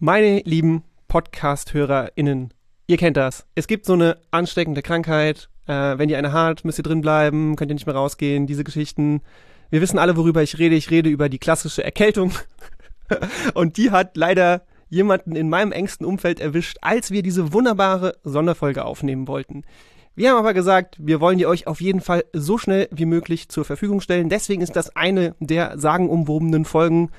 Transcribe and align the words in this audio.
Meine 0.00 0.42
lieben 0.44 0.84
Podcast-HörerInnen, 1.08 2.54
ihr 2.86 2.96
kennt 2.96 3.16
das. 3.16 3.46
Es 3.56 3.66
gibt 3.66 3.84
so 3.84 3.94
eine 3.94 4.18
ansteckende 4.30 4.80
Krankheit. 4.80 5.48
Äh, 5.66 5.98
wenn 5.98 6.08
ihr 6.08 6.18
eine 6.18 6.32
habt, 6.32 6.64
müsst 6.64 6.78
ihr 6.78 6.84
drin 6.84 7.00
bleiben, 7.00 7.56
könnt 7.56 7.72
ihr 7.72 7.74
nicht 7.74 7.86
mehr 7.86 7.96
rausgehen, 7.96 8.46
diese 8.46 8.62
Geschichten. 8.62 9.22
Wir 9.70 9.80
wissen 9.80 9.98
alle, 9.98 10.16
worüber 10.16 10.40
ich 10.40 10.56
rede. 10.60 10.76
Ich 10.76 10.92
rede 10.92 11.10
über 11.10 11.28
die 11.28 11.40
klassische 11.40 11.82
Erkältung. 11.82 12.30
Und 13.54 13.76
die 13.76 13.90
hat 13.90 14.16
leider 14.16 14.62
jemanden 14.88 15.34
in 15.34 15.48
meinem 15.48 15.72
engsten 15.72 16.06
Umfeld 16.06 16.38
erwischt, 16.38 16.76
als 16.80 17.10
wir 17.10 17.24
diese 17.24 17.52
wunderbare 17.52 18.18
Sonderfolge 18.22 18.84
aufnehmen 18.84 19.26
wollten. 19.26 19.64
Wir 20.14 20.30
haben 20.30 20.38
aber 20.38 20.54
gesagt, 20.54 20.96
wir 21.00 21.20
wollen 21.20 21.38
die 21.38 21.46
euch 21.46 21.66
auf 21.66 21.80
jeden 21.80 22.02
Fall 22.02 22.24
so 22.32 22.56
schnell 22.56 22.88
wie 22.92 23.04
möglich 23.04 23.48
zur 23.48 23.64
Verfügung 23.64 24.00
stellen. 24.00 24.28
Deswegen 24.28 24.62
ist 24.62 24.76
das 24.76 24.94
eine 24.94 25.34
der 25.40 25.76
sagenumwobenen 25.76 26.64
Folgen 26.64 27.10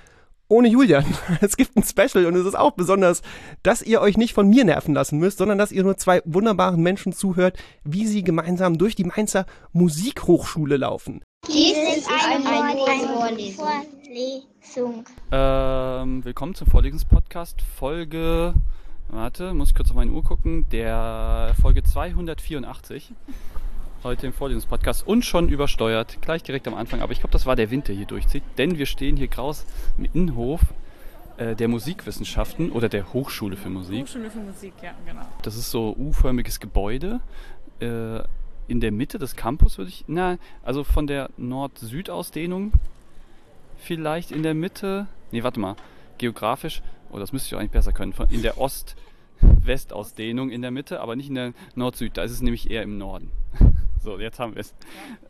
ohne 0.50 0.68
Julian. 0.68 1.05
Es 1.41 1.55
gibt 1.55 1.77
ein 1.77 1.84
Special 1.84 2.25
und 2.25 2.36
es 2.36 2.45
ist 2.45 2.57
auch 2.57 2.71
besonders, 2.71 3.21
dass 3.63 3.81
ihr 3.81 4.02
euch 4.02 4.18
nicht 4.18 4.34
von 4.34 4.49
mir 4.49 4.66
nerven 4.66 4.94
lassen 4.94 5.20
müsst, 5.20 5.38
sondern 5.38 5.58
dass 5.58 5.72
ihr 5.72 5.84
nur 5.84 5.95
zwei 5.95 6.22
wunderbaren 6.25 6.81
Menschen 6.81 7.13
zuhört, 7.13 7.58
wie 7.84 8.05
sie 8.05 8.23
gemeinsam 8.23 8.77
durch 8.77 8.95
die 8.95 9.05
Mainzer 9.05 9.45
Musikhochschule 9.72 10.75
laufen. 10.75 11.22
Dies 11.48 11.98
ist 11.98 12.09
eine, 12.09 12.44
Vorlesung. 13.08 15.05
Ähm, 15.31 16.25
willkommen 16.25 16.55
zum 16.55 16.67
Vorlesungspodcast 16.67 17.61
Folge, 17.61 18.53
warte, 19.08 19.53
muss 19.53 19.70
ich 19.70 19.75
kurz 19.75 19.89
auf 19.89 19.95
meine 19.95 20.11
Uhr 20.11 20.23
gucken, 20.23 20.66
der 20.72 21.53
Folge 21.61 21.84
284 21.84 23.13
heute 24.03 24.27
im 24.27 24.34
Vorlesungspodcast 24.34 25.05
und 25.05 25.26
schon 25.26 25.49
übersteuert, 25.49 26.21
gleich 26.21 26.44
direkt 26.44 26.67
am 26.67 26.73
Anfang. 26.76 27.02
Aber 27.02 27.12
ich 27.12 27.20
glaube, 27.20 27.34
das 27.34 27.45
war 27.45 27.55
der 27.55 27.71
Wind, 27.71 27.88
der 27.88 27.95
hier 27.95 28.05
durchzieht, 28.05 28.44
denn 28.58 28.77
wir 28.77 28.85
stehen 28.85 29.17
hier 29.17 29.27
graus 29.27 29.66
im 29.98 30.08
Innenhof 30.13 30.62
äh, 31.38 31.55
der 31.55 31.67
Musikwissenschaften 31.67 32.72
oder 32.72 32.89
der 32.89 33.13
Hochschule 33.13 33.55
für 33.55 33.70
Musik. 33.70 34.03
Hochschule 34.03 34.30
für 34.30 34.39
Musik, 34.39 34.73
ja, 34.81 34.91
genau. 35.05 35.25
Das 35.41 35.55
ist 35.55 35.72
so 35.72 35.95
U-förmiges 35.98 36.59
Gebäude. 36.59 37.22
Äh, 37.80 38.20
in 38.67 38.81
der 38.81 38.92
Mitte 38.92 39.17
des 39.17 39.36
Campus 39.36 39.77
würde 39.77 39.89
ich, 39.89 40.05
na, 40.08 40.38
also 40.64 40.83
von 40.83 41.08
der 41.08 41.30
Nord-Süd-Ausdehnung 41.38 42.73
vielleicht 43.77 44.31
in 44.31 44.44
der 44.44 44.53
Mitte, 44.53 45.08
nee, 45.31 45.44
warte 45.44 45.59
mal, 45.59 45.75
geografisch, 46.17 46.83
oh, 47.11 47.17
das 47.17 47.33
müsste 47.33 47.47
ich 47.47 47.55
auch 47.55 47.59
eigentlich 47.59 47.72
besser 47.72 47.94
können, 47.94 48.14
von, 48.14 48.27
in 48.30 48.42
der 48.44 48.59
Ost-West-Ausdehnung 48.59 50.52
in 50.52 50.61
der 50.61 50.72
Mitte, 50.72 51.00
aber 51.02 51.16
nicht 51.16 51.30
in 51.30 51.36
der 51.36 51.53
Nord-Süd, 51.75 52.17
da 52.17 52.23
ist 52.23 52.31
es 52.31 52.42
nämlich 52.42 52.70
eher 52.70 52.83
im 52.83 52.97
Norden. 52.97 53.31
So, 54.02 54.19
jetzt 54.19 54.39
haben 54.39 54.55
wir 54.55 54.61
es. 54.61 54.73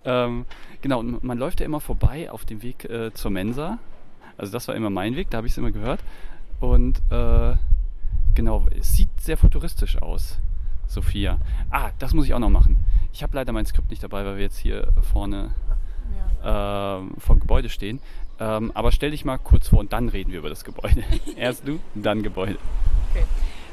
Ja. 0.06 0.26
Ähm, 0.26 0.46
genau, 0.82 1.00
und 1.00 1.24
man 1.24 1.38
läuft 1.38 1.60
ja 1.60 1.66
immer 1.66 1.80
vorbei 1.80 2.32
auf 2.32 2.46
dem 2.46 2.62
Weg 2.62 2.86
äh, 2.86 3.14
zur 3.14 3.32
Mensa. 3.32 3.80
Also 4.38 4.54
das 4.54 4.68
war 4.68 4.76
immer 4.76 4.90
mein 4.90 5.16
Weg, 5.16 5.30
da 5.30 5.38
habe 5.38 5.48
ich 5.48 5.54
es 5.54 5.58
immer 5.58 5.72
gehört. 5.72 6.02
Und 6.60 7.02
äh, 7.12 7.56
genau, 8.36 8.66
es 8.78 8.96
sieht 8.96 9.10
sehr 9.20 9.38
futuristisch 9.38 10.02
aus, 10.02 10.40
Sophia. 10.88 11.40
Ah, 11.72 11.92
das 12.00 12.14
muss 12.14 12.26
ich 12.26 12.34
auch 12.34 12.40
noch 12.40 12.50
machen. 12.50 12.78
Ich 13.12 13.24
habe 13.24 13.36
leider 13.36 13.52
mein 13.52 13.66
Skript 13.66 13.90
nicht 13.90 14.04
dabei, 14.04 14.24
weil 14.26 14.36
wir 14.36 14.44
jetzt 14.44 14.58
hier 14.58 14.94
vorne 15.02 15.52
ja. 16.44 17.00
äh, 17.00 17.04
vor 17.18 17.38
Gebäude 17.40 17.70
stehen. 17.70 18.00
Ähm, 18.40 18.72
aber 18.74 18.92
stell 18.92 19.12
dich 19.12 19.26
mal 19.26 19.38
kurz 19.38 19.68
vor 19.68 19.80
und 19.80 19.92
dann 19.92 20.10
reden 20.10 20.32
wir 20.32 20.40
über 20.40 20.50
das 20.50 20.64
Gebäude. 20.64 21.04
Erst 21.36 21.68
du, 21.68 21.80
dann 21.96 22.24
Gebäude. 22.24 22.58
Okay. 23.12 23.26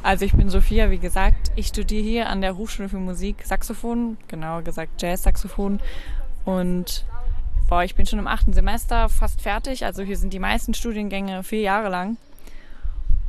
Also 0.07 0.25
ich 0.25 0.35
bin 0.35 0.49
Sophia, 0.51 0.89
wie 0.93 0.99
gesagt. 0.99 1.51
Ich 1.57 1.67
studiere 1.67 2.05
hier 2.05 2.29
an 2.29 2.41
der 2.41 2.57
Hochschule 2.57 2.89
für 2.89 2.99
Musik 2.99 3.43
Saxophon, 3.45 4.17
genauer 4.29 4.63
gesagt 4.63 5.03
Jazz-Saxophon. 5.03 5.81
Und 6.45 7.05
boah, 7.69 7.83
ich 7.83 7.97
bin 7.97 8.07
schon 8.07 8.21
im 8.21 8.29
achten 8.29 8.53
Semester 8.53 9.09
fast 9.09 9.41
fertig. 9.41 9.85
Also 9.85 10.05
hier 10.05 10.17
sind 10.17 10.33
die 10.33 10.39
meisten 10.39 10.75
Studiengänge 10.75 11.43
vier 11.43 11.63
Jahre 11.63 11.89
lang. 11.89 12.19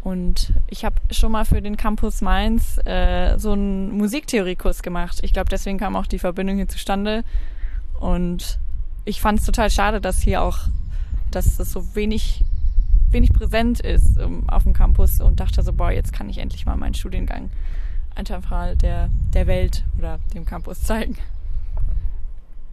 Und 0.04 0.54
ich 0.68 0.86
habe 0.86 0.98
schon 1.10 1.32
mal 1.32 1.46
für 1.46 1.64
den 1.64 1.78
Campus 1.78 2.22
Mainz 2.22 2.78
äh, 2.86 3.40
so 3.40 3.54
einen 3.54 3.98
Musiktheoriekurs 3.98 4.84
gemacht. 4.84 5.18
Ich 5.24 5.34
glaube, 5.34 5.50
deswegen 5.50 5.80
kam 5.80 5.96
auch 5.96 6.06
die 6.06 6.20
Verbindung 6.20 6.58
hier 6.58 6.68
zustande. 6.68 7.24
Und 8.00 8.60
ich 9.04 9.20
fand 9.20 9.40
es 9.40 9.48
total 9.48 9.72
schade, 9.72 10.00
dass 10.00 10.22
hier 10.22 10.44
auch, 10.44 10.60
dass 11.32 11.58
es 11.58 11.72
so 11.72 11.96
wenig 11.96 12.46
wenig 13.12 13.32
präsent 13.34 13.80
ist 13.80 14.18
um, 14.20 14.40
ähm, 14.40 14.50
auf 14.50 14.64
dem 14.64 14.74
Campus 14.74 15.22
und 15.22 15.40
dachte 15.40 15.62
so, 15.62 15.74
boah, 15.74 15.92
jetzt 15.92 16.14
kann 16.14 16.30
ich 16.30 16.38
endlich 16.38 16.66
mal 16.66 16.76
meinen 16.76 16.94
Studiengang 16.94 17.50
einfach 18.16 18.76
der, 18.76 19.10
der 19.34 19.48
Welt 19.48 19.86
oder 19.98 20.20
dem 20.34 20.46
Campus 20.46 20.82
zeigen. 20.82 21.18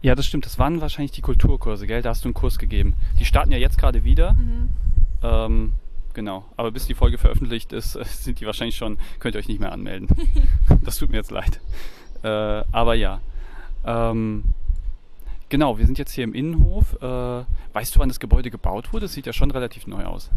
Ja, 0.01 0.15
das 0.15 0.25
stimmt. 0.25 0.45
Das 0.45 0.59
waren 0.59 0.81
wahrscheinlich 0.81 1.11
die 1.11 1.21
Kulturkurse, 1.21 1.87
gell? 1.87 2.01
Da 2.01 2.09
hast 2.09 2.23
du 2.23 2.27
einen 2.27 2.33
Kurs 2.33 2.59
gegeben. 2.59 2.95
Die 3.19 3.25
starten 3.25 3.51
ja 3.51 3.57
jetzt 3.57 3.77
gerade 3.77 4.03
wieder. 4.03 4.33
Mhm. 4.33 4.69
Ähm, 5.23 5.73
genau. 6.13 6.45
Aber 6.57 6.71
bis 6.71 6.85
die 6.85 6.93
Folge 6.93 7.17
veröffentlicht 7.17 7.73
ist, 7.73 7.93
sind 8.23 8.39
die 8.39 8.45
wahrscheinlich 8.45 8.75
schon, 8.75 8.97
könnt 9.19 9.35
ihr 9.35 9.39
euch 9.39 9.47
nicht 9.47 9.59
mehr 9.59 9.71
anmelden. 9.71 10.07
das 10.83 10.97
tut 10.97 11.09
mir 11.09 11.17
jetzt 11.17 11.31
leid. 11.31 11.59
Äh, 12.23 12.27
aber 12.27 12.95
ja. 12.95 13.19
Ähm, 13.83 14.43
Genau, 15.55 15.77
wir 15.77 15.85
sind 15.85 15.97
jetzt 15.97 16.11
hier 16.11 16.25
im 16.25 16.33
Innenhof. 16.33 17.01
Äh, 17.01 17.45
weißt 17.71 17.95
du, 17.95 17.99
wann 18.01 18.09
das 18.09 18.19
Gebäude 18.19 18.51
gebaut 18.51 18.91
wurde? 18.91 19.05
Das 19.05 19.13
sieht 19.13 19.25
ja 19.25 19.31
schon 19.31 19.51
relativ 19.51 19.87
neu 19.87 20.03
aus. 20.03 20.29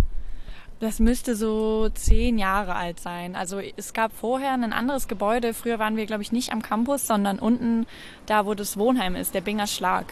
Das 0.79 1.01
müsste 1.01 1.35
so 1.35 1.89
zehn 1.89 2.39
Jahre 2.39 2.77
alt 2.77 3.01
sein. 3.01 3.35
Also 3.35 3.59
es 3.59 3.93
gab 3.95 4.13
vorher 4.13 4.53
ein 4.53 4.73
anderes 4.73 5.09
Gebäude. 5.09 5.55
Früher 5.55 5.81
waren 5.81 5.97
wir, 5.97 6.07
glaube 6.07 6.23
ich, 6.23 6.31
nicht 6.31 6.53
am 6.53 6.63
Campus, 6.63 7.09
sondern 7.09 7.41
unten 7.41 7.85
da, 8.27 8.47
wo 8.47 8.55
das 8.55 8.77
Wohnheim 8.77 9.17
ist, 9.17 9.35
der 9.35 9.41
Binger 9.41 9.67
Schlag. 9.67 10.05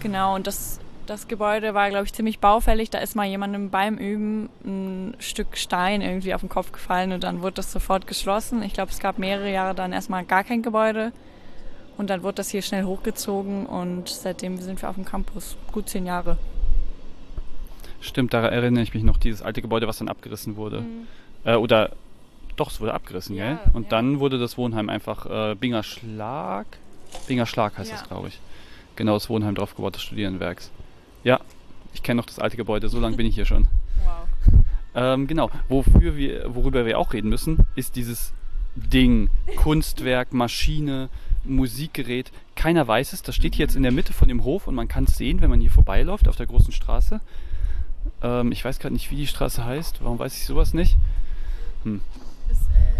Genau, 0.00 0.34
und 0.34 0.46
das, 0.46 0.78
das 1.06 1.26
Gebäude 1.26 1.72
war, 1.72 1.88
glaube 1.88 2.04
ich, 2.04 2.12
ziemlich 2.12 2.38
baufällig. 2.38 2.90
Da 2.90 2.98
ist 2.98 3.16
mal 3.16 3.24
jemandem 3.24 3.70
beim 3.70 3.96
Üben 3.96 4.50
ein 4.62 5.16
Stück 5.20 5.56
Stein 5.56 6.02
irgendwie 6.02 6.34
auf 6.34 6.42
den 6.42 6.50
Kopf 6.50 6.70
gefallen 6.70 7.12
und 7.12 7.24
dann 7.24 7.40
wurde 7.40 7.54
das 7.54 7.72
sofort 7.72 8.06
geschlossen. 8.06 8.62
Ich 8.62 8.74
glaube, 8.74 8.92
es 8.92 8.98
gab 8.98 9.18
mehrere 9.18 9.50
Jahre 9.50 9.74
dann 9.74 9.94
erstmal 9.94 10.26
gar 10.26 10.44
kein 10.44 10.60
Gebäude. 10.60 11.12
Und 11.98 12.08
dann 12.10 12.22
wurde 12.22 12.36
das 12.36 12.48
hier 12.48 12.62
schnell 12.62 12.84
hochgezogen 12.84 13.66
und 13.66 14.08
seitdem 14.08 14.58
sind 14.58 14.80
wir 14.80 14.88
auf 14.88 14.94
dem 14.94 15.04
Campus. 15.04 15.56
Gut 15.72 15.88
zehn 15.88 16.06
Jahre. 16.06 16.38
Stimmt, 18.00 18.32
daran 18.32 18.52
erinnere 18.52 18.84
ich 18.84 18.94
mich 18.94 19.02
noch, 19.02 19.16
dieses 19.18 19.42
alte 19.42 19.60
Gebäude, 19.60 19.88
was 19.88 19.98
dann 19.98 20.08
abgerissen 20.08 20.54
wurde. 20.54 20.82
Mhm. 20.82 21.06
Äh, 21.44 21.56
oder 21.56 21.90
doch, 22.54 22.70
es 22.70 22.80
wurde 22.80 22.94
abgerissen, 22.94 23.34
ja, 23.34 23.54
gell? 23.54 23.58
Und 23.72 23.84
ja. 23.84 23.88
dann 23.90 24.20
wurde 24.20 24.38
das 24.38 24.56
Wohnheim 24.56 24.88
einfach 24.88 25.26
äh, 25.26 25.54
Binger 25.56 25.82
Schlag. 25.82 26.66
Binger 27.26 27.46
Schlag 27.46 27.76
heißt 27.76 27.90
ja. 27.90 27.96
das, 27.96 28.06
glaube 28.06 28.28
ich. 28.28 28.40
Genau, 28.94 29.14
das 29.14 29.28
Wohnheim 29.28 29.56
draufgebaut 29.56 29.96
des 29.96 30.02
Studierendenwerks. 30.02 30.70
Ja, 31.24 31.40
ich 31.94 32.04
kenne 32.04 32.20
noch 32.20 32.26
das 32.26 32.38
alte 32.38 32.56
Gebäude, 32.56 32.88
so 32.88 33.00
lange 33.00 33.16
bin 33.16 33.26
ich 33.26 33.34
hier 33.34 33.44
schon. 33.44 33.66
Wow. 34.04 34.62
Ähm, 34.94 35.26
genau, 35.26 35.50
wofür 35.68 36.16
wir, 36.16 36.54
worüber 36.54 36.86
wir 36.86 36.98
auch 36.98 37.12
reden 37.12 37.28
müssen, 37.28 37.66
ist 37.74 37.96
dieses 37.96 38.32
Ding, 38.76 39.28
Kunstwerk, 39.56 40.32
Maschine, 40.32 41.08
Musikgerät. 41.44 42.30
Keiner 42.54 42.86
weiß 42.86 43.12
es. 43.12 43.22
Das 43.22 43.34
steht 43.34 43.54
hier 43.54 43.64
jetzt 43.64 43.76
in 43.76 43.82
der 43.82 43.92
Mitte 43.92 44.12
von 44.12 44.28
dem 44.28 44.44
Hof 44.44 44.66
und 44.66 44.74
man 44.74 44.88
kann 44.88 45.04
es 45.04 45.16
sehen, 45.16 45.40
wenn 45.40 45.50
man 45.50 45.60
hier 45.60 45.70
vorbeiläuft 45.70 46.28
auf 46.28 46.36
der 46.36 46.46
großen 46.46 46.72
Straße. 46.72 47.20
Ähm, 48.22 48.52
ich 48.52 48.64
weiß 48.64 48.78
gerade 48.78 48.94
nicht, 48.94 49.10
wie 49.10 49.16
die 49.16 49.26
Straße 49.26 49.64
heißt. 49.64 50.02
Warum 50.02 50.18
weiß 50.18 50.36
ich 50.36 50.44
sowas 50.44 50.74
nicht? 50.74 50.96
Hm. 51.84 52.00
Ist, 52.50 52.68
äh 52.68 52.98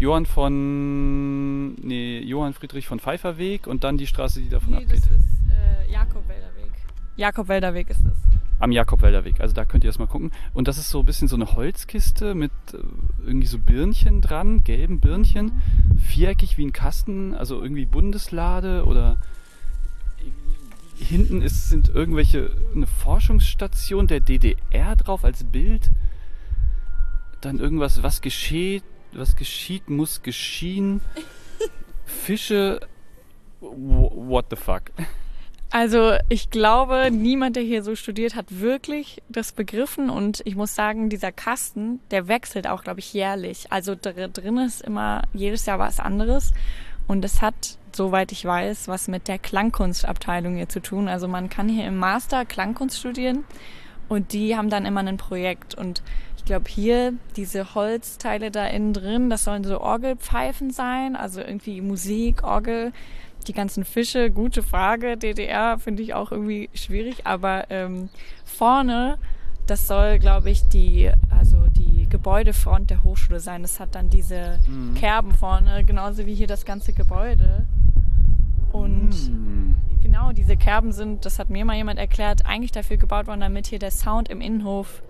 Johann 0.00 0.26
von. 0.26 1.74
Nee, 1.76 2.20
Johann 2.20 2.54
Friedrich 2.54 2.86
von 2.86 2.98
Pfeifferweg 2.98 3.66
und 3.66 3.84
dann 3.84 3.98
die 3.98 4.06
Straße, 4.06 4.40
die 4.40 4.48
davon 4.48 4.70
nee, 4.70 4.78
abgeht. 4.78 4.98
Das 4.98 5.10
ist 5.10 5.28
äh, 5.50 5.92
Jakob 5.92 6.26
Welderweg. 6.28 6.72
Jakob 7.16 7.48
Welderweg 7.48 7.90
ist 7.90 8.00
es 8.00 8.32
am 8.62 8.70
Jakobwälder 8.70 9.24
Weg. 9.24 9.40
Also 9.40 9.54
da 9.54 9.64
könnt 9.64 9.82
ihr 9.82 9.88
erstmal 9.88 10.06
gucken. 10.08 10.30
Und 10.54 10.68
das 10.68 10.78
ist 10.78 10.88
so 10.88 11.00
ein 11.00 11.04
bisschen 11.04 11.26
so 11.26 11.34
eine 11.34 11.56
Holzkiste 11.56 12.34
mit 12.34 12.52
äh, 12.72 12.78
irgendwie 13.26 13.48
so 13.48 13.58
Birnchen 13.58 14.20
dran, 14.20 14.62
gelben 14.62 15.00
Birnchen, 15.00 15.60
viereckig 15.98 16.58
wie 16.58 16.66
ein 16.66 16.72
Kasten, 16.72 17.34
also 17.34 17.60
irgendwie 17.60 17.86
Bundeslade 17.86 18.84
oder 18.84 19.16
hinten 20.94 21.42
ist, 21.42 21.70
sind 21.70 21.88
irgendwelche, 21.88 22.52
eine 22.74 22.86
Forschungsstation 22.86 24.06
der 24.06 24.20
DDR 24.20 24.94
drauf 24.94 25.24
als 25.24 25.42
Bild. 25.42 25.90
Dann 27.40 27.58
irgendwas, 27.58 28.04
was 28.04 28.20
geschieht, 28.20 28.84
was 29.12 29.34
geschieht, 29.34 29.90
muss 29.90 30.22
geschehen. 30.22 31.00
Fische, 32.04 32.80
what 33.60 34.46
the 34.50 34.56
fuck. 34.56 34.92
Also 35.74 36.12
ich 36.28 36.50
glaube, 36.50 37.10
niemand, 37.10 37.56
der 37.56 37.62
hier 37.62 37.82
so 37.82 37.96
studiert, 37.96 38.36
hat 38.36 38.60
wirklich 38.60 39.22
das 39.30 39.52
begriffen. 39.52 40.10
Und 40.10 40.42
ich 40.44 40.54
muss 40.54 40.74
sagen, 40.74 41.08
dieser 41.08 41.32
Kasten, 41.32 42.00
der 42.10 42.28
wechselt 42.28 42.66
auch, 42.66 42.84
glaube 42.84 43.00
ich, 43.00 43.14
jährlich. 43.14 43.72
Also 43.72 43.96
drin 43.98 44.58
ist 44.58 44.82
immer 44.82 45.22
jedes 45.32 45.64
Jahr 45.64 45.78
was 45.78 45.98
anderes. 45.98 46.52
Und 47.08 47.24
es 47.24 47.40
hat, 47.40 47.78
soweit 47.92 48.32
ich 48.32 48.44
weiß, 48.44 48.88
was 48.88 49.08
mit 49.08 49.28
der 49.28 49.38
Klangkunstabteilung 49.38 50.56
hier 50.56 50.68
zu 50.68 50.80
tun. 50.80 51.08
Also 51.08 51.26
man 51.26 51.48
kann 51.48 51.70
hier 51.70 51.86
im 51.86 51.96
Master 51.96 52.44
Klangkunst 52.44 52.98
studieren 52.98 53.44
und 54.10 54.34
die 54.34 54.54
haben 54.58 54.68
dann 54.68 54.84
immer 54.84 55.00
ein 55.00 55.16
Projekt. 55.16 55.74
Und 55.74 56.02
ich 56.36 56.44
glaube 56.44 56.68
hier 56.68 57.14
diese 57.36 57.74
Holzteile 57.74 58.50
da 58.50 58.66
innen 58.66 58.92
drin, 58.92 59.30
das 59.30 59.44
sollen 59.44 59.64
so 59.64 59.80
Orgelpfeifen 59.80 60.70
sein, 60.70 61.16
also 61.16 61.40
irgendwie 61.40 61.80
Musik, 61.80 62.42
Orgel 62.44 62.92
die 63.44 63.52
ganzen 63.52 63.84
Fische, 63.84 64.30
gute 64.30 64.62
Frage. 64.62 65.16
DDR 65.16 65.78
finde 65.78 66.02
ich 66.02 66.14
auch 66.14 66.32
irgendwie 66.32 66.70
schwierig, 66.74 67.26
aber 67.26 67.70
ähm, 67.70 68.08
vorne, 68.44 69.18
das 69.66 69.86
soll, 69.86 70.18
glaube 70.18 70.50
ich, 70.50 70.68
die, 70.68 71.10
also 71.30 71.56
die 71.76 72.08
Gebäudefront 72.08 72.90
der 72.90 73.04
Hochschule 73.04 73.40
sein. 73.40 73.62
Das 73.62 73.80
hat 73.80 73.94
dann 73.94 74.10
diese 74.10 74.58
mhm. 74.66 74.94
Kerben 74.94 75.32
vorne, 75.32 75.84
genauso 75.84 76.26
wie 76.26 76.34
hier 76.34 76.46
das 76.46 76.64
ganze 76.64 76.92
Gebäude. 76.92 77.66
Und 78.72 79.10
mhm. 79.30 79.76
genau, 80.02 80.32
diese 80.32 80.56
Kerben 80.56 80.92
sind, 80.92 81.24
das 81.24 81.38
hat 81.38 81.50
mir 81.50 81.64
mal 81.64 81.76
jemand 81.76 81.98
erklärt, 81.98 82.46
eigentlich 82.46 82.72
dafür 82.72 82.96
gebaut 82.96 83.26
worden, 83.26 83.40
damit 83.40 83.66
hier 83.66 83.78
der 83.78 83.90
Sound 83.90 84.28
im 84.28 84.40
Innenhof 84.40 85.02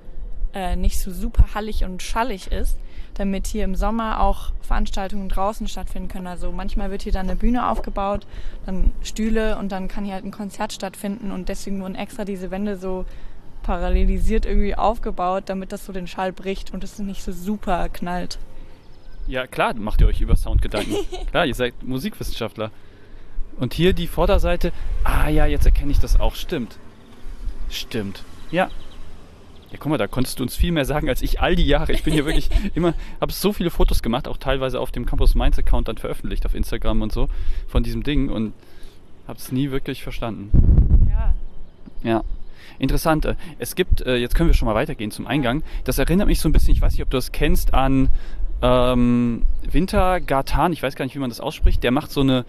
äh, 0.52 0.76
nicht 0.76 0.99
so 0.99 1.11
super 1.11 1.55
hallig 1.55 1.85
und 1.85 2.02
schallig 2.02 2.52
ist, 2.52 2.78
damit 3.14 3.47
hier 3.47 3.64
im 3.64 3.75
Sommer 3.75 4.20
auch 4.20 4.53
Veranstaltungen 4.62 5.29
draußen 5.29 5.69
stattfinden 5.69 6.09
können. 6.09 6.26
Also 6.26 6.53
manchmal 6.53 6.91
wird 6.91 7.03
hier 7.03 7.12
dann 7.12 7.29
eine 7.29 7.37
Bühne 7.37 7.69
aufgebaut, 7.69 8.26
dann 8.67 8.93
Stühle 9.03 9.59
und 9.59 9.70
dann 9.70 9.88
kann 9.88 10.05
hier 10.05 10.14
halt 10.14 10.25
ein 10.25 10.31
Konzert 10.31 10.73
stattfinden 10.73 11.31
und 11.31 11.49
deswegen 11.49 11.81
wurden 11.81 11.94
extra 11.94 12.25
diese 12.25 12.50
Wände 12.50 12.76
so 12.76 13.05
parallelisiert 13.62 14.44
irgendwie 14.47 14.75
aufgebaut, 14.75 15.44
damit 15.47 15.73
das 15.73 15.87
so 15.87 15.93
den 15.93 16.06
Schall 16.06 16.32
bricht 16.32 16.73
und 16.73 16.82
es 16.85 16.99
nicht 16.99 17.23
so 17.23 17.32
super 17.32 17.88
knallt. 17.88 18.38
Ja, 19.26 19.47
klar, 19.47 19.75
macht 19.75 20.00
ihr 20.00 20.09
euch 20.09 20.20
über 20.20 20.37
Sound 20.37 20.62
Gedanken. 20.62 20.97
klar, 21.31 21.47
ihr 21.47 21.55
seid 21.55 21.82
Musikwissenschaftler. 21.82 22.70
Und 23.56 23.75
hier 23.75 23.93
die 23.93 24.06
Vorderseite. 24.06 24.73
Ah 25.05 25.29
ja, 25.29 25.47
jetzt 25.47 25.67
erkenne 25.67 25.93
ich 25.93 26.00
das 26.00 26.19
auch. 26.19 26.35
Stimmt. 26.35 26.79
Stimmt. 27.69 28.25
Ja. 28.50 28.70
Ja, 29.73 29.79
guck 29.81 29.91
mal, 29.91 29.97
da 29.97 30.07
konntest 30.07 30.39
du 30.39 30.43
uns 30.43 30.55
viel 30.55 30.71
mehr 30.71 30.85
sagen 30.85 31.09
als 31.09 31.23
ich 31.23 31.41
all 31.41 31.57
die 31.57 31.67
Jahre. 31.67 31.93
Ich 31.93 32.03
bin 32.03 32.13
hier 32.13 32.27
wirklich 32.27 32.51
immer, 32.75 32.93
habe 33.21 33.33
so 33.33 33.53
viele 33.53 33.71
Fotos 33.71 34.03
gemacht, 34.03 34.29
auch 34.29 34.37
teilweise 34.37 34.79
auf 34.79 34.91
dem 34.91 35.07
Campus 35.07 35.35
Mainz 35.35 35.59
Account 35.59 35.89
dann 35.89 35.97
veröffentlicht 35.97 36.45
auf 36.45 36.55
Instagram 36.55 37.01
und 37.01 37.13
so 37.13 37.29
von 37.69 37.83
diesem 37.83 38.03
Ding 38.03 38.29
und 38.29 38.53
habe 39.27 39.39
es 39.39 39.51
nie 39.51 39.71
wirklich 39.71 40.03
verstanden. 40.03 41.09
Ja. 41.11 41.35
Ja. 42.03 42.25
Interessant. 42.79 43.25
Äh, 43.25 43.35
es 43.59 43.75
gibt, 43.75 44.03
äh, 44.03 44.17
jetzt 44.17 44.35
können 44.35 44.51
wir 44.51 44.55
schon 44.55 44.67
mal 44.67 44.75
weitergehen 44.75 45.11
zum 45.11 45.27
Eingang. 45.27 45.63
Das 45.85 45.99
erinnert 45.99 46.27
mich 46.27 46.41
so 46.41 46.49
ein 46.49 46.53
bisschen, 46.53 46.75
ich 46.75 46.83
weiß 46.83 46.93
nicht, 46.93 47.03
ob 47.03 47.11
du 47.11 47.17
das 47.17 47.33
kennst, 47.33 47.73
an 47.73 48.11
ähm, 48.61 49.43
Winter 49.71 50.21
Gartan, 50.21 50.73
ich 50.73 50.83
weiß 50.83 50.97
gar 50.97 51.05
nicht, 51.05 51.15
wie 51.15 51.21
man 51.21 51.31
das 51.31 51.41
ausspricht. 51.41 51.83
Der 51.83 51.93
macht 51.93 52.11
so 52.11 52.21
eine 52.21 52.45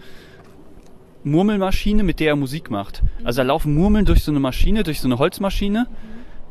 Murmelmaschine, 1.24 2.02
mit 2.02 2.20
der 2.20 2.28
er 2.28 2.36
Musik 2.36 2.70
macht. 2.70 3.02
Also 3.24 3.38
da 3.38 3.46
laufen 3.46 3.74
Murmeln 3.74 4.04
durch 4.04 4.22
so 4.22 4.30
eine 4.30 4.40
Maschine, 4.40 4.82
durch 4.82 5.00
so 5.00 5.08
eine 5.08 5.18
Holzmaschine 5.18 5.86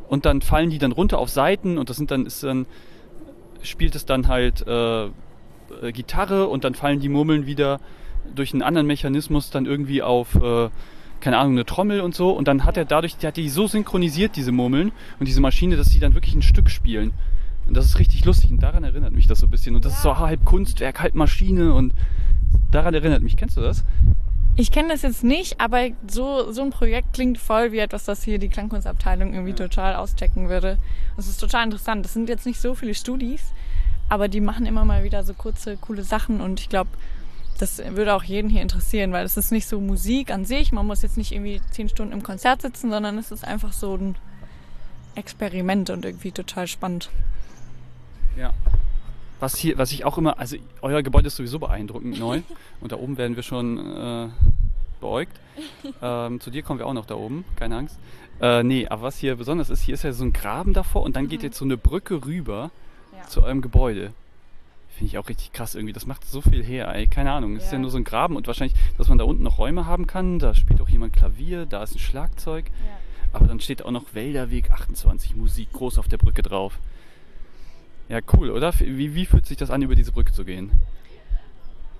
und 0.08 0.26
dann 0.26 0.42
fallen 0.42 0.70
die 0.70 0.78
dann 0.78 0.92
runter 0.92 1.18
auf 1.18 1.30
Seiten 1.30 1.78
und 1.78 1.90
das 1.90 1.96
sind 1.96 2.10
dann, 2.10 2.26
ist 2.26 2.42
dann 2.42 2.66
spielt 3.62 3.94
es 3.94 4.04
dann 4.04 4.28
halt 4.28 4.66
äh, 4.66 5.06
äh, 5.06 5.92
Gitarre 5.92 6.46
und 6.46 6.64
dann 6.64 6.74
fallen 6.74 7.00
die 7.00 7.08
Murmeln 7.08 7.46
wieder 7.46 7.80
durch 8.34 8.52
einen 8.52 8.62
anderen 8.62 8.86
Mechanismus 8.86 9.50
dann 9.50 9.66
irgendwie 9.66 10.02
auf, 10.02 10.34
äh, 10.34 10.68
keine 11.20 11.38
Ahnung, 11.38 11.52
eine 11.52 11.64
Trommel 11.64 12.00
und 12.00 12.14
so. 12.14 12.30
Und 12.30 12.48
dann 12.48 12.64
hat 12.64 12.76
er 12.76 12.84
dadurch, 12.84 13.16
der 13.16 13.28
hat 13.28 13.36
die 13.36 13.48
so 13.48 13.66
synchronisiert, 13.66 14.36
diese 14.36 14.52
Murmeln 14.52 14.92
und 15.18 15.26
diese 15.26 15.40
Maschine, 15.40 15.76
dass 15.76 15.88
sie 15.88 16.00
dann 16.00 16.14
wirklich 16.14 16.34
ein 16.34 16.42
Stück 16.42 16.70
spielen. 16.70 17.12
Und 17.66 17.76
das 17.76 17.86
ist 17.86 17.98
richtig 17.98 18.24
lustig 18.24 18.50
und 18.50 18.62
daran 18.62 18.84
erinnert 18.84 19.12
mich 19.12 19.26
das 19.26 19.38
so 19.38 19.46
ein 19.46 19.50
bisschen. 19.50 19.74
Und 19.74 19.84
das 19.84 19.92
ja. 19.92 19.96
ist 19.98 20.02
so 20.02 20.18
halb 20.18 20.44
Kunstwerk, 20.44 21.00
halb 21.00 21.14
Maschine 21.14 21.74
und 21.74 21.94
daran 22.70 22.94
erinnert 22.94 23.22
mich. 23.22 23.36
Kennst 23.36 23.56
du 23.56 23.62
das? 23.62 23.84
Ich 24.56 24.70
kenne 24.70 24.90
das 24.90 25.02
jetzt 25.02 25.24
nicht, 25.24 25.60
aber 25.60 25.88
so, 26.08 26.52
so 26.52 26.62
ein 26.62 26.70
Projekt 26.70 27.14
klingt 27.14 27.38
voll 27.38 27.72
wie 27.72 27.78
etwas, 27.78 28.04
das 28.04 28.22
hier 28.22 28.38
die 28.38 28.48
Klangkunstabteilung 28.48 29.32
irgendwie 29.32 29.50
ja. 29.50 29.56
total 29.56 29.96
auschecken 29.96 30.48
würde. 30.48 30.78
Das 31.16 31.26
ist 31.26 31.40
total 31.40 31.64
interessant. 31.64 32.04
Das 32.04 32.12
sind 32.12 32.28
jetzt 32.28 32.46
nicht 32.46 32.60
so 32.60 32.76
viele 32.76 32.94
Studis, 32.94 33.42
aber 34.08 34.28
die 34.28 34.40
machen 34.40 34.64
immer 34.66 34.84
mal 34.84 35.02
wieder 35.02 35.24
so 35.24 35.34
kurze, 35.34 35.76
coole 35.76 36.04
Sachen 36.04 36.40
und 36.40 36.60
ich 36.60 36.68
glaube, 36.68 36.90
das 37.58 37.78
würde 37.78 38.14
auch 38.14 38.22
jeden 38.22 38.48
hier 38.48 38.62
interessieren, 38.62 39.12
weil 39.12 39.24
es 39.24 39.36
ist 39.36 39.50
nicht 39.50 39.66
so 39.66 39.80
Musik 39.80 40.30
an 40.30 40.44
sich. 40.44 40.72
Man 40.72 40.86
muss 40.86 41.02
jetzt 41.02 41.16
nicht 41.16 41.32
irgendwie 41.32 41.60
zehn 41.70 41.88
Stunden 41.88 42.12
im 42.12 42.22
Konzert 42.22 42.62
sitzen, 42.62 42.90
sondern 42.90 43.18
es 43.18 43.32
ist 43.32 43.44
einfach 43.44 43.72
so 43.72 43.96
ein 43.96 44.16
Experiment 45.16 45.90
und 45.90 46.04
irgendwie 46.04 46.32
total 46.32 46.66
spannend. 46.66 47.10
Ja, 48.36 48.52
was 49.44 49.58
hier, 49.58 49.76
was 49.76 49.92
ich 49.92 50.06
auch 50.06 50.16
immer, 50.16 50.38
also 50.38 50.56
euer 50.80 51.02
Gebäude 51.02 51.26
ist 51.26 51.36
sowieso 51.36 51.58
beeindruckend 51.58 52.18
neu 52.18 52.40
und 52.80 52.92
da 52.92 52.96
oben 52.96 53.18
werden 53.18 53.36
wir 53.36 53.42
schon 53.42 53.78
äh, 53.78 54.28
beäugt. 55.00 55.38
Ähm, 56.00 56.40
zu 56.40 56.50
dir 56.50 56.62
kommen 56.62 56.78
wir 56.78 56.86
auch 56.86 56.94
noch 56.94 57.04
da 57.04 57.14
oben, 57.14 57.44
keine 57.56 57.76
Angst. 57.76 57.98
Äh, 58.40 58.62
nee, 58.62 58.88
aber 58.88 59.02
was 59.02 59.18
hier 59.18 59.36
besonders 59.36 59.68
ist, 59.68 59.82
hier 59.82 59.94
ist 59.94 60.02
ja 60.02 60.12
so 60.12 60.24
ein 60.24 60.32
Graben 60.32 60.72
davor 60.72 61.02
und 61.02 61.14
dann 61.14 61.24
mhm. 61.24 61.28
geht 61.28 61.42
jetzt 61.42 61.58
so 61.58 61.64
eine 61.66 61.76
Brücke 61.76 62.24
rüber 62.24 62.70
ja. 63.14 63.28
zu 63.28 63.42
eurem 63.42 63.60
Gebäude. 63.60 64.14
Finde 64.88 65.10
ich 65.10 65.18
auch 65.18 65.28
richtig 65.28 65.52
krass 65.52 65.74
irgendwie. 65.74 65.92
Das 65.92 66.06
macht 66.06 66.24
so 66.24 66.40
viel 66.40 66.64
her, 66.64 66.94
ey. 66.94 67.06
Keine 67.06 67.32
Ahnung. 67.32 67.56
Es 67.56 67.64
ja. 67.64 67.66
ist 67.66 67.72
ja 67.72 67.78
nur 67.80 67.90
so 67.90 67.98
ein 67.98 68.04
Graben 68.04 68.36
und 68.36 68.46
wahrscheinlich, 68.46 68.78
dass 68.96 69.08
man 69.08 69.18
da 69.18 69.24
unten 69.24 69.42
noch 69.42 69.58
Räume 69.58 69.86
haben 69.86 70.06
kann. 70.06 70.38
Da 70.38 70.54
spielt 70.54 70.80
auch 70.80 70.88
jemand 70.88 71.12
Klavier, 71.12 71.66
da 71.66 71.82
ist 71.82 71.96
ein 71.96 71.98
Schlagzeug. 71.98 72.66
Ja. 72.66 72.96
Aber 73.32 73.46
dann 73.46 73.60
steht 73.60 73.84
auch 73.84 73.90
noch 73.90 74.14
Wälderweg 74.14 74.70
28 74.70 75.36
Musik 75.36 75.72
groß 75.72 75.98
auf 75.98 76.08
der 76.08 76.18
Brücke 76.18 76.42
drauf. 76.42 76.78
Ja, 78.08 78.20
cool, 78.34 78.50
oder? 78.50 78.72
Wie, 78.78 79.14
wie 79.14 79.26
fühlt 79.26 79.46
sich 79.46 79.56
das 79.56 79.70
an, 79.70 79.82
über 79.82 79.94
diese 79.94 80.12
Brücke 80.12 80.32
zu 80.32 80.44
gehen? 80.44 80.70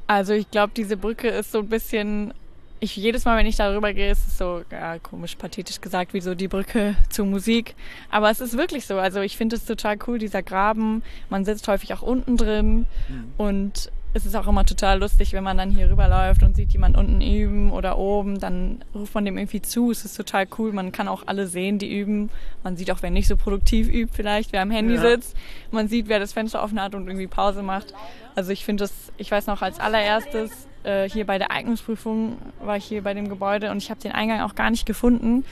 Also 0.06 0.34
ich 0.34 0.50
glaube, 0.50 0.72
diese 0.76 0.96
Brücke 0.96 1.28
ist 1.28 1.50
so 1.50 1.60
ein 1.60 1.68
bisschen, 1.68 2.34
ich 2.80 2.94
jedes 2.96 3.24
Mal, 3.24 3.38
wenn 3.38 3.46
ich 3.46 3.56
darüber 3.56 3.92
gehe, 3.94 4.10
ist 4.10 4.26
es 4.26 4.36
so 4.36 4.62
ja, 4.70 4.98
komisch, 4.98 5.36
pathetisch 5.36 5.80
gesagt, 5.80 6.12
wie 6.12 6.20
so 6.20 6.34
die 6.34 6.48
Brücke 6.48 6.94
zur 7.08 7.24
Musik. 7.24 7.74
Aber 8.10 8.30
es 8.30 8.40
ist 8.40 8.56
wirklich 8.58 8.86
so. 8.86 8.98
Also 8.98 9.20
ich 9.20 9.36
finde 9.36 9.56
es 9.56 9.64
total 9.64 9.96
cool, 10.06 10.18
dieser 10.18 10.42
Graben. 10.42 11.02
Man 11.30 11.44
sitzt 11.46 11.66
häufig 11.68 11.94
auch 11.94 12.02
unten 12.02 12.36
drin 12.36 12.86
mhm. 13.08 13.32
und 13.38 13.90
es 14.16 14.24
ist 14.24 14.36
auch 14.36 14.46
immer 14.46 14.64
total 14.64 15.00
lustig, 15.00 15.32
wenn 15.32 15.42
man 15.42 15.58
dann 15.58 15.72
hier 15.72 15.90
rüberläuft 15.90 16.44
und 16.44 16.54
sieht 16.54 16.72
jemand 16.72 16.96
unten 16.96 17.20
üben 17.20 17.72
oder 17.72 17.98
oben, 17.98 18.38
dann 18.38 18.84
ruft 18.94 19.12
man 19.12 19.24
dem 19.24 19.36
irgendwie 19.36 19.60
zu. 19.60 19.90
Es 19.90 20.04
ist 20.04 20.16
total 20.16 20.46
cool. 20.56 20.72
Man 20.72 20.92
kann 20.92 21.08
auch 21.08 21.24
alle 21.26 21.48
sehen, 21.48 21.80
die 21.80 21.92
üben. 21.92 22.30
Man 22.62 22.76
sieht 22.76 22.92
auch, 22.92 22.98
wer 23.00 23.10
nicht 23.10 23.26
so 23.26 23.36
produktiv 23.36 23.88
übt, 23.88 24.14
vielleicht, 24.14 24.52
wer 24.52 24.62
am 24.62 24.70
Handy 24.70 24.94
ja. 24.94 25.00
sitzt. 25.00 25.36
Man 25.72 25.88
sieht, 25.88 26.06
wer 26.06 26.20
das 26.20 26.32
Fenster 26.32 26.62
offen 26.62 26.80
hat 26.80 26.94
und 26.94 27.08
irgendwie 27.08 27.26
Pause 27.26 27.64
macht. 27.64 27.92
Also 28.36 28.52
ich 28.52 28.64
finde 28.64 28.84
das, 28.84 28.92
ich 29.16 29.32
weiß 29.32 29.48
noch, 29.48 29.62
als 29.62 29.80
allererstes 29.80 30.68
äh, 30.84 31.08
hier 31.08 31.26
bei 31.26 31.38
der 31.38 31.50
Eignungsprüfung 31.50 32.38
war 32.60 32.76
ich 32.76 32.84
hier 32.84 33.02
bei 33.02 33.14
dem 33.14 33.28
Gebäude 33.28 33.72
und 33.72 33.78
ich 33.78 33.90
habe 33.90 34.00
den 34.00 34.12
Eingang 34.12 34.42
auch 34.42 34.54
gar 34.54 34.70
nicht 34.70 34.86
gefunden. 34.86 35.44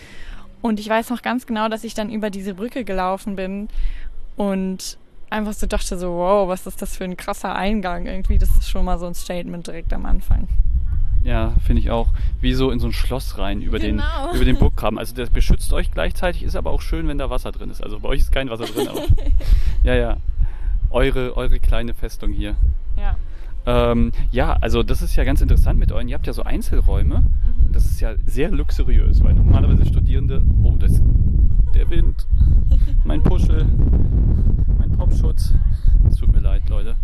Und 0.61 0.79
ich 0.79 0.89
weiß 0.89 1.11
noch 1.11 1.23
ganz 1.23 1.47
genau, 1.47 1.69
dass 1.69 1.83
ich 1.83 1.95
dann 1.95 2.11
über 2.11 2.31
diese 2.31 2.55
Brücke 2.55 2.85
gelaufen 2.85 3.35
bin 3.35 3.67
und 4.37 4.99
einfach 5.33 5.53
so 5.53 5.67
dachte 5.67 5.99
so, 5.99 6.13
wow, 6.13 6.49
was 6.49 6.67
ist 6.67 6.81
das 6.81 6.97
für 6.97 7.05
ein 7.05 7.17
krasser 7.17 7.55
Eingang 7.55 8.07
irgendwie. 8.07 8.39
Das 8.39 8.51
ist 8.51 8.69
schon 8.69 8.85
mal 8.85 8.99
so 8.99 9.07
ein 9.07 9.15
Statement 9.15 9.67
direkt 9.67 9.93
am 9.93 10.07
Anfang. 10.07 10.49
Ja, 11.25 11.53
finde 11.65 11.81
ich 11.81 11.91
auch. 11.91 12.09
Wie 12.41 12.53
so 12.53 12.71
in 12.71 12.81
so 12.81 12.89
ein 12.89 12.93
Schloss 12.93 13.39
rein 13.39 13.63
über 13.63 13.79
genau. 13.79 14.27
den, 14.27 14.37
über 14.37 14.45
den 14.45 14.59
Burggraben. 14.59 14.99
Also 14.99 15.15
das 15.15 15.31
beschützt 15.31 15.73
euch 15.73 15.91
gleichzeitig, 15.91 16.43
ist 16.43 16.57
aber 16.57 16.71
auch 16.71 16.83
schön, 16.83 17.07
wenn 17.09 17.19
da 17.19 17.31
Wasser 17.31 17.53
drin 17.53 17.71
ist. 17.71 17.83
Also 17.83 18.01
bei 18.01 18.09
euch 18.11 18.21
ist 18.21 18.33
kein 18.33 18.51
Wasser 18.51 18.65
drin, 18.65 18.89
aber 18.89 19.03
ja, 19.85 19.95
ja. 19.95 20.17
Eure, 20.91 21.37
eure 21.37 21.59
kleine 21.59 21.95
Festung 21.95 22.33
hier. 22.33 22.55
Ja. 22.97 23.17
Ähm, 23.65 24.13
ja, 24.31 24.57
also 24.61 24.83
das 24.83 25.03
ist 25.03 25.17
ja 25.17 25.25
ganz 25.25 25.41
interessant 25.41 25.79
mit 25.79 25.93
euren. 25.93 26.09
Ihr 26.09 26.15
habt 26.15 26.27
ja 26.27 26.33
so 26.33 26.43
Einzelräume. 26.43 27.21
Mhm. 27.21 27.73
Das 27.73 27.85
ist 27.85 28.01
ja 28.01 28.15
sehr 28.27 28.51
luxuriös, 28.51 29.23
weil 29.23 29.35
normalerweise 29.35 29.87
Studierende. 29.87 30.43
Oh, 30.63 30.75
das, 30.79 31.01
der 31.75 31.89
Wind, 31.91 32.27
mein 33.05 33.23
Puschel, 33.23 33.67
Popschutz. 35.03 35.53
Es 36.09 36.17
tut 36.17 36.33
mir 36.33 36.39
leid, 36.39 36.69
Leute. 36.69 36.95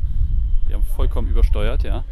Wir 0.69 0.77
haben 0.77 0.85
vollkommen 0.85 1.29
übersteuert, 1.29 1.83
ja. 1.83 2.05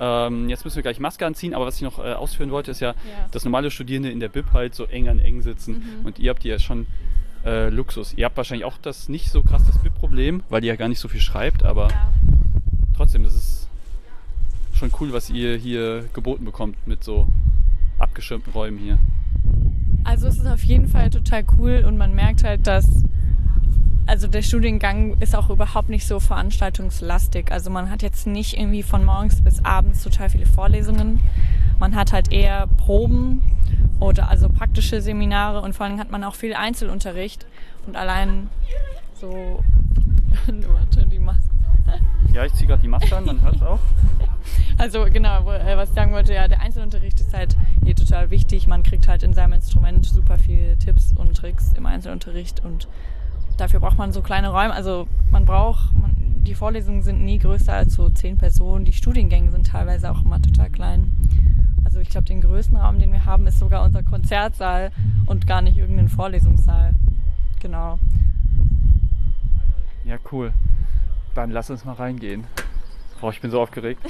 Ähm, 0.00 0.48
jetzt 0.48 0.64
müssen 0.64 0.76
wir 0.76 0.82
gleich 0.82 0.98
Maske 0.98 1.24
anziehen, 1.26 1.54
aber 1.54 1.64
was 1.64 1.76
ich 1.76 1.82
noch 1.82 2.00
äh, 2.00 2.12
ausführen 2.12 2.50
wollte, 2.50 2.72
ist 2.72 2.80
ja, 2.80 2.90
ja, 2.90 2.94
dass 3.30 3.44
normale 3.44 3.70
Studierende 3.70 4.10
in 4.10 4.18
der 4.18 4.28
BIP 4.28 4.52
halt 4.52 4.74
so 4.74 4.84
eng 4.84 5.08
an 5.08 5.20
eng 5.20 5.42
sitzen 5.42 5.74
mhm. 6.00 6.06
und 6.06 6.18
ihr 6.18 6.30
habt 6.30 6.44
ja 6.44 6.58
schon 6.58 6.86
äh, 7.44 7.68
Luxus. 7.68 8.14
Ihr 8.14 8.24
habt 8.24 8.36
wahrscheinlich 8.36 8.64
auch 8.64 8.78
das 8.78 9.08
nicht 9.08 9.30
so 9.30 9.42
krass 9.42 9.64
das 9.64 9.78
BIP-Problem, 9.78 10.42
weil 10.48 10.64
ihr 10.64 10.68
ja 10.68 10.76
gar 10.76 10.88
nicht 10.88 10.98
so 11.00 11.06
viel 11.06 11.20
schreibt, 11.20 11.64
aber 11.64 11.88
ja. 11.88 12.08
trotzdem, 12.96 13.22
das 13.22 13.34
ist 13.34 13.67
schon 14.78 14.90
cool, 15.00 15.12
was 15.12 15.28
ihr 15.28 15.56
hier 15.56 16.04
geboten 16.12 16.44
bekommt 16.44 16.86
mit 16.86 17.02
so 17.02 17.26
abgeschirmten 17.98 18.52
Räumen 18.52 18.78
hier. 18.78 18.98
Also 20.04 20.28
es 20.28 20.38
ist 20.38 20.46
auf 20.46 20.62
jeden 20.62 20.88
Fall 20.88 21.10
total 21.10 21.44
cool 21.58 21.84
und 21.86 21.98
man 21.98 22.14
merkt 22.14 22.44
halt, 22.44 22.66
dass 22.66 22.86
also 24.06 24.26
der 24.26 24.40
Studiengang 24.40 25.18
ist 25.20 25.36
auch 25.36 25.50
überhaupt 25.50 25.90
nicht 25.90 26.06
so 26.06 26.18
veranstaltungslastig. 26.18 27.52
Also 27.52 27.68
man 27.68 27.90
hat 27.90 28.02
jetzt 28.02 28.26
nicht 28.26 28.56
irgendwie 28.56 28.82
von 28.82 29.04
morgens 29.04 29.42
bis 29.42 29.62
abends 29.66 30.02
total 30.02 30.30
viele 30.30 30.46
Vorlesungen. 30.46 31.20
Man 31.78 31.94
hat 31.94 32.12
halt 32.12 32.32
eher 32.32 32.66
Proben 32.68 33.42
oder 34.00 34.30
also 34.30 34.48
praktische 34.48 35.02
Seminare 35.02 35.60
und 35.60 35.74
vor 35.74 35.84
allem 35.84 35.98
hat 35.98 36.10
man 36.10 36.24
auch 36.24 36.36
viel 36.36 36.54
Einzelunterricht 36.54 37.46
und 37.86 37.96
allein 37.96 38.48
so 39.20 39.62
die 41.10 41.18
Maske. 41.18 41.50
Ja, 42.32 42.44
ich 42.44 42.52
ziehe 42.54 42.66
gerade 42.66 42.82
die 42.82 42.88
Maske 42.88 43.16
an, 43.16 43.24
man 43.24 43.42
hört 43.42 43.56
es 43.56 43.62
auch. 43.62 43.80
Also 44.78 45.06
genau, 45.12 45.50
äh, 45.50 45.76
was 45.76 45.88
ich 45.88 45.94
sagen 45.96 46.12
wollte, 46.12 46.32
ja, 46.32 46.46
der 46.46 46.60
Einzelunterricht 46.60 47.20
ist 47.20 47.34
halt 47.34 47.56
hier 47.84 47.96
total 47.96 48.30
wichtig. 48.30 48.68
Man 48.68 48.84
kriegt 48.84 49.08
halt 49.08 49.24
in 49.24 49.34
seinem 49.34 49.54
Instrument 49.54 50.06
super 50.06 50.38
viele 50.38 50.78
Tipps 50.78 51.12
und 51.12 51.36
Tricks 51.36 51.72
im 51.76 51.84
Einzelunterricht 51.84 52.64
und 52.64 52.86
dafür 53.56 53.80
braucht 53.80 53.98
man 53.98 54.12
so 54.12 54.22
kleine 54.22 54.50
Räume. 54.50 54.72
Also 54.72 55.08
man 55.30 55.44
braucht, 55.44 55.92
man, 55.98 56.14
die 56.44 56.54
Vorlesungen 56.54 57.02
sind 57.02 57.24
nie 57.24 57.38
größer 57.38 57.72
als 57.72 57.94
so 57.94 58.08
zehn 58.08 58.38
Personen. 58.38 58.84
Die 58.84 58.92
Studiengänge 58.92 59.50
sind 59.50 59.66
teilweise 59.66 60.10
auch 60.10 60.24
immer 60.24 60.40
total 60.40 60.70
klein. 60.70 61.12
Also 61.84 61.98
ich 61.98 62.08
glaube, 62.08 62.26
den 62.26 62.40
größten 62.40 62.76
Raum, 62.76 63.00
den 63.00 63.12
wir 63.12 63.24
haben, 63.24 63.46
ist 63.46 63.58
sogar 63.58 63.84
unser 63.84 64.04
Konzertsaal 64.04 64.92
und 65.26 65.46
gar 65.46 65.60
nicht 65.60 65.76
irgendein 65.76 66.08
Vorlesungssaal. 66.08 66.94
Genau. 67.60 67.98
Ja, 70.04 70.16
cool. 70.30 70.52
Dann 71.38 71.52
lass 71.52 71.70
uns 71.70 71.84
mal 71.84 71.92
reingehen. 71.92 72.48
Boah, 73.20 73.30
ich 73.30 73.40
bin 73.40 73.52
so 73.52 73.60
aufgeregt. 73.60 74.04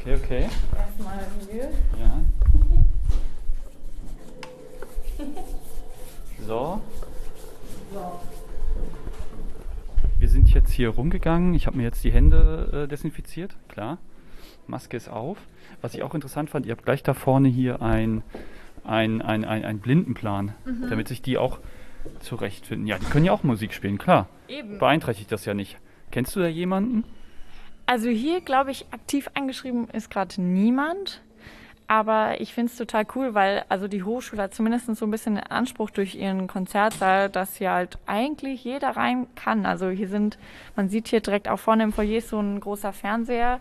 Okay, 0.00 0.14
okay. 0.14 0.48
Erstmal 0.74 1.26
hier. 1.50 1.70
Ja. 1.98 2.24
So. 6.46 6.80
So. 7.92 8.20
Wir 10.18 10.28
sind 10.30 10.48
jetzt 10.48 10.70
hier 10.70 10.88
rumgegangen. 10.88 11.52
Ich 11.52 11.66
habe 11.66 11.76
mir 11.76 11.82
jetzt 11.82 12.02
die 12.02 12.12
Hände 12.12 12.84
äh, 12.84 12.88
desinfiziert. 12.88 13.56
Klar. 13.68 13.98
Maske 14.66 14.96
ist 14.96 15.10
auf. 15.10 15.36
Was 15.82 15.92
ich 15.92 16.02
auch 16.02 16.14
interessant 16.14 16.48
fand, 16.48 16.64
ihr 16.64 16.72
habt 16.72 16.86
gleich 16.86 17.02
da 17.02 17.12
vorne 17.12 17.48
hier 17.50 17.82
ein, 17.82 18.22
ein, 18.84 19.20
ein, 19.20 19.44
ein, 19.44 19.66
ein 19.66 19.80
Blindenplan, 19.80 20.54
damit 20.88 21.08
sich 21.08 21.20
die 21.20 21.36
auch 21.36 21.58
zurechtfinden. 22.20 22.86
Ja, 22.86 22.98
die 22.98 23.06
können 23.06 23.24
ja 23.24 23.32
auch 23.32 23.42
Musik 23.42 23.72
spielen, 23.72 23.98
klar. 23.98 24.28
Eben. 24.48 24.78
Beeinträchtigt 24.78 25.30
das 25.32 25.44
ja 25.44 25.54
nicht. 25.54 25.76
Kennst 26.10 26.34
du 26.36 26.40
da 26.40 26.46
jemanden? 26.46 27.04
Also 27.86 28.08
hier, 28.08 28.40
glaube 28.40 28.70
ich, 28.70 28.86
aktiv 28.90 29.30
eingeschrieben 29.34 29.88
ist 29.90 30.10
gerade 30.10 30.40
niemand. 30.40 31.22
Aber 31.90 32.38
ich 32.38 32.52
finde 32.52 32.70
es 32.70 32.76
total 32.76 33.06
cool, 33.14 33.34
weil 33.34 33.64
also 33.70 33.88
die 33.88 34.02
Hochschule 34.02 34.42
hat 34.42 34.54
zumindest 34.54 34.94
so 34.94 35.06
ein 35.06 35.10
bisschen 35.10 35.36
den 35.36 35.44
Anspruch 35.44 35.88
durch 35.88 36.14
ihren 36.16 36.46
Konzertsaal, 36.46 37.30
dass 37.30 37.56
hier 37.56 37.70
halt 37.70 37.98
eigentlich 38.04 38.62
jeder 38.62 38.90
rein 38.90 39.26
kann. 39.34 39.64
Also 39.64 39.88
hier 39.88 40.08
sind, 40.08 40.36
man 40.76 40.90
sieht 40.90 41.08
hier 41.08 41.20
direkt 41.20 41.48
auch 41.48 41.58
vorne 41.58 41.84
im 41.84 41.94
Foyer 41.94 42.20
so 42.20 42.38
ein 42.38 42.60
großer 42.60 42.92
Fernseher 42.92 43.58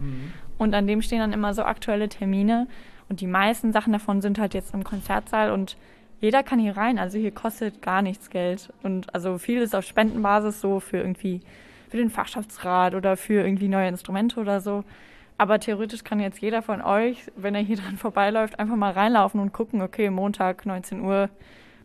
und 0.57 0.73
an 0.73 0.87
dem 0.87 1.01
stehen 1.01 1.19
dann 1.19 1.31
immer 1.31 1.53
so 1.53 1.63
aktuelle 1.63 2.09
Termine. 2.09 2.67
Und 3.07 3.21
die 3.21 3.27
meisten 3.27 3.71
Sachen 3.71 3.93
davon 3.93 4.19
sind 4.21 4.39
halt 4.39 4.53
jetzt 4.53 4.73
im 4.73 4.83
Konzertsaal 4.83 5.51
und 5.51 5.77
jeder 6.19 6.43
kann 6.43 6.59
hier 6.59 6.77
rein. 6.77 6.99
Also 6.99 7.17
hier 7.17 7.31
kostet 7.31 7.81
gar 7.81 8.01
nichts 8.01 8.29
Geld. 8.29 8.73
Und 8.83 9.13
also 9.13 9.37
viel 9.37 9.61
ist 9.61 9.75
auf 9.75 9.85
Spendenbasis 9.85 10.61
so 10.61 10.79
für 10.79 10.97
irgendwie 10.97 11.41
für 11.89 11.97
den 11.97 12.09
Fachschaftsrat 12.09 12.95
oder 12.95 13.15
für 13.15 13.45
irgendwie 13.45 13.67
neue 13.67 13.87
Instrumente 13.87 14.39
oder 14.39 14.59
so. 14.59 14.83
Aber 15.37 15.59
theoretisch 15.59 16.03
kann 16.03 16.19
jetzt 16.19 16.39
jeder 16.39 16.61
von 16.61 16.81
euch, 16.81 17.31
wenn 17.35 17.55
er 17.55 17.61
hier 17.61 17.77
dran 17.77 17.97
vorbeiläuft, 17.97 18.59
einfach 18.59 18.75
mal 18.75 18.91
reinlaufen 18.91 19.39
und 19.39 19.53
gucken, 19.53 19.81
okay, 19.81 20.09
Montag, 20.09 20.65
19 20.65 21.01
Uhr, 21.01 21.29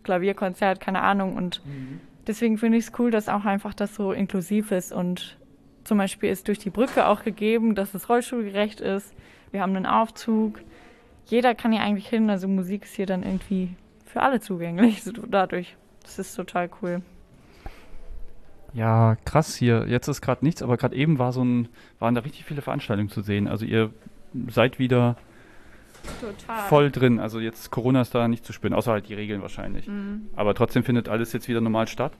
Klavierkonzert, 0.03 0.81
keine 0.81 1.03
Ahnung. 1.03 1.37
Und 1.37 1.63
deswegen 2.27 2.59
finde 2.59 2.79
ich 2.79 2.87
es 2.87 2.93
cool, 2.99 3.11
dass 3.11 3.29
auch 3.29 3.45
einfach 3.45 3.75
das 3.75 3.95
so 3.95 4.13
inklusiv 4.13 4.73
ist. 4.73 4.93
Und 4.93 5.37
zum 5.85 5.99
Beispiel 5.99 6.31
ist 6.31 6.49
durch 6.49 6.59
die 6.59 6.71
Brücke 6.71 7.07
auch 7.07 7.23
gegeben, 7.23 7.75
dass 7.75 7.95
es 7.95 8.09
rollstuhlgerecht 8.09 8.81
ist. 8.81 9.15
Wir 9.51 9.61
haben 9.61 9.77
einen 9.77 9.87
Aufzug. 9.87 10.61
Jeder 11.27 11.55
kann 11.55 11.73
hier 11.73 11.83
eigentlich 11.83 12.09
hin. 12.09 12.31
Also 12.31 12.49
Musik 12.49 12.85
ist 12.85 12.95
hier 12.95 13.07
dann 13.07 13.23
irgendwie 13.23 13.77
für 14.13 14.23
alle 14.23 14.41
zugänglich 14.41 15.03
dadurch. 15.29 15.77
Das 16.03 16.19
ist 16.19 16.35
total 16.35 16.69
cool. 16.83 17.01
Ja, 18.75 19.17
krass 19.25 19.55
hier. 19.55 19.87
Jetzt 19.89 20.09
ist 20.09 20.21
gerade 20.21 20.45
nichts, 20.45 20.63
aber 20.63 20.77
gerade 20.77 20.95
eben 20.95 21.19
war 21.19 21.33
so 21.33 21.43
ein, 21.43 21.69
waren 21.99 22.15
da 22.15 22.21
richtig 22.21 22.45
viele 22.45 22.63
Veranstaltungen 22.63 23.09
zu 23.09 23.23
sehen. 23.23 23.49
Also 23.49 23.65
ihr 23.65 23.91
seid 24.49 24.79
wieder 24.79 25.17
Total. 26.21 26.69
voll 26.69 26.91
drin. 26.91 27.21
Also 27.21 27.41
jetzt 27.41 27.71
Corona 27.71 28.03
ist 28.03 28.15
da 28.15 28.29
nicht 28.29 28.45
zu 28.45 28.53
spüren, 28.53 28.75
außer 28.75 28.93
halt 28.93 29.09
die 29.09 29.15
Regeln 29.15 29.41
wahrscheinlich. 29.41 29.89
Mhm. 29.89 30.29
Aber 30.37 30.55
trotzdem 30.55 30.85
findet 30.85 31.09
alles 31.09 31.33
jetzt 31.33 31.49
wieder 31.49 31.61
normal 31.61 31.89
statt. 31.89 32.13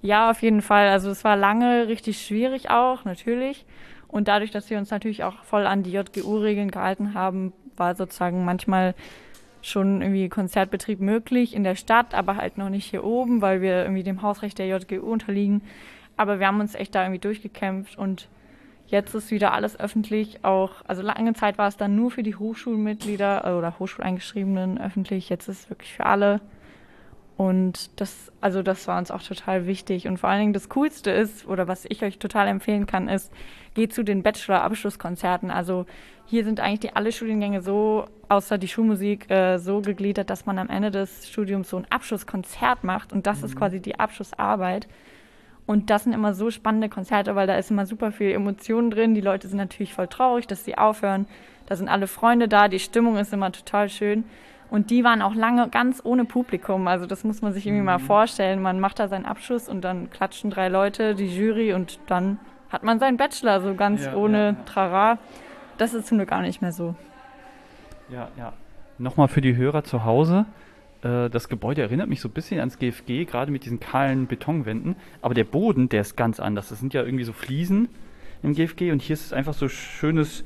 Ja, 0.00 0.30
auf 0.30 0.42
jeden 0.42 0.62
Fall. 0.62 0.88
Also 0.88 1.10
es 1.10 1.24
war 1.24 1.36
lange 1.36 1.88
richtig 1.88 2.24
schwierig 2.24 2.70
auch, 2.70 3.04
natürlich. 3.04 3.66
Und 4.06 4.28
dadurch, 4.28 4.52
dass 4.52 4.70
wir 4.70 4.78
uns 4.78 4.90
natürlich 4.90 5.24
auch 5.24 5.42
voll 5.42 5.66
an 5.66 5.82
die 5.82 5.92
JGU-Regeln 5.92 6.70
gehalten 6.70 7.14
haben, 7.14 7.52
war 7.76 7.94
sozusagen 7.94 8.44
manchmal 8.44 8.94
schon 9.68 10.02
irgendwie 10.02 10.28
Konzertbetrieb 10.28 11.00
möglich 11.00 11.54
in 11.54 11.64
der 11.64 11.76
Stadt, 11.76 12.14
aber 12.14 12.36
halt 12.36 12.58
noch 12.58 12.68
nicht 12.68 12.86
hier 12.86 13.04
oben, 13.04 13.40
weil 13.40 13.60
wir 13.60 13.82
irgendwie 13.82 14.02
dem 14.02 14.22
Hausrecht 14.22 14.58
der 14.58 14.66
JGU 14.66 15.06
unterliegen. 15.06 15.62
Aber 16.16 16.40
wir 16.40 16.46
haben 16.46 16.60
uns 16.60 16.74
echt 16.74 16.94
da 16.94 17.02
irgendwie 17.02 17.20
durchgekämpft 17.20 17.96
und 17.96 18.28
jetzt 18.88 19.14
ist 19.14 19.30
wieder 19.30 19.52
alles 19.52 19.78
öffentlich. 19.78 20.44
Auch, 20.44 20.72
also 20.86 21.02
lange 21.02 21.34
Zeit 21.34 21.58
war 21.58 21.68
es 21.68 21.76
dann 21.76 21.94
nur 21.94 22.10
für 22.10 22.22
die 22.22 22.36
Hochschulmitglieder 22.36 23.44
äh, 23.44 23.52
oder 23.52 23.78
Hochschuleingeschriebenen 23.78 24.80
öffentlich. 24.80 25.28
Jetzt 25.28 25.48
ist 25.48 25.60
es 25.62 25.70
wirklich 25.70 25.92
für 25.92 26.06
alle. 26.06 26.40
Und 27.38 28.00
das, 28.00 28.32
also 28.40 28.62
das 28.62 28.88
war 28.88 28.98
uns 28.98 29.12
auch 29.12 29.22
total 29.22 29.68
wichtig. 29.68 30.08
Und 30.08 30.18
vor 30.18 30.28
allen 30.28 30.40
Dingen 30.40 30.52
das 30.52 30.68
Coolste 30.70 31.12
ist, 31.12 31.46
oder 31.46 31.68
was 31.68 31.86
ich 31.88 32.02
euch 32.02 32.18
total 32.18 32.48
empfehlen 32.48 32.86
kann, 32.86 33.08
ist, 33.08 33.32
geht 33.74 33.94
zu 33.94 34.02
den 34.02 34.24
Bachelor-Abschlusskonzerten. 34.24 35.48
Also 35.52 35.86
hier 36.26 36.42
sind 36.42 36.58
eigentlich 36.58 36.80
die 36.80 36.96
alle 36.96 37.12
Studiengänge 37.12 37.62
so, 37.62 38.06
außer 38.28 38.58
die 38.58 38.66
Schulmusik, 38.66 39.30
äh, 39.30 39.58
so 39.58 39.80
gegliedert, 39.80 40.30
dass 40.30 40.46
man 40.46 40.58
am 40.58 40.68
Ende 40.68 40.90
des 40.90 41.28
Studiums 41.28 41.70
so 41.70 41.76
ein 41.76 41.86
Abschlusskonzert 41.88 42.82
macht. 42.82 43.12
Und 43.12 43.28
das 43.28 43.44
ist 43.44 43.54
quasi 43.54 43.78
die 43.78 44.00
Abschlussarbeit. 44.00 44.88
Und 45.64 45.90
das 45.90 46.02
sind 46.04 46.14
immer 46.14 46.34
so 46.34 46.50
spannende 46.50 46.88
Konzerte, 46.88 47.36
weil 47.36 47.46
da 47.46 47.54
ist 47.54 47.70
immer 47.70 47.86
super 47.86 48.10
viel 48.10 48.32
Emotionen 48.32 48.90
drin. 48.90 49.14
Die 49.14 49.20
Leute 49.20 49.46
sind 49.46 49.58
natürlich 49.58 49.94
voll 49.94 50.08
traurig, 50.08 50.48
dass 50.48 50.64
sie 50.64 50.76
aufhören. 50.76 51.28
Da 51.66 51.76
sind 51.76 51.88
alle 51.88 52.08
Freunde 52.08 52.48
da, 52.48 52.66
die 52.66 52.80
Stimmung 52.80 53.16
ist 53.16 53.32
immer 53.32 53.52
total 53.52 53.88
schön. 53.90 54.24
Und 54.70 54.90
die 54.90 55.02
waren 55.02 55.22
auch 55.22 55.34
lange 55.34 55.68
ganz 55.68 56.00
ohne 56.04 56.24
Publikum. 56.24 56.88
Also 56.88 57.06
das 57.06 57.24
muss 57.24 57.40
man 57.40 57.52
sich 57.52 57.66
irgendwie 57.66 57.84
mal 57.84 57.98
vorstellen. 57.98 58.60
Man 58.60 58.80
macht 58.80 58.98
da 58.98 59.08
seinen 59.08 59.24
Abschluss 59.24 59.68
und 59.68 59.80
dann 59.82 60.10
klatschen 60.10 60.50
drei 60.50 60.68
Leute, 60.68 61.14
die 61.14 61.26
Jury 61.26 61.72
und 61.72 61.98
dann 62.06 62.38
hat 62.68 62.82
man 62.82 62.98
seinen 62.98 63.16
Bachelor 63.16 63.62
so 63.62 63.74
ganz 63.74 64.04
Ja, 64.04 64.14
ohne 64.14 64.38
ja, 64.38 64.50
ja. 64.50 64.56
Trara. 64.66 65.18
Das 65.78 65.94
ist 65.94 66.06
zum 66.06 66.18
Glück 66.18 66.28
gar 66.28 66.42
nicht 66.42 66.60
mehr 66.60 66.72
so. 66.72 66.94
Ja, 68.10 68.28
ja. 68.36 68.52
Nochmal 68.98 69.28
für 69.28 69.40
die 69.40 69.56
Hörer 69.56 69.84
zu 69.84 70.04
Hause. 70.04 70.44
Äh, 71.02 71.30
Das 71.30 71.48
Gebäude 71.48 71.80
erinnert 71.82 72.08
mich 72.08 72.20
so 72.20 72.28
ein 72.28 72.32
bisschen 72.32 72.58
ans 72.60 72.78
GFG, 72.78 73.24
gerade 73.24 73.50
mit 73.50 73.64
diesen 73.64 73.80
kahlen 73.80 74.26
Betonwänden. 74.26 74.96
Aber 75.22 75.32
der 75.32 75.44
Boden, 75.44 75.88
der 75.88 76.02
ist 76.02 76.16
ganz 76.16 76.40
anders. 76.40 76.68
Das 76.68 76.78
sind 76.80 76.92
ja 76.92 77.02
irgendwie 77.04 77.24
so 77.24 77.32
Fliesen 77.32 77.88
im 78.42 78.52
GFG 78.54 78.92
und 78.92 79.00
hier 79.00 79.14
ist 79.14 79.24
es 79.26 79.32
einfach 79.32 79.54
so 79.54 79.68
schönes 79.68 80.44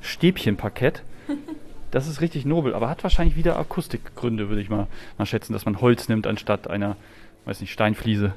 Stäbchenparkett. 0.00 1.02
Das 1.90 2.06
ist 2.06 2.20
richtig 2.20 2.44
nobel, 2.46 2.74
aber 2.74 2.88
hat 2.88 3.02
wahrscheinlich 3.02 3.36
wieder 3.36 3.58
Akustikgründe, 3.58 4.48
würde 4.48 4.62
ich 4.62 4.70
mal, 4.70 4.86
mal 5.18 5.26
schätzen, 5.26 5.52
dass 5.52 5.64
man 5.64 5.80
Holz 5.80 6.08
nimmt 6.08 6.26
anstatt 6.26 6.68
einer, 6.68 6.96
weiß 7.46 7.60
nicht, 7.60 7.72
Steinfliese. 7.72 8.32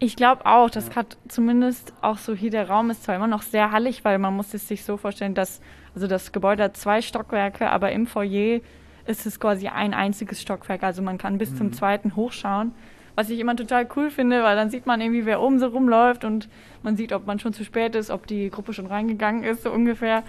Ich 0.00 0.16
glaube 0.16 0.44
auch, 0.44 0.70
das 0.70 0.94
hat 0.96 1.16
zumindest 1.28 1.92
auch 2.02 2.18
so 2.18 2.34
hier 2.34 2.50
der 2.50 2.68
Raum 2.68 2.90
ist 2.90 3.04
zwar 3.04 3.14
immer 3.14 3.28
noch 3.28 3.42
sehr 3.42 3.70
hallig, 3.70 4.04
weil 4.04 4.18
man 4.18 4.34
muss 4.34 4.52
es 4.52 4.66
sich 4.66 4.84
so 4.84 4.96
vorstellen, 4.96 5.34
dass 5.34 5.60
also 5.94 6.08
das 6.08 6.32
Gebäude 6.32 6.64
hat 6.64 6.76
zwei 6.76 7.00
Stockwerke, 7.00 7.70
aber 7.70 7.92
im 7.92 8.06
Foyer 8.06 8.60
ist 9.06 9.26
es 9.26 9.38
quasi 9.38 9.68
ein 9.68 9.94
einziges 9.94 10.42
Stockwerk, 10.42 10.82
also 10.82 11.00
man 11.00 11.18
kann 11.18 11.38
bis 11.38 11.56
zum 11.56 11.72
zweiten 11.72 12.16
hochschauen, 12.16 12.72
was 13.14 13.30
ich 13.30 13.38
immer 13.38 13.54
total 13.54 13.86
cool 13.94 14.10
finde, 14.10 14.42
weil 14.42 14.56
dann 14.56 14.70
sieht 14.70 14.86
man 14.86 15.00
irgendwie, 15.00 15.24
wer 15.24 15.40
oben 15.40 15.60
so 15.60 15.68
rumläuft 15.68 16.24
und 16.24 16.48
man 16.82 16.96
sieht, 16.96 17.12
ob 17.12 17.26
man 17.26 17.38
schon 17.38 17.52
zu 17.52 17.64
spät 17.64 17.94
ist, 17.94 18.10
ob 18.10 18.26
die 18.26 18.50
Gruppe 18.50 18.72
schon 18.72 18.86
reingegangen 18.86 19.44
ist, 19.44 19.62
so 19.62 19.70
ungefähr. 19.70 20.24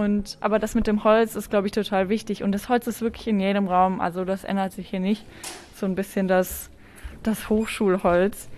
Und 0.00 0.38
aber 0.40 0.58
das 0.58 0.74
mit 0.74 0.86
dem 0.86 1.04
Holz 1.04 1.36
ist, 1.36 1.50
glaube 1.50 1.66
ich, 1.66 1.74
total 1.74 2.08
wichtig 2.08 2.42
und 2.42 2.52
das 2.52 2.70
Holz 2.70 2.86
ist 2.86 3.02
wirklich 3.02 3.28
in 3.28 3.38
jedem 3.38 3.68
Raum, 3.68 4.00
also 4.00 4.24
das 4.24 4.44
ändert 4.44 4.72
sich 4.72 4.88
hier 4.88 4.98
nicht. 4.98 5.26
So 5.74 5.84
ein 5.84 5.94
bisschen 5.94 6.26
das 6.26 6.70
das 7.22 7.50
Hochschulholz. 7.50 8.48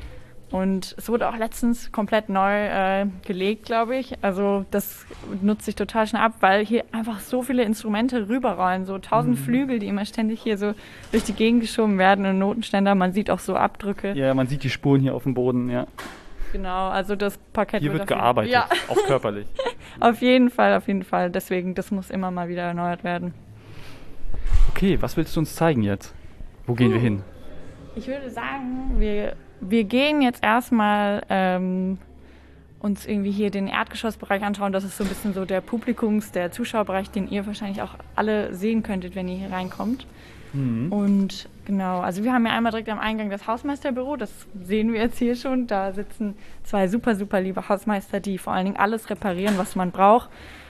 Und 0.52 0.94
es 0.96 1.08
wurde 1.08 1.28
auch 1.28 1.36
letztens 1.36 1.90
komplett 1.90 2.28
neu 2.28 2.66
äh, 2.66 3.06
gelegt, 3.26 3.64
glaube 3.64 3.96
ich. 3.96 4.22
Also 4.22 4.66
das 4.70 5.04
nutzt 5.40 5.64
sich 5.64 5.74
total 5.74 6.06
schnell 6.06 6.22
ab, 6.22 6.34
weil 6.38 6.64
hier 6.64 6.84
einfach 6.92 7.18
so 7.18 7.42
viele 7.42 7.64
Instrumente 7.64 8.28
rüberrollen. 8.28 8.86
So 8.86 8.98
tausend 8.98 9.36
Flügel, 9.36 9.80
die 9.80 9.88
immer 9.88 10.04
ständig 10.04 10.42
hier 10.42 10.58
so 10.58 10.74
durch 11.10 11.24
die 11.24 11.32
Gegend 11.32 11.62
geschoben 11.62 11.98
werden 11.98 12.24
und 12.24 12.38
Notenständer. 12.38 12.94
Man 12.94 13.12
sieht 13.12 13.30
auch 13.30 13.40
so 13.40 13.56
Abdrücke. 13.56 14.12
Ja, 14.12 14.32
man 14.34 14.46
sieht 14.46 14.62
die 14.62 14.70
Spuren 14.70 15.00
hier 15.00 15.16
auf 15.16 15.24
dem 15.24 15.34
Boden, 15.34 15.70
ja. 15.70 15.88
Genau, 16.52 16.88
also 16.88 17.16
das 17.16 17.38
Parkett 17.52 17.80
Hier 17.80 17.92
wird 17.92 18.02
jeden- 18.02 18.18
gearbeitet, 18.18 18.52
Ja, 18.52 18.68
auch 18.88 19.06
körperlich. 19.06 19.46
auf 20.00 20.20
jeden 20.20 20.50
Fall, 20.50 20.74
auf 20.76 20.86
jeden 20.86 21.02
Fall. 21.02 21.30
Deswegen, 21.30 21.74
das 21.74 21.90
muss 21.90 22.10
immer 22.10 22.30
mal 22.30 22.48
wieder 22.48 22.62
erneuert 22.62 23.04
werden. 23.04 23.32
Okay, 24.70 24.98
was 25.00 25.16
willst 25.16 25.34
du 25.36 25.40
uns 25.40 25.54
zeigen 25.54 25.82
jetzt? 25.82 26.14
Wo 26.66 26.74
gehen 26.74 26.92
wir 26.92 27.00
hin? 27.00 27.22
Ich 27.96 28.06
würde 28.06 28.30
sagen, 28.30 28.94
wir, 28.98 29.34
wir 29.60 29.84
gehen 29.84 30.22
jetzt 30.22 30.42
erstmal 30.42 31.22
ähm, 31.28 31.98
uns 32.80 33.06
irgendwie 33.06 33.30
hier 33.30 33.50
den 33.50 33.68
Erdgeschossbereich 33.68 34.42
anschauen. 34.42 34.72
Das 34.72 34.84
ist 34.84 34.96
so 34.96 35.04
ein 35.04 35.08
bisschen 35.08 35.34
so 35.34 35.44
der 35.44 35.60
Publikums-, 35.60 36.32
der 36.32 36.52
Zuschauerbereich, 36.52 37.10
den 37.10 37.28
ihr 37.28 37.46
wahrscheinlich 37.46 37.82
auch 37.82 37.96
alle 38.14 38.54
sehen 38.54 38.82
könntet, 38.82 39.14
wenn 39.14 39.28
ihr 39.28 39.36
hier 39.36 39.52
reinkommt. 39.52 40.06
Und 40.90 41.48
genau, 41.64 42.00
also 42.00 42.24
wir 42.24 42.32
haben 42.32 42.44
ja 42.44 42.52
einmal 42.52 42.72
direkt 42.72 42.90
am 42.90 42.98
Eingang 42.98 43.30
das 43.30 43.46
Hausmeisterbüro, 43.46 44.16
das 44.16 44.30
sehen 44.62 44.92
wir 44.92 45.00
jetzt 45.00 45.18
hier 45.18 45.34
schon. 45.34 45.66
Da 45.66 45.92
sitzen 45.92 46.36
zwei 46.64 46.88
super, 46.88 47.14
super 47.14 47.40
liebe 47.40 47.68
Hausmeister, 47.68 48.20
die 48.20 48.38
vor 48.38 48.52
allen 48.52 48.66
Dingen 48.66 48.76
alles 48.76 49.08
reparieren, 49.08 49.56
was 49.56 49.76
man 49.76 49.90
braucht. 49.90 50.28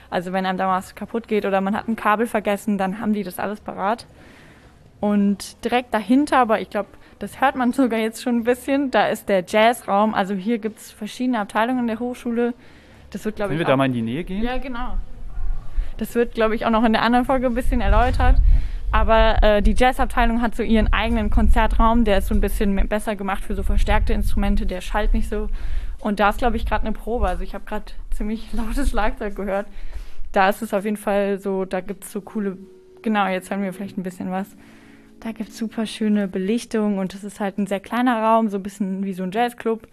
Also 0.09 0.31
wenn 0.31 0.45
einem 0.45 0.57
da 0.57 0.67
was 0.67 0.95
kaputt 0.95 1.27
geht 1.27 1.45
oder 1.45 1.59
man 1.59 1.75
hat 1.75 1.87
ein 1.87 1.95
Kabel 1.95 2.27
vergessen, 2.27 2.77
dann 2.77 2.99
haben 2.99 3.13
die 3.13 3.23
das 3.23 3.39
alles 3.39 3.59
parat. 3.59 4.05
Und 5.01 5.63
direkt 5.65 5.93
dahinter, 5.93 6.37
aber 6.37 6.61
ich 6.61 6.69
glaube, 6.69 6.89
das 7.19 7.41
hört 7.41 7.55
man 7.55 7.73
sogar 7.73 7.99
jetzt 7.99 8.21
schon 8.21 8.37
ein 8.37 8.43
bisschen, 8.43 8.91
da 8.91 9.07
ist 9.07 9.27
der 9.27 9.43
Jazzraum. 9.45 10.13
Also 10.13 10.33
hier 10.33 10.59
gibt 10.59 10.79
es 10.79 10.91
verschiedene 10.91 11.39
Abteilungen 11.39 11.87
der 11.87 11.99
Hochschule. 11.99 12.53
Das 13.11 13.25
wird, 13.25 13.35
glaube 13.35 13.49
Können 13.49 13.61
ich, 13.61 13.67
wir 13.67 13.71
da 13.71 13.77
mal 13.77 13.85
in 13.85 13.93
die 13.93 14.01
Nähe 14.01 14.23
gehen? 14.23 14.43
ja, 14.43 14.57
genau. 14.57 14.97
Das 15.97 16.15
wird, 16.15 16.33
glaube 16.33 16.55
ich, 16.55 16.65
auch 16.65 16.71
noch 16.71 16.83
in 16.83 16.93
der 16.93 17.01
anderen 17.01 17.25
Folge 17.25 17.47
ein 17.47 17.53
bisschen 17.53 17.81
erläutert. 17.81 18.37
Aber 18.93 19.41
äh, 19.41 19.63
die 19.63 19.73
Jazzabteilung 19.73 20.43
hat 20.43 20.55
so 20.55 20.61
ihren 20.61 20.93
eigenen 20.93 21.31
Konzertraum, 21.31 22.03
der 22.03 22.19
ist 22.19 22.27
so 22.27 22.35
ein 22.35 22.41
bisschen 22.41 22.75
besser 22.87 23.15
gemacht 23.15 23.43
für 23.43 23.55
so 23.55 23.63
verstärkte 23.63 24.13
Instrumente, 24.13 24.67
der 24.67 24.81
schallt 24.81 25.15
nicht 25.15 25.27
so. 25.27 25.49
Und 25.99 26.19
da 26.19 26.29
ist, 26.29 26.37
glaube 26.37 26.57
ich, 26.57 26.65
gerade 26.67 26.85
eine 26.85 26.91
Probe. 26.91 27.27
Also 27.27 27.41
ich 27.43 27.55
habe 27.55 27.65
gerade 27.65 27.85
ziemlich 28.11 28.47
lautes 28.53 28.91
Schlagzeug 28.91 29.35
gehört. 29.35 29.65
Da 30.31 30.47
ist 30.47 30.61
es 30.61 30.75
auf 30.75 30.85
jeden 30.85 30.97
Fall 30.97 31.39
so, 31.39 31.65
da 31.65 31.81
gibt 31.81 32.03
es 32.03 32.11
so 32.11 32.21
coole, 32.21 32.55
genau, 33.01 33.25
jetzt 33.25 33.49
hören 33.49 33.63
wir 33.63 33.73
vielleicht 33.73 33.97
ein 33.97 34.03
bisschen 34.03 34.29
was. 34.29 34.47
Da 35.21 35.31
gibt 35.31 35.49
es 35.49 35.57
super 35.57 35.87
schöne 35.87 36.27
Belichtung 36.27 36.99
und 36.99 37.15
es 37.15 37.23
ist 37.23 37.39
halt 37.39 37.57
ein 37.57 37.65
sehr 37.65 37.79
kleiner 37.79 38.21
Raum, 38.21 38.49
so 38.49 38.57
ein 38.57 38.63
bisschen 38.63 39.03
wie 39.05 39.13
so 39.13 39.23
ein 39.23 39.31
Jazzclub. 39.31 39.87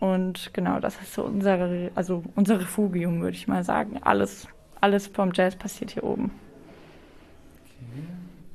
Und 0.00 0.50
genau, 0.54 0.80
das 0.80 0.98
ist 1.02 1.12
so 1.12 1.24
unsere, 1.24 1.90
also 1.94 2.22
unser 2.36 2.58
Refugium, 2.58 3.20
würde 3.20 3.36
ich 3.36 3.48
mal 3.48 3.64
sagen. 3.64 3.98
Alles, 4.02 4.48
alles 4.80 5.08
vom 5.08 5.32
Jazz 5.34 5.56
passiert 5.56 5.90
hier 5.90 6.04
oben. 6.04 6.30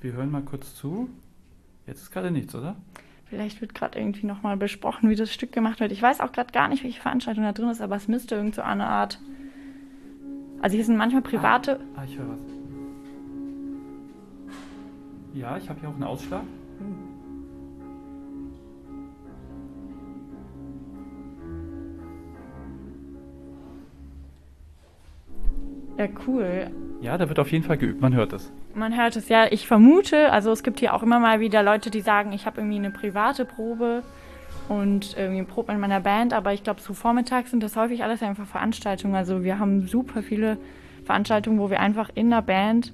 Wir 0.02 0.14
hören 0.14 0.32
mal 0.32 0.42
kurz 0.42 0.76
zu. 0.76 1.10
Jetzt 1.86 2.02
ist 2.04 2.12
gerade 2.12 2.32
nichts, 2.32 2.56
oder? 2.56 2.76
Vielleicht 3.26 3.60
wird 3.62 3.76
gerade 3.76 4.00
irgendwie 4.00 4.26
nochmal 4.26 4.56
besprochen, 4.56 5.10
wie 5.10 5.16
das 5.16 5.34
Stück 5.34 5.52
gemacht 5.52 5.80
wird. 5.80 5.92
Ich 5.92 6.02
weiß 6.02 6.22
auch 6.22 6.32
gerade 6.32 6.52
gar 6.52 6.68
nicht, 6.68 6.84
welche 6.84 7.02
Veranstaltung 7.02 7.44
da 7.44 7.52
drin 7.52 7.70
ist, 7.70 7.82
aber 7.82 7.96
es 7.96 8.08
müsste 8.08 8.36
irgend 8.36 8.56
so 8.56 8.62
eine 8.62 8.88
Art. 8.88 9.20
Also 10.62 10.76
hier 10.76 10.86
sind 10.86 10.98
manchmal 10.98 11.22
private. 11.22 11.80
Ah, 11.96 12.02
ah 12.02 12.04
ich 12.06 12.18
höre 12.18 12.30
was. 12.30 12.40
Ja, 15.34 15.58
ich 15.58 15.70
habe 15.70 15.80
hier 15.80 15.90
auch 15.90 15.94
einen 15.94 16.04
Ausschlag. 16.04 16.44
Ja, 25.98 26.08
cool. 26.26 26.72
Ja, 27.02 27.18
da 27.18 27.28
wird 27.28 27.40
auf 27.40 27.52
jeden 27.52 27.66
Fall 27.66 27.78
geübt, 27.78 28.02
man 28.02 28.14
hört 28.16 28.32
es. 28.34 28.52
Man 28.80 28.96
hört 28.96 29.18
es, 29.18 29.28
ja. 29.28 29.52
Ich 29.52 29.68
vermute, 29.68 30.32
also 30.32 30.54
es 30.54 30.64
gibt 30.64 30.80
hier 30.80 30.94
auch 30.94 31.04
immer 31.04 31.20
mal 31.20 31.42
wieder 31.42 31.64
Leute, 31.64 31.92
die 31.92 32.00
sagen, 32.00 32.32
ich 32.32 32.46
habe 32.46 32.62
irgendwie 32.62 32.78
eine 32.78 32.92
private 32.92 33.44
Probe 33.44 34.04
und 34.70 35.18
irgendwie 35.18 35.44
Probe 35.44 35.74
in 35.74 35.82
meiner 35.82 36.00
Band, 36.00 36.32
aber 36.32 36.54
ich 36.54 36.64
glaube, 36.64 36.80
so 36.80 36.94
vormittags 36.94 37.52
sind 37.52 37.62
das 37.62 37.76
häufig 37.76 38.06
alles 38.06 38.24
einfach 38.24 38.48
Veranstaltungen. 38.48 39.16
Also 39.16 39.44
wir 39.44 39.60
haben 39.60 39.86
super 39.86 40.24
viele 40.24 40.58
Veranstaltungen, 41.04 41.60
wo 41.60 41.70
wir 41.70 41.82
einfach 41.82 42.10
in 42.16 42.30
der 42.30 42.42
Band 42.42 42.94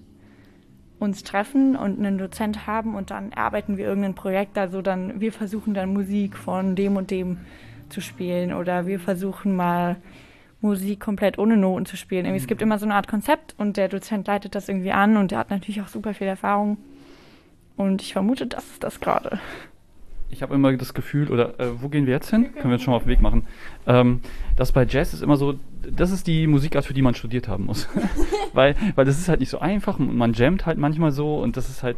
uns 0.98 1.24
treffen 1.24 1.76
und 1.76 2.00
einen 2.00 2.18
Dozent 2.18 2.66
haben 2.66 2.96
und 2.96 3.12
dann 3.12 3.32
arbeiten 3.34 3.78
wir 3.78 3.86
irgendein 3.86 4.16
Projekt. 4.16 4.58
Also 4.58 4.82
dann, 4.82 5.22
wir 5.22 5.32
versuchen 5.32 5.76
dann 5.76 5.94
Musik 5.94 6.36
von 6.36 6.76
dem 6.76 6.98
und 6.98 7.12
dem 7.12 7.38
zu 7.90 8.02
spielen 8.02 8.54
oder 8.56 8.88
wir 8.88 9.00
versuchen 9.00 9.56
mal 9.56 9.98
Musik 10.66 11.00
komplett 11.00 11.38
ohne 11.38 11.58
Noten 11.58 11.86
zu 11.86 11.96
spielen. 11.96 12.26
Irgendwie, 12.26 12.42
es 12.42 12.48
gibt 12.48 12.62
immer 12.62 12.80
so 12.80 12.86
eine 12.86 12.96
Art 12.96 13.08
Konzept 13.08 13.56
und 13.58 13.78
der 13.78 13.88
Dozent 13.88 14.28
leitet 14.28 14.56
das 14.56 14.68
irgendwie 14.68 14.92
an 14.92 15.18
und 15.18 15.32
der 15.32 15.40
hat 15.40 15.50
natürlich 15.52 15.82
auch 15.82 15.88
super 15.88 16.14
viel 16.14 16.28
Erfahrung. 16.28 16.78
Und 17.78 18.02
ich 18.02 18.14
vermute, 18.14 18.48
das 18.48 18.66
ist 18.66 18.84
das 18.84 19.00
gerade. 19.00 19.40
Ich 20.30 20.42
habe 20.42 20.56
immer 20.56 20.76
das 20.76 20.94
Gefühl, 20.94 21.30
oder 21.30 21.60
äh, 21.60 21.82
wo 21.82 21.88
gehen 21.88 22.08
wir 22.08 22.14
jetzt 22.14 22.30
hin? 22.30 22.52
Können 22.54 22.66
wir 22.66 22.74
jetzt 22.74 22.84
schon 22.84 22.92
mal 22.92 22.98
auf 22.98 23.04
den 23.04 23.10
Weg 23.10 23.22
machen. 23.22 23.46
Ähm, 23.86 24.22
das 24.56 24.72
bei 24.72 24.86
Jazz 24.86 25.14
ist 25.14 25.22
immer 25.22 25.38
so, 25.38 25.60
das 25.84 26.12
ist 26.12 26.26
die 26.26 26.48
Musikart, 26.48 26.86
für 26.86 26.94
die 26.94 27.02
man 27.02 27.14
studiert 27.14 27.48
haben 27.48 27.66
muss. 27.66 27.88
weil, 28.54 28.76
weil 28.96 29.06
das 29.06 29.20
ist 29.20 29.30
halt 29.30 29.40
nicht 29.40 29.50
so 29.50 29.60
einfach 29.60 30.00
und 30.00 30.16
man 30.18 30.34
jammt 30.34 30.66
halt 30.66 30.78
manchmal 30.78 31.12
so 31.12 31.38
und 31.38 31.58
das 31.58 31.70
ist 31.70 31.84
halt 31.84 31.98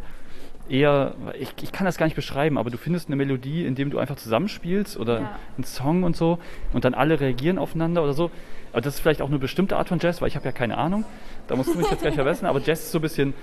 eher, 0.69 1.15
ich, 1.39 1.53
ich 1.61 1.71
kann 1.71 1.85
das 1.85 1.97
gar 1.97 2.05
nicht 2.05 2.15
beschreiben, 2.15 2.57
aber 2.57 2.69
du 2.69 2.77
findest 2.77 3.07
eine 3.07 3.15
Melodie, 3.15 3.65
indem 3.65 3.89
du 3.89 3.99
einfach 3.99 4.17
zusammenspielst 4.17 4.97
oder 4.97 5.21
ja. 5.21 5.39
einen 5.55 5.63
Song 5.63 6.03
und 6.03 6.15
so 6.15 6.39
und 6.73 6.85
dann 6.85 6.93
alle 6.93 7.19
reagieren 7.19 7.57
aufeinander 7.57 8.03
oder 8.03 8.13
so. 8.13 8.31
Aber 8.71 8.81
das 8.81 8.95
ist 8.95 8.99
vielleicht 9.01 9.21
auch 9.21 9.29
eine 9.29 9.39
bestimmte 9.39 9.77
Art 9.77 9.89
von 9.89 9.99
Jazz, 9.99 10.21
weil 10.21 10.27
ich 10.27 10.35
habe 10.35 10.45
ja 10.45 10.51
keine 10.51 10.77
Ahnung. 10.77 11.05
Da 11.47 11.55
musst 11.55 11.73
du 11.73 11.77
mich 11.77 11.89
jetzt 11.89 12.01
gleich 12.01 12.15
verbessern, 12.15 12.47
aber 12.47 12.59
Jazz 12.59 12.81
ist 12.83 12.91
so 12.91 12.99
ein 12.99 13.01
bisschen 13.01 13.33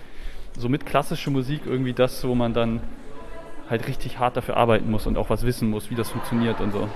so 0.57 0.69
mit 0.69 0.87
klassischer 0.87 1.31
Musik 1.31 1.63
irgendwie 1.67 1.93
das, 1.93 2.27
wo 2.27 2.35
man 2.35 2.55
dann 2.55 2.81
halt 3.69 3.89
richtig 3.89 4.19
hart 4.19 4.37
dafür 4.37 4.57
arbeiten 4.57 4.91
muss 4.91 5.07
und 5.07 5.17
auch 5.17 5.31
was 5.31 5.45
wissen 5.45 5.71
muss, 5.71 5.91
wie 5.91 5.95
das 5.95 6.11
funktioniert 6.11 6.61
und 6.61 6.73
so. 6.73 6.89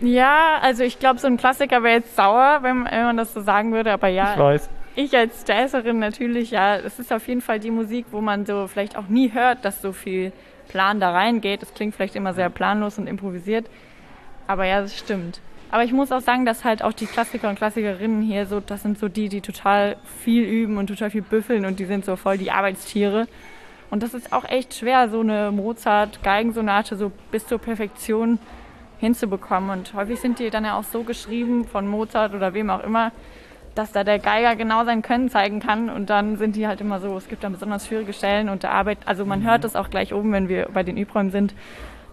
Ja, 0.00 0.58
also 0.62 0.84
ich 0.84 1.00
glaube, 1.00 1.18
so 1.18 1.26
ein 1.26 1.36
Klassiker 1.36 1.82
wäre 1.82 1.96
jetzt 1.96 2.14
sauer, 2.14 2.60
wenn, 2.62 2.84
wenn 2.84 3.02
man 3.02 3.16
das 3.16 3.34
so 3.34 3.40
sagen 3.40 3.72
würde, 3.72 3.92
aber 3.92 4.08
ja. 4.08 4.34
Ich 4.34 4.38
weiß 4.38 4.70
ich 4.98 5.16
als 5.16 5.44
Jazzerin 5.46 6.00
natürlich, 6.00 6.50
ja, 6.50 6.76
es 6.76 6.98
ist 6.98 7.12
auf 7.12 7.28
jeden 7.28 7.40
Fall 7.40 7.60
die 7.60 7.70
Musik, 7.70 8.06
wo 8.10 8.20
man 8.20 8.44
so 8.44 8.66
vielleicht 8.66 8.96
auch 8.96 9.06
nie 9.06 9.32
hört, 9.32 9.64
dass 9.64 9.80
so 9.80 9.92
viel 9.92 10.32
Plan 10.66 10.98
da 10.98 11.12
reingeht. 11.12 11.62
Es 11.62 11.72
klingt 11.72 11.94
vielleicht 11.94 12.16
immer 12.16 12.34
sehr 12.34 12.50
planlos 12.50 12.98
und 12.98 13.06
improvisiert, 13.06 13.66
aber 14.48 14.64
ja, 14.64 14.80
das 14.80 14.98
stimmt. 14.98 15.40
Aber 15.70 15.84
ich 15.84 15.92
muss 15.92 16.12
auch 16.12 16.20
sagen, 16.20 16.46
dass 16.46 16.64
halt 16.64 16.82
auch 16.82 16.92
die 16.92 17.06
Klassiker 17.06 17.48
und 17.48 17.56
Klassikerinnen 17.56 18.22
hier 18.22 18.46
so, 18.46 18.60
das 18.60 18.82
sind 18.82 18.98
so 18.98 19.08
die, 19.08 19.28
die 19.28 19.42
total 19.42 19.96
viel 20.22 20.44
üben 20.44 20.78
und 20.78 20.86
total 20.86 21.10
viel 21.10 21.22
büffeln 21.22 21.66
und 21.66 21.78
die 21.78 21.84
sind 21.84 22.04
so 22.04 22.16
voll 22.16 22.38
die 22.38 22.50
Arbeitstiere. 22.50 23.28
Und 23.90 24.02
das 24.02 24.14
ist 24.14 24.32
auch 24.32 24.44
echt 24.44 24.74
schwer, 24.74 25.08
so 25.08 25.20
eine 25.20 25.50
Mozart-Geigensonate 25.50 26.96
so 26.96 27.12
bis 27.30 27.46
zur 27.46 27.58
Perfektion 27.58 28.38
hinzubekommen. 28.98 29.70
Und 29.70 29.94
häufig 29.94 30.20
sind 30.20 30.38
die 30.38 30.50
dann 30.50 30.64
ja 30.64 30.78
auch 30.78 30.84
so 30.84 31.02
geschrieben 31.02 31.66
von 31.66 31.86
Mozart 31.86 32.34
oder 32.34 32.54
wem 32.54 32.70
auch 32.70 32.82
immer, 32.82 33.12
dass 33.74 33.92
da 33.92 34.04
der 34.04 34.18
Geiger 34.18 34.56
genau 34.56 34.84
sein 34.84 35.02
Können 35.02 35.30
zeigen 35.30 35.60
kann 35.60 35.88
und 35.88 36.10
dann 36.10 36.36
sind 36.36 36.56
die 36.56 36.66
halt 36.66 36.80
immer 36.80 36.98
so, 36.98 37.16
es 37.16 37.28
gibt 37.28 37.44
dann 37.44 37.52
besonders 37.52 37.86
schwierige 37.86 38.12
Stellen 38.12 38.48
und 38.48 38.64
der 38.64 38.72
Arbeit, 38.72 38.98
also 39.04 39.24
man 39.24 39.40
mhm. 39.40 39.46
hört 39.46 39.64
es 39.64 39.76
auch 39.76 39.88
gleich 39.88 40.12
oben, 40.12 40.32
wenn 40.32 40.48
wir 40.48 40.68
bei 40.74 40.82
den 40.82 40.96
Übräumen 40.96 41.30
sind, 41.30 41.54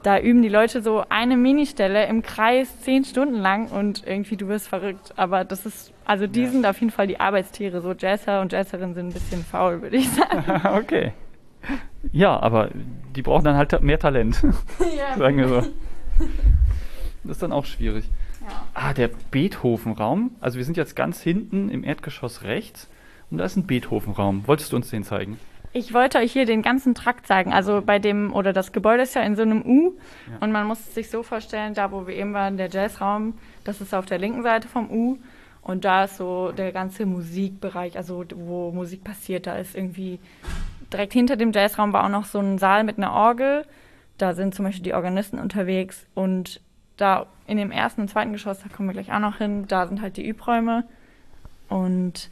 da 0.05 0.19
üben 0.19 0.43
die 0.43 0.49
Leute 0.49 0.83
so 0.83 1.03
eine 1.09 1.35
Ministelle 1.35 2.05
im 2.05 2.21
Kreis 2.21 2.79
zehn 2.81 3.03
Stunden 3.05 3.39
lang 3.39 3.69
und 3.69 4.05
irgendwie 4.05 4.37
du 4.37 4.47
wirst 4.47 4.67
verrückt. 4.67 5.13
Aber 5.15 5.43
das 5.43 5.65
ist, 5.65 5.93
also 6.05 6.27
die 6.27 6.43
ja. 6.43 6.49
sind 6.49 6.65
auf 6.67 6.79
jeden 6.79 6.91
Fall 6.91 7.07
die 7.07 7.19
Arbeitstiere. 7.19 7.81
So 7.81 7.93
Jazzer 7.93 8.41
und 8.41 8.51
Jazzerinnen 8.51 8.93
sind 8.93 9.07
ein 9.07 9.13
bisschen 9.13 9.43
faul, 9.43 9.81
würde 9.81 9.97
ich 9.97 10.09
sagen. 10.11 10.43
okay. 10.77 11.13
Ja, 12.11 12.39
aber 12.39 12.69
die 13.15 13.23
brauchen 13.23 13.45
dann 13.45 13.55
halt 13.55 13.81
mehr 13.81 13.97
Talent. 13.97 14.43
Ja. 14.95 15.17
Sagen 15.17 15.37
wir 15.37 15.47
so. 15.47 15.61
Das 17.23 17.31
ist 17.31 17.43
dann 17.43 17.51
auch 17.51 17.65
schwierig. 17.65 18.05
Ah, 18.75 18.93
der 18.93 19.09
Beethoven-Raum. 19.31 20.35
Also 20.39 20.57
wir 20.57 20.65
sind 20.65 20.77
jetzt 20.77 20.95
ganz 20.95 21.21
hinten 21.21 21.69
im 21.69 21.83
Erdgeschoss 21.83 22.43
rechts 22.43 22.87
und 23.31 23.39
da 23.39 23.45
ist 23.45 23.55
ein 23.55 23.65
Beethoven-Raum. 23.65 24.47
Wolltest 24.47 24.71
du 24.71 24.75
uns 24.75 24.91
den 24.91 25.03
zeigen? 25.03 25.39
Ich 25.77 25.93
wollte 25.93 26.19
euch 26.19 26.31
hier 26.31 26.45
den 26.45 26.61
ganzen 26.61 26.95
Trakt 26.95 27.27
zeigen. 27.27 27.51
Also 27.51 27.81
bei 27.85 27.99
dem, 27.99 28.33
oder 28.33 28.53
das 28.53 28.71
Gebäude 28.71 29.03
ist 29.03 29.13
ja 29.13 29.23
in 29.23 29.35
so 29.35 29.41
einem 29.41 29.61
U 29.61 29.97
ja. 30.31 30.37
und 30.39 30.53
man 30.53 30.65
muss 30.65 30.79
es 30.79 30.95
sich 30.95 31.09
so 31.09 31.21
vorstellen, 31.21 31.73
da 31.73 31.91
wo 31.91 32.07
wir 32.07 32.15
eben 32.15 32.33
waren, 32.33 32.55
der 32.55 32.69
Jazzraum, 32.69 33.37
das 33.65 33.81
ist 33.81 33.93
auf 33.93 34.05
der 34.05 34.17
linken 34.17 34.41
Seite 34.41 34.69
vom 34.69 34.89
U 34.89 35.17
und 35.61 35.83
da 35.83 36.05
ist 36.05 36.15
so 36.15 36.53
der 36.53 36.71
ganze 36.71 37.05
Musikbereich, 37.05 37.97
also 37.97 38.23
wo 38.35 38.71
Musik 38.71 39.03
passiert. 39.03 39.47
Da 39.47 39.57
ist 39.57 39.75
irgendwie 39.75 40.19
direkt 40.93 41.11
hinter 41.11 41.35
dem 41.35 41.51
Jazzraum 41.51 41.91
war 41.91 42.05
auch 42.05 42.09
noch 42.09 42.23
so 42.23 42.39
ein 42.39 42.57
Saal 42.57 42.85
mit 42.85 42.97
einer 42.97 43.11
Orgel. 43.11 43.65
Da 44.17 44.33
sind 44.33 44.55
zum 44.55 44.63
Beispiel 44.63 44.83
die 44.83 44.93
Organisten 44.93 45.39
unterwegs 45.39 46.05
und 46.13 46.61
da 46.95 47.25
in 47.47 47.57
dem 47.57 47.71
ersten 47.71 47.99
und 47.99 48.07
zweiten 48.07 48.31
Geschoss, 48.31 48.59
da 48.63 48.73
kommen 48.73 48.87
wir 48.87 48.93
gleich 48.93 49.11
auch 49.11 49.19
noch 49.19 49.39
hin, 49.39 49.65
da 49.67 49.87
sind 49.87 50.01
halt 50.01 50.15
die 50.15 50.25
Übräume. 50.25 50.85
Und 51.67 52.29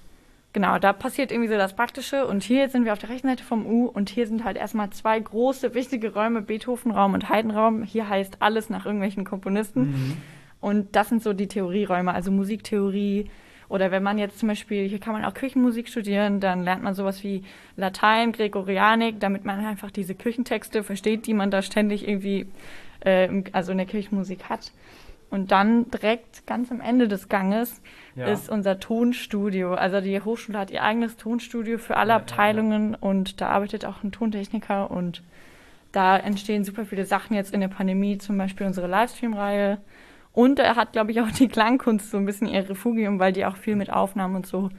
genau, 0.53 0.79
da 0.79 0.93
passiert 0.93 1.31
irgendwie 1.31 1.49
so 1.49 1.57
das 1.57 1.75
Praktische. 1.75 2.25
Und 2.25 2.43
hier 2.43 2.69
sind 2.69 2.85
wir 2.85 2.93
auf 2.93 2.99
der 2.99 3.09
rechten 3.09 3.27
Seite 3.27 3.43
vom 3.43 3.65
U 3.65 3.87
und 3.87 4.09
hier 4.09 4.27
sind 4.27 4.43
halt 4.43 4.57
erstmal 4.57 4.91
zwei 4.91 5.19
große, 5.19 5.73
wichtige 5.73 6.13
Räume, 6.13 6.41
Beethovenraum 6.41 7.13
und 7.13 7.29
Heidenraum. 7.29 7.83
Hier 7.83 8.07
heißt 8.07 8.37
alles 8.39 8.69
nach 8.69 8.85
irgendwelchen 8.85 9.25
Komponisten. 9.25 9.81
Mhm. 9.81 10.17
Und 10.61 10.95
das 10.95 11.09
sind 11.09 11.21
so 11.21 11.33
die 11.33 11.47
Theorieräume, 11.47 12.13
also 12.13 12.31
Musiktheorie. 12.31 13.29
Oder 13.67 13.91
wenn 13.91 14.03
man 14.03 14.17
jetzt 14.17 14.39
zum 14.39 14.49
Beispiel, 14.49 14.87
hier 14.87 14.99
kann 14.99 15.13
man 15.13 15.25
auch 15.25 15.33
Kirchenmusik 15.33 15.89
studieren, 15.89 16.39
dann 16.39 16.63
lernt 16.63 16.83
man 16.83 16.93
sowas 16.93 17.23
wie 17.23 17.43
Latein, 17.75 18.31
Gregorianik, 18.31 19.19
damit 19.19 19.45
man 19.45 19.65
einfach 19.65 19.89
diese 19.89 20.15
Kirchentexte 20.15 20.83
versteht, 20.83 21.25
die 21.25 21.33
man 21.33 21.49
da 21.49 21.61
ständig 21.61 22.07
irgendwie 22.07 22.45
äh, 23.01 23.43
also 23.51 23.71
in 23.71 23.79
der 23.79 23.87
Kirchenmusik 23.87 24.45
hat. 24.49 24.71
Und 25.33 25.51
dann 25.51 25.89
direkt 25.89 26.45
ganz 26.45 26.71
am 26.71 26.79
Ende 26.79 27.07
des 27.07 27.27
Ganges 27.27 27.81
ja. 28.15 28.27
ist 28.27 28.51
unser 28.51 28.79
Tonstudio. 28.79 29.73
Also 29.73 29.99
die 29.99 30.21
Hochschule 30.21 30.59
hat 30.59 30.69
ihr 30.69 30.83
eigenes 30.83 31.17
Tonstudio 31.17 31.79
für 31.79 31.97
alle 31.97 32.11
ja, 32.11 32.17
Abteilungen 32.17 32.91
ja, 32.91 32.97
und 33.01 33.41
da 33.41 33.47
arbeitet 33.49 33.83
auch 33.83 34.03
ein 34.03 34.11
Tontechniker 34.11 34.91
und 34.91 35.23
da 35.91 36.17
entstehen 36.17 36.63
super 36.63 36.85
viele 36.85 37.05
Sachen 37.05 37.35
jetzt 37.35 37.51
in 37.51 37.61
der 37.61 37.67
Pandemie, 37.67 38.19
zum 38.19 38.37
Beispiel 38.37 38.67
unsere 38.67 38.85
Livestream-Reihe. 38.85 39.79
Und 40.33 40.59
er 40.59 40.75
hat, 40.75 40.91
glaube 40.91 41.09
ich, 41.09 41.19
auch 41.19 41.31
die 41.31 41.47
Klangkunst 41.47 42.11
so 42.11 42.17
ein 42.17 42.25
bisschen 42.27 42.47
ihr 42.47 42.69
Refugium, 42.69 43.17
weil 43.17 43.33
die 43.33 43.47
auch 43.47 43.55
viel 43.55 43.75
mit 43.75 43.91
Aufnahmen 43.91 44.35
und 44.35 44.45
so 44.45 44.69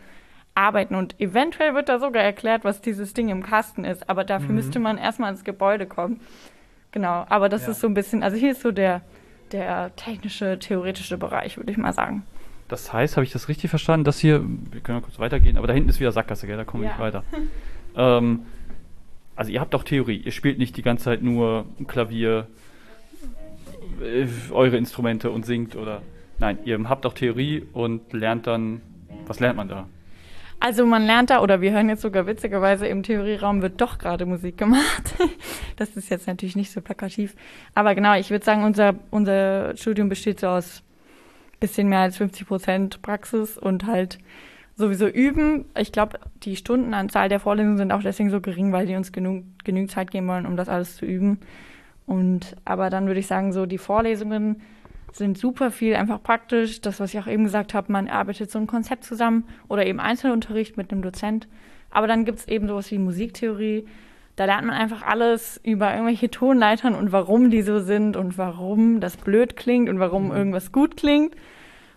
arbeiten. 0.55 0.95
Und 0.95 1.21
eventuell 1.21 1.75
wird 1.75 1.89
da 1.89 1.99
sogar 1.99 2.23
erklärt, 2.23 2.63
was 2.63 2.81
dieses 2.81 3.13
Ding 3.13 3.29
im 3.29 3.43
Kasten 3.43 3.85
ist. 3.85 4.09
Aber 4.09 4.23
dafür 4.23 4.51
mhm. 4.51 4.55
müsste 4.55 4.79
man 4.79 4.99
erstmal 4.99 5.33
ins 5.33 5.43
Gebäude 5.43 5.87
kommen. 5.87 6.21
Genau, 6.93 7.27
aber 7.29 7.49
das 7.49 7.67
ist 7.67 7.81
so 7.81 7.89
ein 7.89 7.95
bisschen, 7.95 8.23
also 8.23 8.37
hier 8.37 8.53
ist 8.53 8.61
so 8.61 8.71
der, 8.71 9.03
der 9.55 9.95
technische, 9.95 10.59
theoretische 10.59 11.17
Bereich, 11.17 11.57
würde 11.57 11.71
ich 11.71 11.79
mal 11.79 11.93
sagen. 11.93 12.25
Das 12.69 12.93
heißt, 12.93 13.17
habe 13.17 13.25
ich 13.25 13.33
das 13.33 13.49
richtig 13.49 13.71
verstanden, 13.71 14.05
dass 14.05 14.19
hier, 14.19 14.45
wir 14.73 14.81
können 14.81 14.99
ja 14.99 15.05
kurz 15.05 15.19
weitergehen, 15.19 15.57
aber 15.57 15.69
da 15.69 15.73
hinten 15.73 15.91
ist 15.91 16.01
wieder 16.01 16.13
Sackgasse, 16.13 16.47
gell? 16.47 16.57
da 16.57 16.65
kommen 16.65 16.83
wir 16.83 16.91
ja. 16.91 16.95
nicht 16.95 17.03
weiter. 17.03 17.25
ähm, 17.97 18.41
also 19.37 19.53
ihr 19.53 19.61
habt 19.61 19.75
auch 19.75 19.85
Theorie, 19.85 20.17
ihr 20.17 20.33
spielt 20.33 20.59
nicht 20.59 20.77
die 20.77 20.83
ganze 20.83 21.05
Zeit 21.05 21.23
nur 21.23 21.67
Klavier, 21.87 22.49
äh, 24.03 24.27
eure 24.51 24.77
Instrumente 24.77 25.31
und 25.31 25.47
singt 25.47 25.77
oder, 25.77 26.03
nein, 26.41 26.59
ihr 26.65 26.89
habt 26.89 27.07
auch 27.07 27.15
Theorie 27.15 27.65
und 27.73 28.13
lernt 28.13 28.49
dann, 28.49 28.81
was 29.27 29.39
lernt 29.39 29.57
man 29.57 29.69
da? 29.69 29.87
Also 30.61 30.87
man 30.87 31.05
lernt 31.05 31.31
da, 31.31 31.43
oder 31.43 31.61
wir 31.61 31.73
hören 31.73 31.89
jetzt 31.89 32.03
sogar 32.03 32.27
witzigerweise, 32.27 32.87
im 32.87 33.03
Theorieraum 33.03 33.61
wird 33.61 33.81
doch 33.81 33.99
gerade 33.99 34.25
Musik 34.25 34.57
gemacht. 34.57 35.15
das 35.77 35.91
ist 35.91 36.09
jetzt 36.09 36.27
natürlich 36.27 36.57
nicht 36.57 36.73
so 36.73 36.81
plakativ. 36.81 37.35
Aber 37.75 37.95
genau, 37.95 38.15
ich 38.15 38.31
würde 38.31 38.45
sagen, 38.45 38.65
unser, 38.65 38.95
unser 39.11 39.77
Studium 39.77 40.09
besteht 40.09 40.41
so 40.41 40.49
aus 40.49 40.83
bisschen 41.61 41.89
mehr 41.89 42.01
als 42.01 42.17
50 42.19 42.47
Prozent 42.47 43.03
Praxis 43.03 43.57
und 43.57 43.87
halt 43.87 44.19
sowieso 44.77 45.07
üben. 45.07 45.67
Ich 45.79 45.93
glaube, 45.93 46.19
die 46.43 46.57
Stundenanzahl 46.57 47.29
der 47.29 47.41
Vorlesungen 47.41 47.79
sind 47.79 47.93
auch 47.93 48.03
deswegen 48.03 48.31
so 48.31 48.41
gering, 48.41 48.73
weil 48.73 48.87
die 48.87 48.97
uns 48.97 49.13
genug, 49.13 49.45
genügend 49.65 49.91
Zeit 49.91 50.11
geben 50.11 50.29
wollen, 50.29 50.47
um 50.47 50.57
das 50.57 50.69
alles 50.69 50.97
zu 50.97 51.07
üben. 51.07 51.41
Und 52.07 52.57
aber 52.65 52.91
dann 52.91 53.07
würde 53.07 53.21
ich 53.21 53.27
sagen, 53.27 53.53
so 53.53 53.67
die 53.67 53.79
Vorlesungen 53.79 54.61
sind 55.17 55.39
super 55.39 55.71
viel 55.71 55.95
einfach 55.95 56.23
praktisch. 56.23 56.81
Das, 56.81 57.01
was 57.01 57.15
ich 57.15 57.21
auch 57.21 57.27
eben 57.27 57.45
gesagt 57.45 57.75
habe, 57.75 57.93
man 57.93 58.09
arbeitet 58.09 58.51
so 58.51 58.59
ein 58.59 58.67
Konzept 58.67 59.05
zusammen 59.05 59.45
oder 59.69 59.87
eben 59.87 60.01
Einzelunterricht 60.01 60.77
mit 60.77 60.91
einem 60.91 61.03
Dozent. 61.03 61.49
Aber 61.91 62.07
dann 62.07 62.25
gibt 62.25 62.41
es 62.41 62.49
eben 62.49 62.67
sowas 62.67 62.91
wie 62.91 62.99
Musiktheorie. 62.99 63.87
Da 64.37 64.47
lernt 64.47 64.67
man 64.67 64.77
einfach 64.77 65.03
alles 65.03 65.61
über 65.63 65.93
irgendwelche 65.93 66.31
Tonleitern 66.31 66.97
und 66.97 67.13
warum 67.13 67.51
die 67.51 67.63
so 67.63 67.79
sind 67.79 68.17
und 68.17 68.37
warum 68.37 68.99
das 68.99 69.17
blöd 69.17 69.57
klingt 69.57 69.89
und 69.89 70.01
warum 70.01 70.27
mhm. 70.27 70.37
irgendwas 70.37 70.73
gut 70.73 70.97
klingt. 70.97 71.37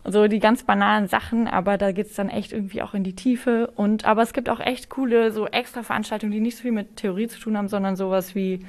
So 0.05 0.27
die 0.27 0.39
ganz 0.39 0.63
banalen 0.63 1.07
Sachen, 1.07 1.47
aber 1.47 1.77
da 1.77 1.91
geht 1.91 2.07
es 2.07 2.15
dann 2.15 2.29
echt 2.29 2.53
irgendwie 2.53 2.81
auch 2.81 2.93
in 2.93 3.03
die 3.03 3.15
Tiefe. 3.15 3.71
Und 3.75 4.05
aber 4.05 4.21
es 4.21 4.33
gibt 4.33 4.47
auch 4.47 4.59
echt 4.59 4.89
coole, 4.89 5.31
so 5.31 5.47
extra 5.47 5.81
Veranstaltungen, 5.81 6.31
die 6.31 6.39
nicht 6.39 6.57
so 6.57 6.61
viel 6.61 6.71
mit 6.71 6.95
Theorie 6.95 7.27
zu 7.27 7.39
tun 7.39 7.57
haben, 7.57 7.67
sondern 7.67 7.95
sowas 7.95 8.35
wie 8.35 8.59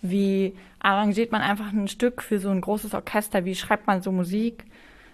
wie 0.00 0.54
arrangiert 0.80 1.32
man 1.32 1.42
einfach 1.42 1.72
ein 1.72 1.88
Stück 1.88 2.22
für 2.22 2.38
so 2.38 2.50
ein 2.50 2.60
großes 2.60 2.94
Orchester? 2.94 3.44
Wie 3.44 3.54
schreibt 3.54 3.86
man 3.86 4.02
so 4.02 4.12
Musik? 4.12 4.64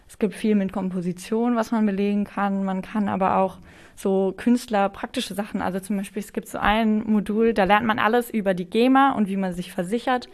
Es 0.09 0.19
gibt 0.19 0.35
viel 0.35 0.55
mit 0.55 0.73
Komposition, 0.73 1.57
was 1.57 1.73
man 1.73 1.87
belegen 1.87 2.25
kann. 2.25 2.65
Man 2.65 2.83
kann 2.83 3.09
aber 3.09 3.39
auch 3.39 3.59
so 3.97 4.35
Künstler 4.37 4.89
praktische 4.89 5.35
Sachen. 5.35 5.63
Also 5.63 5.81
zum 5.81 5.97
Beispiel, 5.97 6.21
es 6.21 6.33
gibt 6.33 6.49
so 6.49 6.59
ein 6.59 7.05
Modul, 7.05 7.55
da 7.55 7.65
lernt 7.65 7.87
man 7.87 7.99
alles 7.99 8.31
über 8.31 8.55
die 8.55 8.67
GEMA 8.67 9.13
und 9.13 9.29
wie 9.29 9.37
man 9.37 9.55
sich 9.55 9.73
versichert 9.73 10.29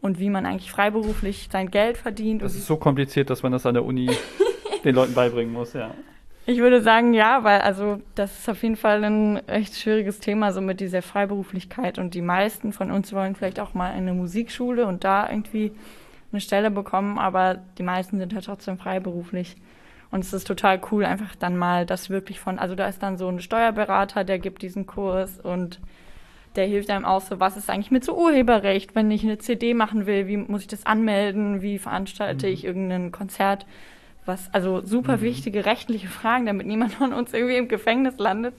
und 0.00 0.18
wie 0.18 0.30
man 0.30 0.44
eigentlich 0.46 0.72
freiberuflich 0.72 1.48
sein 1.52 1.70
Geld 1.70 1.96
verdient. 1.96 2.42
Das 2.42 2.54
ist 2.54 2.66
so 2.66 2.76
kompliziert, 2.76 3.30
dass 3.30 3.42
man 3.42 3.52
das 3.52 3.64
an 3.64 3.74
der 3.74 3.84
Uni 3.84 4.10
den 4.84 4.94
Leuten 4.94 5.14
beibringen 5.14 5.52
muss, 5.52 5.72
ja. 5.74 5.94
Ich 6.44 6.58
würde 6.58 6.82
sagen, 6.82 7.14
ja, 7.14 7.44
weil 7.44 7.60
also 7.60 8.00
das 8.16 8.40
ist 8.40 8.48
auf 8.48 8.62
jeden 8.62 8.74
Fall 8.76 9.04
ein 9.04 9.48
echt 9.48 9.76
schwieriges 9.76 10.18
Thema, 10.18 10.52
so 10.52 10.60
mit 10.60 10.80
dieser 10.80 11.00
Freiberuflichkeit. 11.00 11.98
Und 11.98 12.14
die 12.14 12.22
meisten 12.22 12.72
von 12.72 12.90
uns 12.90 13.12
wollen 13.12 13.36
vielleicht 13.36 13.60
auch 13.60 13.74
mal 13.74 13.92
eine 13.92 14.12
Musikschule 14.12 14.86
und 14.86 15.04
da 15.04 15.28
irgendwie 15.28 15.72
eine 16.32 16.40
Stelle 16.40 16.70
bekommen, 16.70 17.18
aber 17.18 17.58
die 17.78 17.84
meisten 17.84 18.18
sind 18.18 18.34
halt 18.34 18.46
trotzdem 18.46 18.76
freiberuflich. 18.76 19.56
Und 20.10 20.24
es 20.24 20.32
ist 20.32 20.46
total 20.46 20.80
cool, 20.90 21.04
einfach 21.04 21.36
dann 21.36 21.56
mal 21.56 21.86
das 21.86 22.10
wirklich 22.10 22.40
von, 22.40 22.58
also 22.58 22.74
da 22.74 22.88
ist 22.88 23.02
dann 23.02 23.16
so 23.16 23.28
ein 23.28 23.40
Steuerberater, 23.40 24.24
der 24.24 24.38
gibt 24.38 24.62
diesen 24.62 24.86
Kurs 24.86 25.38
und 25.38 25.80
der 26.56 26.66
hilft 26.66 26.90
einem 26.90 27.06
auch 27.06 27.22
so, 27.22 27.40
was 27.40 27.56
ist 27.56 27.70
eigentlich 27.70 27.90
mit 27.90 28.04
so 28.04 28.14
Urheberrecht, 28.16 28.94
wenn 28.94 29.10
ich 29.10 29.22
eine 29.22 29.38
CD 29.38 29.72
machen 29.72 30.06
will, 30.06 30.26
wie 30.26 30.36
muss 30.36 30.62
ich 30.62 30.66
das 30.66 30.84
anmelden, 30.84 31.62
wie 31.62 31.78
veranstalte 31.78 32.46
mhm. 32.46 32.52
ich 32.52 32.64
irgendein 32.64 33.12
Konzert 33.12 33.64
was, 34.24 34.52
also 34.52 34.80
super 34.84 35.18
mhm. 35.18 35.22
wichtige 35.22 35.64
rechtliche 35.64 36.08
Fragen, 36.08 36.46
damit 36.46 36.66
niemand 36.66 36.94
von 36.94 37.12
uns 37.12 37.32
irgendwie 37.32 37.56
im 37.56 37.68
Gefängnis 37.68 38.18
landet. 38.18 38.54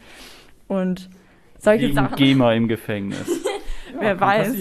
Und 0.67 1.09
solche 1.57 1.85
Wegen 1.85 1.95
Sachen. 1.95 2.15
GEMA 2.15 2.53
im 2.53 2.67
Gefängnis. 2.67 3.43
Wer 3.99 4.19
weiß. 4.19 4.55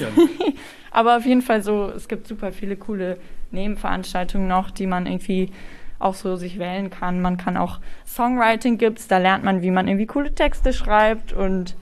Aber 0.91 1.17
auf 1.17 1.25
jeden 1.25 1.43
Fall 1.43 1.63
so, 1.63 1.91
es 1.91 2.07
gibt 2.07 2.27
super 2.27 2.53
viele 2.53 2.77
coole 2.77 3.19
Nebenveranstaltungen 3.51 4.47
noch, 4.47 4.71
die 4.71 4.87
man 4.87 5.07
irgendwie 5.07 5.51
auch 5.99 6.15
so 6.15 6.37
sich 6.37 6.59
wählen 6.59 6.91
kann. 6.91 7.21
Man 7.23 7.37
kann 7.37 7.57
auch 7.57 7.81
Songwriting 8.07 8.77
gibt's, 8.77 9.09
da 9.09 9.19
lernt 9.19 9.45
man, 9.45 9.63
wie 9.63 9.71
man 9.71 9.89
irgendwie 9.89 10.07
coole 10.07 10.35
Texte 10.35 10.73
schreibt 10.73 11.33
und 11.33 11.77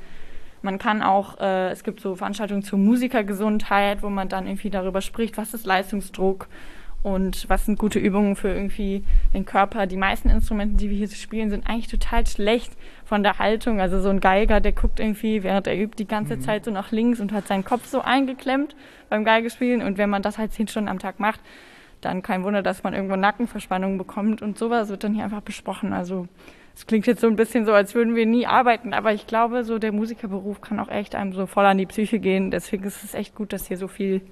man 0.62 0.78
kann 0.78 1.02
auch, 1.02 1.40
äh, 1.40 1.70
es 1.70 1.85
gibt 1.85 2.00
so 2.00 2.16
Veranstaltungen 2.16 2.62
zur 2.62 2.78
Musikergesundheit, 2.78 4.02
wo 4.02 4.11
man 4.11 4.28
dann 4.28 4.46
irgendwie 4.46 4.68
darüber 4.68 5.00
spricht, 5.00 5.38
was 5.38 5.54
ist 5.54 5.64
Leistungsdruck 5.64 6.48
und 7.03 7.49
was 7.49 7.65
sind 7.65 7.79
gute 7.79 7.99
Übungen 7.99 8.37
für 8.37 8.49
irgendwie 8.49 9.05
den 9.33 9.47
Körper. 9.47 9.87
Die 9.87 9.97
meisten 9.97 10.29
Instrumente, 10.29 10.77
die 10.77 10.91
wir 10.91 10.97
hier 10.99 11.09
spielen, 11.09 11.49
sind 11.49 11.67
eigentlich 11.67 11.89
total 11.89 12.27
schlecht 12.27 12.73
von 13.05 13.23
der 13.23 13.39
Haltung. 13.39 13.81
Also 13.81 14.01
so 14.01 14.11
ein 14.11 14.21
Geiger, 14.21 14.61
der 14.61 14.73
guckt 14.73 15.01
irgendwie, 15.01 15.43
während 15.43 15.67
er 15.67 15.79
übt, 15.79 15.97
die 15.97 16.07
ganze 16.07 16.37
mhm. 16.37 16.43
Zeit 16.43 16.65
so 16.67 16.71
nach 16.71 16.93
links 16.93 17.21
und 17.21 17.33
hat 17.33 17.47
seinen 17.49 17.65
Kopf 17.65 17.87
so 17.87 18.03
eingeklemmt 18.03 18.77
beim 19.09 19.25
Geigespielen. 19.25 19.83
Und 19.83 19.97
wenn 19.97 20.11
man 20.11 20.23
das 20.23 20.37
halt 20.37 20.53
zehn 20.53 20.69
Stunden 20.69 20.91
am 20.91 20.99
Tag 20.99 21.21
macht, 21.21 21.41
dann 22.03 22.23
kein 22.23 22.45
Wunder, 22.45 22.63
dass 22.63 22.83
man 22.83 22.95
irgendwo 22.95 23.17
Nackenverspannungen 23.17 23.99
bekommt 23.99 24.43
und 24.43 24.59
sowas 24.59 24.89
wird 24.89 25.05
dann 25.05 25.15
hier 25.15 25.25
einfach 25.25 25.43
besprochen. 25.43 25.93
Also 25.93 26.29
es 26.75 26.87
klingt 26.87 27.07
jetzt 27.07 27.21
so 27.21 27.27
ein 27.27 27.37
bisschen 27.37 27.65
so, 27.65 27.73
als 27.73 27.95
würden 27.95 28.15
wir 28.15 28.27
nie 28.27 28.47
arbeiten, 28.47 28.93
aber 28.95 29.13
ich 29.13 29.27
glaube, 29.27 29.65
so 29.65 29.79
der 29.79 29.93
Musikerberuf 29.93 30.61
kann 30.61 30.81
auch 30.81 30.89
echt 30.89 31.15
einem 31.15 31.33
so 31.33 31.47
voll 31.47 31.67
an 31.67 31.79
die 31.79 31.87
Psyche 31.87 32.19
gehen. 32.19 32.51
Deswegen 32.51 32.85
ist 32.85 33.05
es 33.05 33.15
echt 33.15 33.35
gut, 33.35 33.53
dass 33.53 33.69
hier 33.69 33.77
so 33.77 33.89
viel 33.89 34.23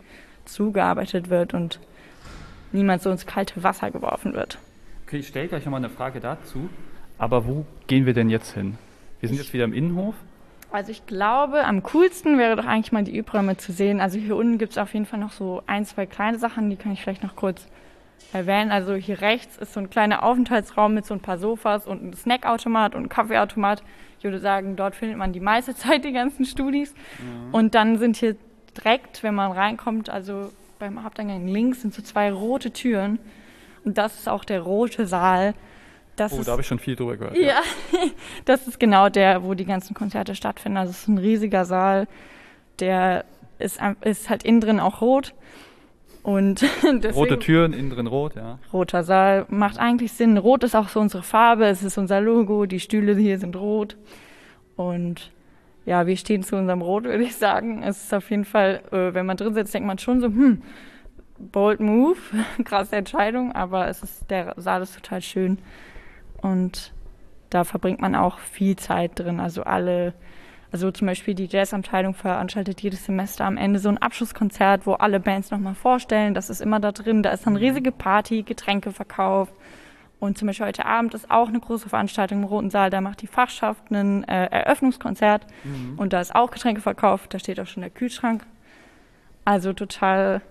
zugearbeitet 0.45 1.29
wird 1.31 1.53
und 1.53 1.81
niemand 2.73 3.03
so 3.03 3.11
ins 3.11 3.27
kalte 3.27 3.63
Wasser 3.63 3.91
geworfen 3.91 4.35
wird. 4.35 4.59
Okay, 5.07 5.19
ich 5.19 5.29
stelle 5.29 5.49
gleich 5.49 5.65
nochmal 5.65 5.81
eine 5.81 5.91
Frage 5.91 6.21
dazu. 6.21 6.69
Aber 7.19 7.47
wo 7.47 7.67
gehen 7.87 8.07
wir 8.07 8.15
denn 8.15 8.31
jetzt 8.31 8.53
hin? 8.55 8.79
Wir 9.21 9.29
sind 9.29 9.39
jetzt 9.39 9.53
wieder 9.53 9.65
im 9.65 9.73
Innenhof. 9.73 10.15
Also 10.71 10.93
ich 10.93 11.07
glaube, 11.07 11.65
am 11.65 11.83
coolsten 11.83 12.39
wäre 12.39 12.55
doch 12.55 12.67
eigentlich 12.67 12.93
mal 12.93 13.03
die 13.03 13.17
Übräume 13.17 13.57
zu 13.57 13.73
sehen. 13.73 14.01
Also 14.01 14.19
hier 14.19 14.37
unten 14.37 14.59
gibt 14.59 14.73
es 14.73 14.79
auf 14.79 14.93
jeden 14.93 15.07
Fall 15.07 15.19
noch 15.19 15.33
so 15.33 15.63
ein, 15.67 15.85
zwei 15.85 16.07
kleine 16.07 16.39
Sachen, 16.39 16.71
die 16.71 16.77
kann 16.77 16.93
ich 16.93 17.03
vielleicht 17.03 17.23
noch 17.23 17.37
kurz 17.37 17.67
erwähnen. 18.33 18.71
Also 18.71 18.95
hier 18.95 19.21
rechts 19.21 19.57
ist 19.57 19.73
so 19.73 19.81
ein 19.81 19.91
kleiner 19.91 20.23
Aufenthaltsraum 20.23 20.95
mit 20.95 21.07
so 21.07 21.15
ein 21.15 21.21
paar 21.21 21.39
Sofas 21.39 21.87
und 21.87 22.05
ein 22.05 22.13
Snackautomat 22.13 22.95
und 22.95 23.05
ein 23.05 23.09
Kaffeeautomat. 23.09 23.83
Ich 24.19 24.25
würde 24.25 24.41
sagen, 24.41 24.77
dort 24.77 24.95
findet 24.95 25.17
man 25.17 25.33
die 25.33 25.41
meiste 25.41 25.75
Zeit 25.75 26.05
die 26.05 26.13
ganzen 26.13 26.45
Studis. 26.45 26.95
Mhm. 27.19 27.55
Und 27.55 27.75
dann 27.75 27.97
sind 27.99 28.17
hier 28.17 28.37
direkt, 28.77 29.23
wenn 29.23 29.35
man 29.35 29.53
reinkommt, 29.53 30.11
also 30.11 30.53
beim 30.79 31.03
Haupteingang 31.03 31.47
links 31.47 31.83
sind 31.83 31.95
so 31.95 32.03
zwei 32.03 32.33
rote 32.33 32.73
Türen. 32.73 33.19
Und 33.85 33.99
das 33.99 34.19
ist 34.19 34.29
auch 34.29 34.45
der 34.45 34.61
rote 34.61 35.07
Saal. 35.07 35.55
Das 36.17 36.33
oh, 36.33 36.41
ist, 36.41 36.49
da 36.49 36.53
habe 36.53 36.63
ich 36.63 36.69
schon 36.69 36.79
viel 36.79 36.97
drüber 36.97 37.17
gehört. 37.17 37.37
Ja, 37.37 37.43
ja. 37.43 37.63
das 38.45 38.67
ist 38.67 38.81
genau 38.81 39.09
der, 39.09 39.45
wo 39.45 39.55
die 39.55 39.65
ganzen 39.65 39.95
Konzerte 39.95 40.35
stattfinden. 40.35 40.79
Also 40.79 40.91
es 40.91 41.01
ist 41.01 41.09
ein 41.09 41.19
riesiger 41.19 41.65
Saal, 41.65 42.09
der 42.81 43.25
ist, 43.59 43.81
ist 44.03 44.29
halt 44.29 44.43
innen 44.43 44.61
drin 44.61 44.81
auch 44.81 45.01
rot. 45.01 45.35
Und 46.23 46.61
deswegen, 46.83 47.15
Rote 47.15 47.39
Türen, 47.39 47.73
innen 47.73 47.91
drin 47.91 48.07
rot, 48.07 48.35
ja. 48.35 48.59
Roter 48.73 49.05
Saal 49.05 49.47
macht 49.49 49.79
eigentlich 49.79 50.13
Sinn. 50.13 50.37
Rot 50.37 50.65
ist 50.65 50.75
auch 50.75 50.89
so 50.89 51.01
unsere 51.01 51.23
Farbe, 51.23 51.67
es 51.67 51.83
ist 51.83 51.97
unser 51.97 52.21
Logo, 52.21 52.67
die 52.67 52.81
Stühle 52.81 53.17
hier 53.17 53.39
sind 53.39 53.57
rot. 53.57 53.97
Und 54.77 55.31
ja, 55.89 56.07
wir 56.07 56.19
stehen 56.19 56.43
zu 56.43 56.55
unserem 56.57 56.83
Rot, 56.83 57.05
würde 57.05 57.23
ich 57.25 57.37
sagen. 57.37 57.83
Es 57.83 58.05
ist 58.05 58.15
auf 58.15 58.31
jeden 58.31 58.45
Fall, 58.45 58.83
äh, 58.93 59.15
wenn 59.15 59.25
man 59.25 59.39
drin 59.39 59.55
sitzt, 59.55 59.73
denkt 59.73 59.87
man 59.87 59.97
schon 59.97 60.21
so, 60.21 60.27
hm, 60.27 60.63
bold 61.39 61.81
move, 61.81 62.19
krasse 62.65 62.97
Entscheidung, 62.97 63.53
aber 63.53 63.89
es 63.89 64.03
ist, 64.03 64.31
der 64.31 64.53
Saal 64.59 64.83
ist 64.83 64.95
total 64.95 65.23
schön. 65.23 65.59
Und 66.43 66.93
da 67.49 67.65
verbringt 67.65 68.03
man 68.03 68.15
auch 68.15 68.39
viel 68.39 68.77
Zeit 68.77 69.13
drin. 69.19 69.41
Also 69.41 69.63
alle, 69.63 70.13
also 70.71 70.91
zum 70.91 71.07
Beispiel 71.07 71.35
die 71.35 71.47
Jazzabteilung 71.47 72.13
veranstaltet 72.13 72.83
jedes 72.83 73.07
Semester 73.07 73.47
am 73.47 73.57
Ende 73.57 73.79
so 73.79 73.89
ein 73.89 73.97
Abschlusskonzert, 73.97 74.87
wo 74.87 74.93
alle 74.93 75.21
Bands 75.21 75.51
nochmal 75.51 75.75
vorstellen. 75.75 76.35
Das 76.35 76.51
ist 76.51 76.61
immer 76.61 76.81
da 76.81 76.93
drin. 76.93 77.23
Da 77.23 77.31
ist 77.31 77.47
dann 77.47 77.57
riesige 77.57 77.93
Party, 77.93 78.43
Getränkeverkauf. 78.43 79.49
Und 80.21 80.37
zum 80.37 80.47
Beispiel 80.47 80.67
heute 80.67 80.85
Abend 80.85 81.15
ist 81.15 81.31
auch 81.31 81.49
eine 81.49 81.61
große 81.61 81.89
Veranstaltung 81.89 82.39
im 82.39 82.45
Roten 82.45 82.71
Saal. 82.71 82.91
Da 82.91 83.01
macht 83.01 83.23
die 83.23 83.29
Fachschaft 83.29 83.91
ein 83.91 84.25
äh, 84.25 84.47
Eröffnungskonzert 84.47 85.47
mhm. 85.63 85.95
und 85.97 86.13
da 86.13 86.21
ist 86.21 86.35
auch 86.35 86.51
Getränke 86.51 86.81
verkauft. 86.81 87.33
Da 87.35 87.39
steht 87.39 87.61
auch 87.61 87.67
schon 87.67 87.83
der 87.83 87.91
Kühlschrank. 87.91 88.45
Also 89.45 89.73
total, 89.73 90.43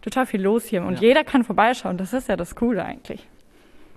total 0.00 0.26
viel 0.26 0.40
los 0.40 0.64
hier 0.64 0.82
und 0.82 0.94
ja. 0.94 1.08
jeder 1.08 1.24
kann 1.24 1.44
vorbeischauen. 1.44 1.98
Das 1.98 2.12
ist 2.12 2.28
ja 2.28 2.36
das 2.36 2.56
Coole 2.56 2.84
eigentlich. 2.84 3.28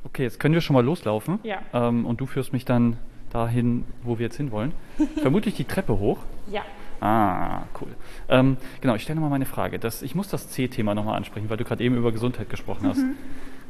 Okay, 0.03 0.23
jetzt 0.23 0.39
können 0.39 0.53
wir 0.53 0.61
schon 0.61 0.75
mal 0.75 0.83
loslaufen. 0.83 1.39
Ja. 1.43 1.59
Ähm, 1.73 2.05
und 2.05 2.19
du 2.19 2.25
führst 2.25 2.53
mich 2.53 2.65
dann 2.65 2.97
dahin, 3.31 3.85
wo 4.03 4.19
wir 4.19 4.25
jetzt 4.25 4.37
hinwollen. 4.37 4.73
Vermutlich 5.21 5.55
die 5.55 5.65
Treppe 5.65 5.97
hoch. 5.97 6.19
Ja. 6.51 6.61
Ah, 7.01 7.63
cool. 7.81 7.89
Ähm, 8.29 8.57
genau, 8.81 8.95
ich 8.95 9.03
stelle 9.03 9.15
nochmal 9.15 9.31
meine 9.31 9.45
Frage. 9.45 9.79
Das, 9.79 10.01
ich 10.01 10.13
muss 10.13 10.27
das 10.27 10.49
C-Thema 10.49 10.93
nochmal 10.93 11.17
ansprechen, 11.17 11.49
weil 11.49 11.57
du 11.57 11.63
gerade 11.63 11.83
eben 11.83 11.95
über 11.97 12.11
Gesundheit 12.11 12.49
gesprochen 12.49 12.87
hast. 12.87 12.99
Mhm. 12.99 13.15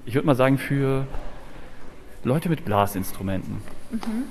Ich 0.06 0.14
würde 0.14 0.28
mal 0.28 0.36
sagen, 0.36 0.58
für 0.58 1.08
Leute 2.26 2.50
mit 2.50 2.66
Blasinstrumenten. 2.66 3.62
Mhm. 3.92 4.24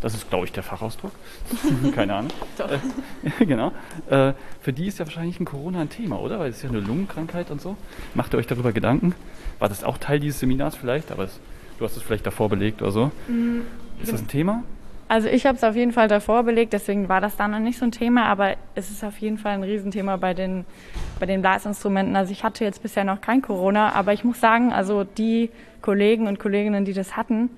Das 0.00 0.14
ist, 0.14 0.28
glaube 0.28 0.44
ich, 0.44 0.52
der 0.52 0.62
Fachausdruck. 0.62 1.12
Keine 1.94 2.14
Ahnung. 2.14 2.30
äh, 2.58 3.44
genau. 3.46 3.72
Äh, 4.10 4.34
für 4.60 4.72
die 4.72 4.88
ist 4.88 4.98
ja 4.98 5.06
wahrscheinlich 5.06 5.40
ein 5.40 5.46
Corona 5.46 5.80
ein 5.80 5.88
Thema, 5.88 6.20
oder? 6.20 6.38
Weil 6.38 6.50
es 6.50 6.56
ist 6.56 6.62
ja 6.64 6.68
eine 6.68 6.80
Lungenkrankheit 6.80 7.50
und 7.50 7.60
so. 7.60 7.76
Macht 8.14 8.34
ihr 8.34 8.38
euch 8.38 8.46
darüber 8.46 8.72
Gedanken? 8.72 9.14
War 9.58 9.68
das 9.68 9.84
auch 9.84 9.96
Teil 9.96 10.20
dieses 10.20 10.40
Seminars 10.40 10.76
vielleicht? 10.76 11.12
Aber 11.12 11.24
es, 11.24 11.40
du 11.78 11.84
hast 11.84 11.96
es 11.96 12.02
vielleicht 12.02 12.26
davor 12.26 12.48
belegt 12.48 12.82
oder 12.82 12.90
so. 12.90 13.10
Mhm. 13.28 13.62
Ist 14.02 14.12
das 14.12 14.20
ein 14.20 14.28
Thema? 14.28 14.64
Also 15.08 15.28
ich 15.28 15.46
habe 15.46 15.56
es 15.56 15.62
auf 15.62 15.76
jeden 15.76 15.92
Fall 15.92 16.08
davor 16.08 16.42
belegt, 16.42 16.72
deswegen 16.72 17.08
war 17.08 17.20
das 17.20 17.36
da 17.36 17.46
noch 17.46 17.60
nicht 17.60 17.78
so 17.78 17.84
ein 17.84 17.92
Thema, 17.92 18.24
aber 18.24 18.56
es 18.74 18.90
ist 18.90 19.04
auf 19.04 19.16
jeden 19.18 19.38
Fall 19.38 19.52
ein 19.52 19.62
Riesenthema 19.62 20.16
bei 20.16 20.34
den, 20.34 20.64
bei 21.20 21.26
den 21.26 21.42
Blasinstrumenten. 21.42 22.16
Also 22.16 22.32
ich 22.32 22.42
hatte 22.42 22.64
jetzt 22.64 22.82
bisher 22.82 23.04
noch 23.04 23.20
kein 23.20 23.40
Corona, 23.40 23.92
aber 23.92 24.12
ich 24.12 24.24
muss 24.24 24.40
sagen, 24.40 24.72
also 24.72 25.04
die 25.04 25.50
Kollegen 25.86 26.26
und 26.26 26.40
Kolleginnen, 26.40 26.84
die 26.84 26.94
das 26.94 27.16
hatten, 27.16 27.48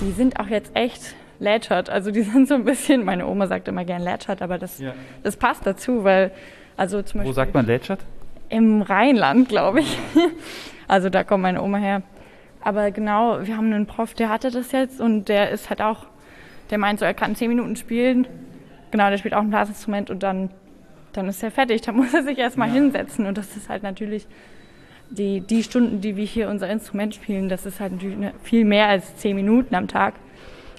die 0.00 0.12
sind 0.12 0.40
auch 0.40 0.46
jetzt 0.46 0.74
echt 0.74 1.14
lätschert. 1.38 1.90
Also 1.90 2.10
die 2.10 2.22
sind 2.32 2.48
so 2.48 2.54
ein 2.54 2.64
bisschen, 2.64 3.04
meine 3.04 3.26
Oma 3.26 3.46
sagt 3.46 3.68
immer 3.68 3.84
gern 3.84 4.00
lätschert, 4.00 4.40
aber 4.40 4.56
das, 4.56 4.78
ja. 4.78 4.94
das 5.22 5.36
passt 5.36 5.66
dazu, 5.66 6.04
weil, 6.04 6.30
also 6.78 7.02
zum 7.02 7.18
Beispiel. 7.18 7.30
Wo 7.30 7.34
sagt 7.34 7.52
man 7.52 7.66
lätschert? 7.66 8.00
Im 8.48 8.80
Rheinland, 8.80 9.48
glaube 9.48 9.80
ich. 9.80 9.98
Also 10.86 11.08
da 11.08 11.24
kommt 11.24 11.40
meine 11.42 11.62
Oma 11.62 11.78
her. 11.78 12.02
Aber 12.60 12.90
genau, 12.90 13.38
wir 13.42 13.56
haben 13.56 13.72
einen 13.72 13.86
Prof, 13.86 14.12
der 14.12 14.28
hatte 14.28 14.50
das 14.50 14.70
jetzt 14.70 15.00
und 15.00 15.30
der 15.30 15.48
ist 15.48 15.70
halt 15.70 15.80
auch, 15.80 16.04
der 16.68 16.76
meint 16.76 16.98
so, 16.98 17.06
er 17.06 17.14
kann 17.14 17.34
zehn 17.34 17.48
Minuten 17.48 17.74
spielen. 17.74 18.26
Genau, 18.90 19.08
der 19.08 19.16
spielt 19.16 19.32
auch 19.32 19.40
ein 19.40 19.48
Blasinstrument 19.48 20.10
und 20.10 20.22
dann, 20.22 20.50
dann 21.14 21.26
ist 21.26 21.42
er 21.42 21.50
fertig. 21.50 21.80
Da 21.80 21.92
muss 21.92 22.12
er 22.12 22.22
sich 22.22 22.36
erstmal 22.36 22.68
ja. 22.68 22.74
hinsetzen 22.74 23.24
und 23.24 23.38
das 23.38 23.56
ist 23.56 23.70
halt 23.70 23.82
natürlich 23.82 24.26
die, 25.10 25.40
die 25.40 25.62
Stunden, 25.62 26.00
die 26.00 26.16
wir 26.16 26.24
hier 26.24 26.48
unser 26.48 26.68
Instrument 26.68 27.14
spielen, 27.14 27.48
das 27.48 27.66
ist 27.66 27.80
halt 27.80 27.92
natürlich 27.92 28.18
viel 28.42 28.64
mehr 28.64 28.88
als 28.88 29.16
zehn 29.16 29.36
Minuten 29.36 29.74
am 29.74 29.88
Tag. 29.88 30.14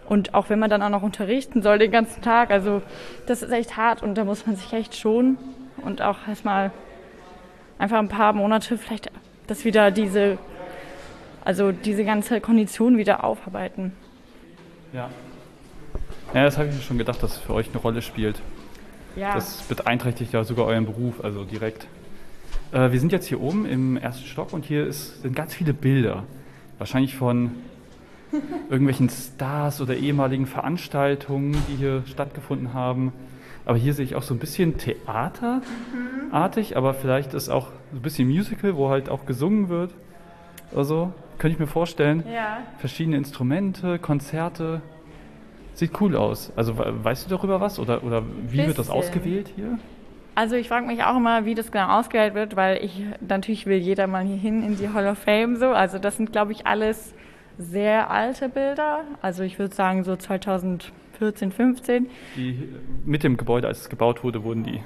Und 0.07 0.33
auch 0.33 0.49
wenn 0.49 0.59
man 0.59 0.69
dann 0.69 0.83
auch 0.83 0.89
noch 0.89 1.01
unterrichten 1.01 1.61
soll 1.61 1.79
den 1.79 1.91
ganzen 1.91 2.21
Tag, 2.21 2.51
also 2.51 2.81
das 3.25 3.41
ist 3.41 3.51
echt 3.51 3.75
hart 3.75 4.03
und 4.03 4.15
da 4.15 4.23
muss 4.23 4.45
man 4.45 4.55
sich 4.55 4.71
echt 4.73 4.95
schonen 4.95 5.37
und 5.77 6.01
auch 6.01 6.27
erstmal 6.27 6.71
einfach 7.79 7.97
ein 7.97 8.09
paar 8.09 8.33
Monate 8.33 8.77
vielleicht, 8.77 9.09
dass 9.47 9.65
wieder 9.65 9.91
diese, 9.91 10.37
also 11.43 11.71
diese 11.71 12.05
ganze 12.05 12.39
Kondition 12.39 12.97
wieder 12.97 13.23
aufarbeiten. 13.23 13.93
Ja. 14.93 15.09
Ja, 16.33 16.43
das 16.43 16.57
habe 16.57 16.69
ich 16.69 16.75
mir 16.75 16.81
schon 16.81 16.97
gedacht, 16.97 17.21
dass 17.23 17.33
es 17.33 17.37
für 17.37 17.53
euch 17.53 17.69
eine 17.69 17.77
Rolle 17.77 18.01
spielt. 18.01 18.41
Ja. 19.15 19.33
Das 19.33 19.63
beeinträchtigt 19.63 20.33
ja 20.33 20.43
sogar 20.43 20.65
euren 20.65 20.85
Beruf, 20.85 21.23
also 21.23 21.43
direkt. 21.45 21.87
Äh, 22.75 22.91
wir 22.91 22.99
sind 22.99 23.11
jetzt 23.11 23.27
hier 23.27 23.41
oben 23.41 23.65
im 23.65 23.97
ersten 23.97 24.25
Stock 24.25 24.53
und 24.53 24.65
hier 24.65 24.85
ist, 24.85 25.21
sind 25.21 25.35
ganz 25.35 25.53
viele 25.53 25.73
Bilder. 25.73 26.23
Wahrscheinlich 26.77 27.15
von 27.15 27.51
irgendwelchen 28.69 29.09
Stars 29.09 29.79
oder 29.79 29.95
ehemaligen 29.95 30.45
Veranstaltungen, 30.45 31.55
die 31.69 31.77
hier 31.77 32.03
stattgefunden 32.05 32.73
haben. 32.73 33.13
Aber 33.65 33.77
hier 33.77 33.93
sehe 33.93 34.03
ich 34.03 34.15
auch 34.15 34.23
so 34.23 34.33
ein 34.33 34.39
bisschen 34.39 34.77
theaterartig, 34.77 36.71
mhm. 36.71 36.77
aber 36.77 36.93
vielleicht 36.93 37.33
ist 37.33 37.49
auch 37.49 37.67
so 37.91 37.97
ein 37.97 38.01
bisschen 38.01 38.27
Musical, 38.27 38.75
wo 38.75 38.89
halt 38.89 39.09
auch 39.09 39.25
gesungen 39.25 39.69
wird. 39.69 39.91
Also 40.75 41.13
könnte 41.37 41.53
ich 41.53 41.59
mir 41.59 41.67
vorstellen. 41.67 42.23
Ja. 42.31 42.57
Verschiedene 42.77 43.15
Instrumente, 43.15 43.99
Konzerte. 43.99 44.81
Sieht 45.73 45.99
cool 46.01 46.15
aus. 46.15 46.51
Also 46.55 46.77
weißt 46.77 47.25
du 47.25 47.29
darüber 47.29 47.61
was? 47.61 47.79
Oder, 47.79 48.03
oder 48.03 48.21
wie 48.23 48.57
bisschen. 48.57 48.67
wird 48.67 48.79
das 48.79 48.89
ausgewählt 48.89 49.51
hier? 49.55 49.79
Also 50.35 50.57
ich 50.57 50.67
frage 50.67 50.85
mich 50.85 51.03
auch 51.03 51.15
immer, 51.15 51.45
wie 51.45 51.55
das 51.55 51.71
genau 51.71 51.97
ausgewählt 51.97 52.33
wird, 52.33 52.55
weil 52.57 52.83
ich 52.83 53.03
natürlich 53.25 53.65
will 53.65 53.77
jeder 53.77 54.05
mal 54.05 54.23
hier 54.23 54.35
hin 54.35 54.63
in 54.63 54.77
die 54.77 54.89
Hall 54.89 55.07
of 55.07 55.17
Fame 55.17 55.55
so. 55.55 55.69
Also 55.69 55.97
das 55.97 56.17
sind, 56.17 56.33
glaube 56.33 56.51
ich, 56.51 56.67
alles 56.67 57.13
sehr 57.57 58.11
alte 58.11 58.49
Bilder. 58.49 59.05
Also 59.21 59.43
ich 59.43 59.57
würde 59.59 59.73
sagen 59.73 60.03
so 60.03 60.17
2014, 60.17 61.51
15. 61.53 62.09
Die 62.35 62.69
mit 63.05 63.23
dem 63.23 63.37
Gebäude, 63.37 63.67
als 63.67 63.81
es 63.81 63.89
gebaut 63.89 64.25
wurde, 64.25 64.43
wurden 64.43 64.63
die. 64.63 64.81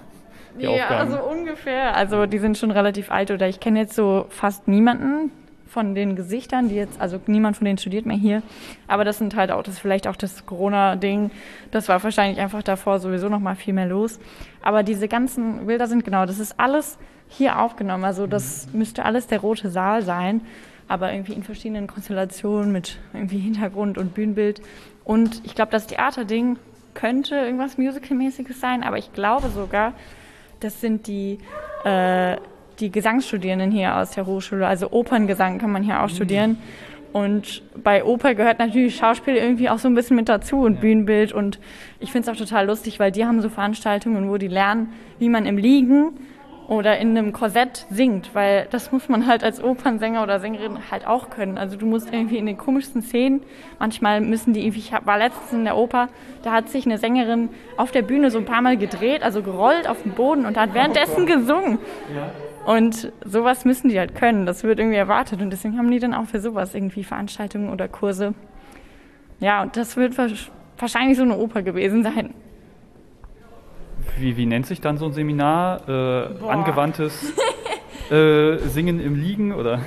Die 0.60 0.66
ja, 0.66 0.70
Aufgaben. 0.70 1.14
also 1.14 1.24
ungefähr. 1.24 1.96
Also 1.96 2.28
die 2.28 2.38
sind 2.38 2.58
schon 2.58 2.70
relativ 2.70 3.12
alt 3.12 3.32
oder 3.32 3.48
ich 3.48 3.60
kenne 3.60 3.80
jetzt 3.80 3.96
so 3.96 4.26
fast 4.30 4.68
niemanden 4.68 5.32
von 5.70 5.96
den 5.96 6.16
Gesichtern, 6.16 6.68
die 6.70 6.76
jetzt, 6.76 7.00
also 7.00 7.20
niemand 7.28 7.58
von 7.58 7.66
denen 7.66 7.78
studiert 7.78 8.06
mehr 8.06 8.18
hier. 8.18 8.42
Aber 8.88 9.06
das 9.06 9.18
sind 9.18 9.36
halt 9.36 9.52
auch, 9.52 9.64
das 9.64 9.76
ist 9.76 9.80
vielleicht 9.80 10.08
auch 10.08 10.16
das 10.16 10.46
Corona-Ding. 10.46 11.32
Das 11.72 11.88
war 11.88 12.04
wahrscheinlich 12.04 12.40
einfach 12.40 12.64
davor 12.64 13.00
sowieso 13.00 13.30
noch 13.30 13.40
mal 13.40 13.56
viel 13.56 13.74
mehr 13.74 13.88
los. 13.88 14.20
Aber 14.62 14.84
diese 14.84 15.08
ganzen 15.08 15.68
Bilder 15.68 15.88
sind 15.88 16.04
genau, 16.04 16.26
das 16.26 16.40
ist 16.40 16.60
alles 16.60 16.98
hier 17.28 17.60
aufgenommen. 17.60 18.04
Also 18.04 18.28
das 18.28 18.68
müsste 18.74 19.06
alles 19.06 19.28
der 19.28 19.40
rote 19.40 19.70
Saal 19.70 20.02
sein 20.02 20.42
aber 20.90 21.14
irgendwie 21.14 21.34
in 21.34 21.44
verschiedenen 21.44 21.88
Konstellationen 21.88 22.72
mit 22.72 22.98
irgendwie 23.14 23.38
Hintergrund 23.38 23.98
und 23.98 24.14
Bühnenbild. 24.16 24.60
Und 25.06 25.42
ich 25.46 25.56
glaube, 25.56 25.72
das 25.72 25.88
Theaterding 25.88 26.58
könnte 26.96 27.36
irgendwas 27.36 27.78
Musical-mäßiges 27.78 28.60
sein, 28.60 28.84
aber 28.84 28.98
ich 28.98 29.14
glaube 29.14 29.50
sogar, 29.50 29.94
das 30.60 30.82
sind 30.82 31.08
die, 31.08 31.38
äh, 31.86 32.38
die 32.80 32.92
Gesangsstudierenden 32.92 33.72
hier 33.72 33.96
aus 33.98 34.12
der 34.12 34.26
Hochschule. 34.26 34.68
Also 34.68 34.92
Operngesang 34.92 35.60
kann 35.60 35.72
man 35.72 35.84
hier 35.84 36.02
auch 36.02 36.10
mhm. 36.10 36.16
studieren. 36.16 36.58
Und 37.12 37.64
bei 37.84 38.04
Oper 38.04 38.36
gehört 38.36 38.60
natürlich 38.60 38.96
Schauspiel 38.96 39.36
irgendwie 39.36 39.70
auch 39.70 39.80
so 39.80 39.88
ein 39.88 39.96
bisschen 39.96 40.16
mit 40.16 40.30
dazu 40.30 40.62
und 40.62 40.76
ja. 40.76 40.82
Bühnenbild. 40.82 41.32
Und 41.32 41.60
ich 42.00 42.12
finde 42.12 42.30
es 42.30 42.36
auch 42.36 42.40
total 42.40 42.68
lustig, 42.68 43.00
weil 43.00 43.12
die 43.12 43.26
haben 43.26 43.42
so 43.42 43.50
Veranstaltungen, 43.50 44.30
wo 44.30 44.38
die 44.38 44.48
lernen, 44.48 44.94
wie 45.18 45.30
man 45.30 45.46
im 45.46 45.58
Liegen 45.58 46.12
oder 46.70 47.00
in 47.00 47.18
einem 47.18 47.34
Korsett 47.34 47.88
singt, 47.90 48.36
weil 48.36 48.68
das 48.70 48.92
muss 48.92 49.10
man 49.10 49.26
halt 49.26 49.44
als 49.44 49.62
Opernsänger 49.62 50.22
oder 50.22 50.40
Sängerin 50.40 50.78
halt 50.92 51.08
auch 51.08 51.32
können. 51.32 51.58
Also 51.58 51.78
du 51.78 51.88
musst 51.88 52.14
irgendwie 52.14 52.38
in 52.38 52.46
den 52.46 52.58
komischsten 52.58 53.02
Szenen, 53.02 53.42
manchmal 53.80 54.22
müssen 54.22 54.54
die 54.54 54.62
irgendwie, 54.62 54.80
ich 54.80 54.92
war 54.92 55.18
letztens 55.18 55.52
in 55.52 55.64
der 55.64 55.76
Oper, 55.76 56.10
da 56.44 56.52
hat 56.52 56.70
sich 56.70 56.86
eine 56.86 57.00
Sängerin 57.00 57.50
auf 57.76 57.90
der 57.90 58.04
Bühne 58.04 58.30
so 58.30 58.38
ein 58.38 58.46
paar 58.46 58.62
Mal 58.62 58.78
gedreht, 58.78 59.24
also 59.24 59.42
gerollt 59.42 59.90
auf 59.90 60.04
den 60.04 60.12
Boden 60.12 60.46
und 60.46 60.58
hat 60.58 60.76
währenddessen 60.76 61.26
gesungen. 61.26 61.80
Und 62.70 63.12
sowas 63.26 63.66
müssen 63.66 63.90
die 63.90 63.98
halt 63.98 64.14
können, 64.14 64.46
das 64.46 64.64
wird 64.64 64.80
irgendwie 64.80 64.98
erwartet 64.98 65.42
und 65.42 65.50
deswegen 65.50 65.78
haben 65.78 65.90
die 65.90 66.00
dann 66.00 66.14
auch 66.14 66.26
für 66.26 66.40
sowas 66.40 66.76
irgendwie 66.76 67.04
Veranstaltungen 67.04 67.70
oder 67.70 67.88
Kurse. 67.88 68.34
Ja, 69.40 69.64
und 69.64 69.76
das 69.76 69.98
wird 69.98 70.16
wahrscheinlich 70.78 71.18
so 71.18 71.24
eine 71.24 71.38
Oper 71.38 71.64
gewesen 71.64 72.04
sein 72.04 72.34
wie, 74.20 74.38
wie 74.38 74.46
nennt 74.46 74.66
sich 74.66 74.82
dann 74.82 74.98
so 74.98 75.06
ein 75.06 75.14
Seminar? 75.14 75.88
Äh, 75.88 76.46
angewandtes 76.46 77.34
äh, 78.12 78.58
Singen 78.58 79.00
im 79.00 79.16
Liegen 79.16 79.54
oder? 79.54 79.82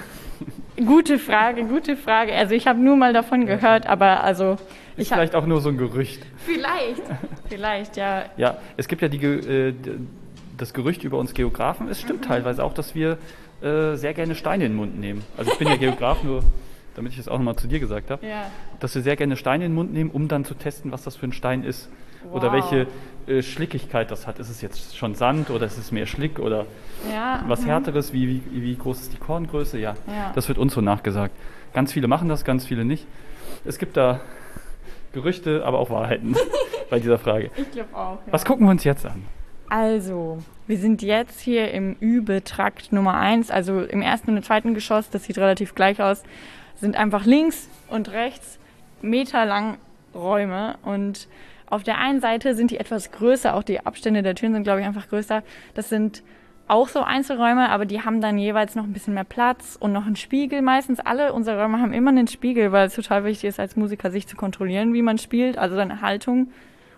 Gute 0.77 1.18
Frage, 1.18 1.64
gute 1.64 1.97
Frage. 1.97 2.33
Also 2.33 2.55
ich 2.55 2.66
habe 2.66 2.81
nur 2.81 2.97
mal 2.97 3.12
davon 3.12 3.47
gehört, 3.47 3.87
aber 3.87 4.25
also 4.25 4.57
ist 4.97 5.12
vielleicht 5.12 5.35
auch 5.35 5.47
nur 5.47 5.61
so 5.61 5.68
ein 5.68 5.77
Gerücht. 5.79 6.25
Vielleicht, 6.38 7.03
vielleicht 7.49 7.97
ja. 7.97 8.25
Ja, 8.37 8.59
es 8.77 8.88
gibt 8.88 9.03
ja 9.03 9.09
die, 9.09 9.23
äh, 9.25 9.75
das 10.57 10.75
Gerücht 10.75 11.05
über 11.05 11.19
uns 11.19 11.35
Geografen. 11.35 11.88
Es 11.88 12.01
stimmt 12.01 12.23
mhm. 12.23 12.29
teilweise 12.29 12.65
auch, 12.65 12.75
dass 12.75 12.95
wir 12.95 13.19
äh, 13.62 13.97
sehr 13.97 14.15
gerne 14.15 14.35
Steine 14.35 14.65
in 14.67 14.73
den 14.73 14.77
Mund 14.77 14.99
nehmen. 14.99 15.23
Also 15.37 15.53
ich 15.53 15.59
bin 15.59 15.69
ja 15.69 15.77
Geograf, 15.81 16.23
nur 16.23 16.43
damit 16.95 17.12
ich 17.12 17.19
das 17.19 17.29
auch 17.29 17.38
nochmal 17.38 17.57
zu 17.57 17.69
dir 17.69 17.81
gesagt 17.81 18.11
habe, 18.11 18.27
ja. 18.27 18.51
dass 18.81 18.95
wir 18.95 19.03
sehr 19.03 19.17
gerne 19.17 19.37
Steine 19.37 19.65
in 19.65 19.71
den 19.71 19.75
Mund 19.75 19.93
nehmen, 19.93 20.11
um 20.11 20.29
dann 20.29 20.45
zu 20.45 20.55
testen, 20.55 20.93
was 20.93 21.03
das 21.03 21.17
für 21.17 21.27
ein 21.27 21.33
Stein 21.33 21.65
ist 21.65 21.88
wow. 22.25 22.35
oder 22.35 22.53
welche 22.53 22.87
äh, 23.27 23.43
Schlickigkeit 23.43 24.11
das 24.11 24.27
hat. 24.27 24.38
Ist 24.38 24.51
es 24.51 24.61
jetzt 24.61 24.97
schon 24.97 25.15
Sand 25.15 25.51
oder 25.51 25.67
ist 25.67 25.79
es 25.79 25.93
mehr 25.93 26.07
Schlick 26.07 26.38
oder 26.38 26.67
ja, 27.11 27.45
was 27.47 27.62
mhm. 27.62 27.67
Härteres? 27.67 28.12
Wie, 28.12 28.43
wie, 28.51 28.62
wie, 28.62 28.77
groß 28.77 29.01
ist 29.01 29.12
die 29.12 29.19
Korngröße? 29.19 29.79
Ja, 29.79 29.97
ja, 30.07 30.33
das 30.35 30.49
wird 30.49 30.59
uns 30.59 30.75
so 30.75 30.81
nachgesagt. 30.81 31.35
Ganz 31.73 31.93
viele 31.93 32.09
machen 32.09 32.29
das, 32.29 32.45
ganz 32.45 32.67
viele 32.67 32.85
nicht. 32.85 33.07
Es 33.65 33.79
gibt 33.79 33.97
da 33.97 34.21
Gerüchte, 35.12 35.65
aber 35.65 35.79
auch 35.79 35.91
Wahrheiten 35.91 36.37
bei 36.91 36.99
dieser 36.99 37.19
Frage. 37.19 37.51
Ich 37.57 37.71
glaube 37.71 37.95
auch. 37.95 38.19
Ja. 38.27 38.33
Was 38.33 38.45
gucken 38.45 38.67
wir 38.67 38.71
uns 38.71 38.85
jetzt 38.85 39.07
an? 39.07 39.23
Also, 39.75 40.37
wir 40.67 40.77
sind 40.77 41.01
jetzt 41.01 41.41
hier 41.41 41.71
im 41.71 41.97
Übetrakt 41.99 42.93
Nummer 42.93 43.15
1, 43.15 43.51
also 43.51 43.81
im 43.81 44.03
ersten 44.03 44.37
und 44.37 44.45
zweiten 44.45 44.75
Geschoss, 44.75 45.09
das 45.09 45.25
sieht 45.25 45.39
relativ 45.39 45.75
gleich 45.75 46.03
aus, 46.03 46.25
sind 46.75 46.95
einfach 46.95 47.25
links 47.25 47.71
und 47.89 48.13
rechts 48.13 48.59
meterlang 49.01 49.79
Räume 50.15 50.77
und 50.83 51.27
auf 51.65 51.85
der 51.85 51.97
einen 51.97 52.21
Seite 52.21 52.55
sind 52.55 52.71
die 52.71 52.77
etwas 52.77 53.13
größer, 53.13 53.55
auch 53.55 53.63
die 53.63 53.81
Abstände 53.81 54.23
der 54.23 54.35
Türen 54.35 54.53
sind, 54.53 54.65
glaube 54.65 54.83
ich, 54.83 54.87
einfach 54.87 55.09
größer. 55.09 55.43
Das 55.73 55.89
sind 55.89 56.23
auch 56.69 56.89
so 56.89 57.01
Einzelräume, 57.01 57.71
aber 57.71 57.87
die 57.87 58.03
haben 58.03 58.21
dann 58.21 58.37
jeweils 58.37 58.75
noch 58.75 58.85
ein 58.85 58.93
bisschen 58.93 59.15
mehr 59.15 59.25
Platz 59.25 59.79
und 59.81 59.95
noch 59.95 60.05
einen 60.05 60.17
Spiegel. 60.17 60.61
Meistens 60.61 61.01
alle 61.01 61.33
unsere 61.33 61.59
Räume 61.59 61.81
haben 61.81 61.95
immer 61.95 62.11
einen 62.11 62.29
Spiegel, 62.29 62.73
weil 62.73 62.89
es 62.89 62.95
total 62.95 63.25
wichtig 63.25 63.49
ist, 63.49 63.59
als 63.59 63.75
Musiker 63.77 64.11
sich 64.11 64.27
zu 64.27 64.37
kontrollieren, 64.37 64.93
wie 64.93 65.01
man 65.01 65.17
spielt, 65.17 65.57
also 65.57 65.77
seine 65.77 66.03
Haltung 66.03 66.49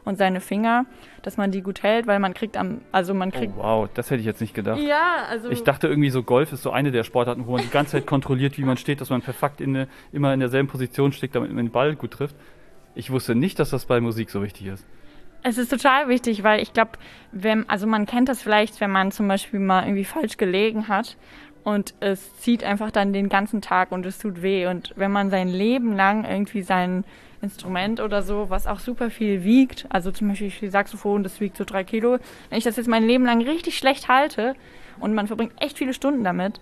und 0.05 0.17
seine 0.17 0.41
Finger, 0.41 0.87
dass 1.23 1.37
man 1.37 1.51
die 1.51 1.63
gut 1.63 1.83
hält, 1.83 2.07
weil 2.07 2.19
man 2.19 2.35
kriegt 2.35 2.57
am, 2.57 2.81
also 2.93 3.15
man 3.15 3.31
kriegt. 3.31 3.55
Oh, 3.57 3.63
wow, 3.63 3.89
das 3.93 4.11
hätte 4.11 4.21
ich 4.21 4.27
jetzt 4.27 4.41
nicht 4.41 4.55
gedacht. 4.55 4.81
Ja, 4.81 5.25
also. 5.29 5.51
Ich 5.51 5.65
dachte 5.65 5.89
irgendwie 5.89 6.11
so 6.11 6.23
Golf 6.23 6.53
ist 6.53 6.63
so 6.63 6.71
eine 6.71 6.91
der 6.91 7.05
Sportarten, 7.05 7.47
wo 7.47 7.53
man 7.53 7.63
die 7.63 7.71
ganze 7.71 7.93
Zeit 7.93 8.07
kontrolliert, 8.07 8.59
wie 8.59 8.65
man 8.65 8.77
steht, 8.77 9.01
dass 9.01 9.11
man 9.11 9.23
perfekt 9.23 9.61
in 9.61 9.77
eine, 9.77 9.89
immer 10.13 10.33
in 10.35 10.41
derselben 10.41 10.69
Position 10.69 11.13
steht, 11.13 11.35
damit 11.35 11.53
man 11.53 11.67
den 11.67 11.73
Ball 11.73 11.97
gut 11.97 12.13
trifft. 12.13 12.37
Ich 12.95 13.11
wusste 13.11 13.35
nicht, 13.35 13.59
dass 13.59 13.71
das 13.71 13.87
bei 13.87 14.01
Musik 14.01 14.31
so 14.31 14.43
wichtig 14.43 14.67
ist. 14.67 14.87
Es 15.43 15.59
ist 15.59 15.69
total 15.69 16.09
wichtig, 16.09 16.43
weil 16.43 16.63
ich 16.63 16.73
glaube, 16.73 16.93
wenn, 17.31 17.69
also 17.69 17.87
man 17.87 18.07
kennt 18.07 18.31
das 18.31 18.41
vielleicht, 18.41 18.81
wenn 18.81 18.91
man 18.91 19.13
zum 19.13 19.29
Beispiel 19.29 19.61
mal 19.61 19.85
irgendwie 19.85 20.05
falsch 20.05 20.39
gelegen 20.39 20.89
hat 20.89 21.19
und 21.65 21.95
es 22.01 22.39
zieht 22.39 22.65
einfach 22.65 22.91
dann 22.91 23.13
den 23.13 23.29
ganzen 23.29 23.61
Tag 23.61 23.93
und 23.93 24.07
es 24.07 24.19
tut 24.19 24.43
weh. 24.43 24.67
Und 24.67 24.93
wenn 24.97 25.11
man 25.11 25.29
sein 25.31 25.49
Leben 25.49 25.95
lang 25.95 26.25
irgendwie 26.25 26.63
sein 26.63 27.05
Instrument 27.45 28.01
oder 28.01 28.23
so, 28.23 28.51
was 28.51 28.67
auch 28.67 28.81
super 28.81 29.11
viel 29.11 29.45
wiegt, 29.45 29.87
also 29.89 30.11
zum 30.11 30.29
Beispiel 30.29 30.51
die 30.61 30.69
Saxophon, 30.69 31.23
das 31.23 31.41
wiegt 31.41 31.57
so 31.57 31.65
drei 31.65 31.85
Kilo, 31.85 32.19
wenn 32.49 32.59
ich 32.59 32.65
das 32.65 32.77
jetzt 32.77 32.89
mein 32.89 33.05
Leben 33.05 33.25
lang 33.25 33.41
richtig 33.43 33.79
schlecht 33.79 34.09
halte 34.09 34.55
und 34.99 35.15
man 35.15 35.27
verbringt 35.27 35.53
echt 35.61 35.79
viele 35.79 35.95
Stunden 35.95 36.25
damit, 36.25 36.61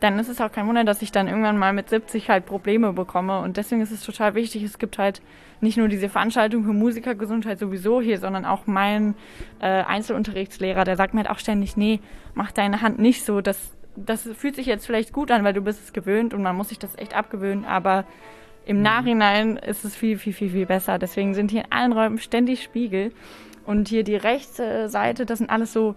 dann 0.00 0.18
ist 0.18 0.28
es 0.28 0.40
auch 0.40 0.52
kein 0.52 0.66
Wunder, 0.66 0.84
dass 0.84 1.02
ich 1.02 1.12
dann 1.12 1.28
irgendwann 1.28 1.56
mal 1.56 1.72
mit 1.72 1.88
70 1.88 2.28
halt 2.28 2.44
Probleme 2.44 2.92
bekomme. 2.92 3.40
Und 3.40 3.56
deswegen 3.56 3.80
ist 3.80 3.90
es 3.90 4.02
total 4.02 4.34
wichtig, 4.34 4.62
es 4.62 4.78
gibt 4.78 4.98
halt 4.98 5.22
nicht 5.60 5.78
nur 5.78 5.88
diese 5.88 6.10
Veranstaltung 6.10 6.64
für 6.64 6.72
Musikergesundheit 6.72 7.58
sowieso 7.58 8.02
hier, 8.02 8.18
sondern 8.18 8.44
auch 8.44 8.66
mein 8.66 9.14
äh, 9.60 9.66
Einzelunterrichtslehrer, 9.66 10.84
der 10.84 10.96
sagt 10.96 11.14
mir 11.14 11.20
halt 11.20 11.30
auch 11.30 11.38
ständig, 11.38 11.76
nee, 11.76 12.00
mach 12.34 12.52
deine 12.52 12.82
Hand 12.82 12.98
nicht 12.98 13.24
so. 13.24 13.40
Das, 13.40 13.72
das 13.96 14.28
fühlt 14.36 14.56
sich 14.56 14.66
jetzt 14.66 14.84
vielleicht 14.84 15.12
gut 15.12 15.30
an, 15.30 15.42
weil 15.42 15.54
du 15.54 15.62
bist 15.62 15.82
es 15.82 15.92
gewöhnt 15.92 16.34
und 16.34 16.42
man 16.42 16.56
muss 16.56 16.68
sich 16.68 16.78
das 16.78 16.98
echt 16.98 17.14
abgewöhnen, 17.14 17.64
aber 17.64 18.04
Im 18.66 18.80
Nachhinein 18.80 19.56
ist 19.56 19.84
es 19.84 19.94
viel, 19.94 20.18
viel, 20.18 20.32
viel, 20.32 20.50
viel 20.50 20.66
besser. 20.66 20.98
Deswegen 20.98 21.34
sind 21.34 21.50
hier 21.50 21.64
in 21.64 21.72
allen 21.72 21.92
Räumen 21.92 22.18
ständig 22.18 22.62
Spiegel. 22.62 23.12
Und 23.66 23.88
hier 23.88 24.04
die 24.04 24.16
rechte 24.16 24.88
Seite, 24.88 25.26
das 25.26 25.38
sind 25.38 25.50
alles 25.50 25.72
so 25.72 25.94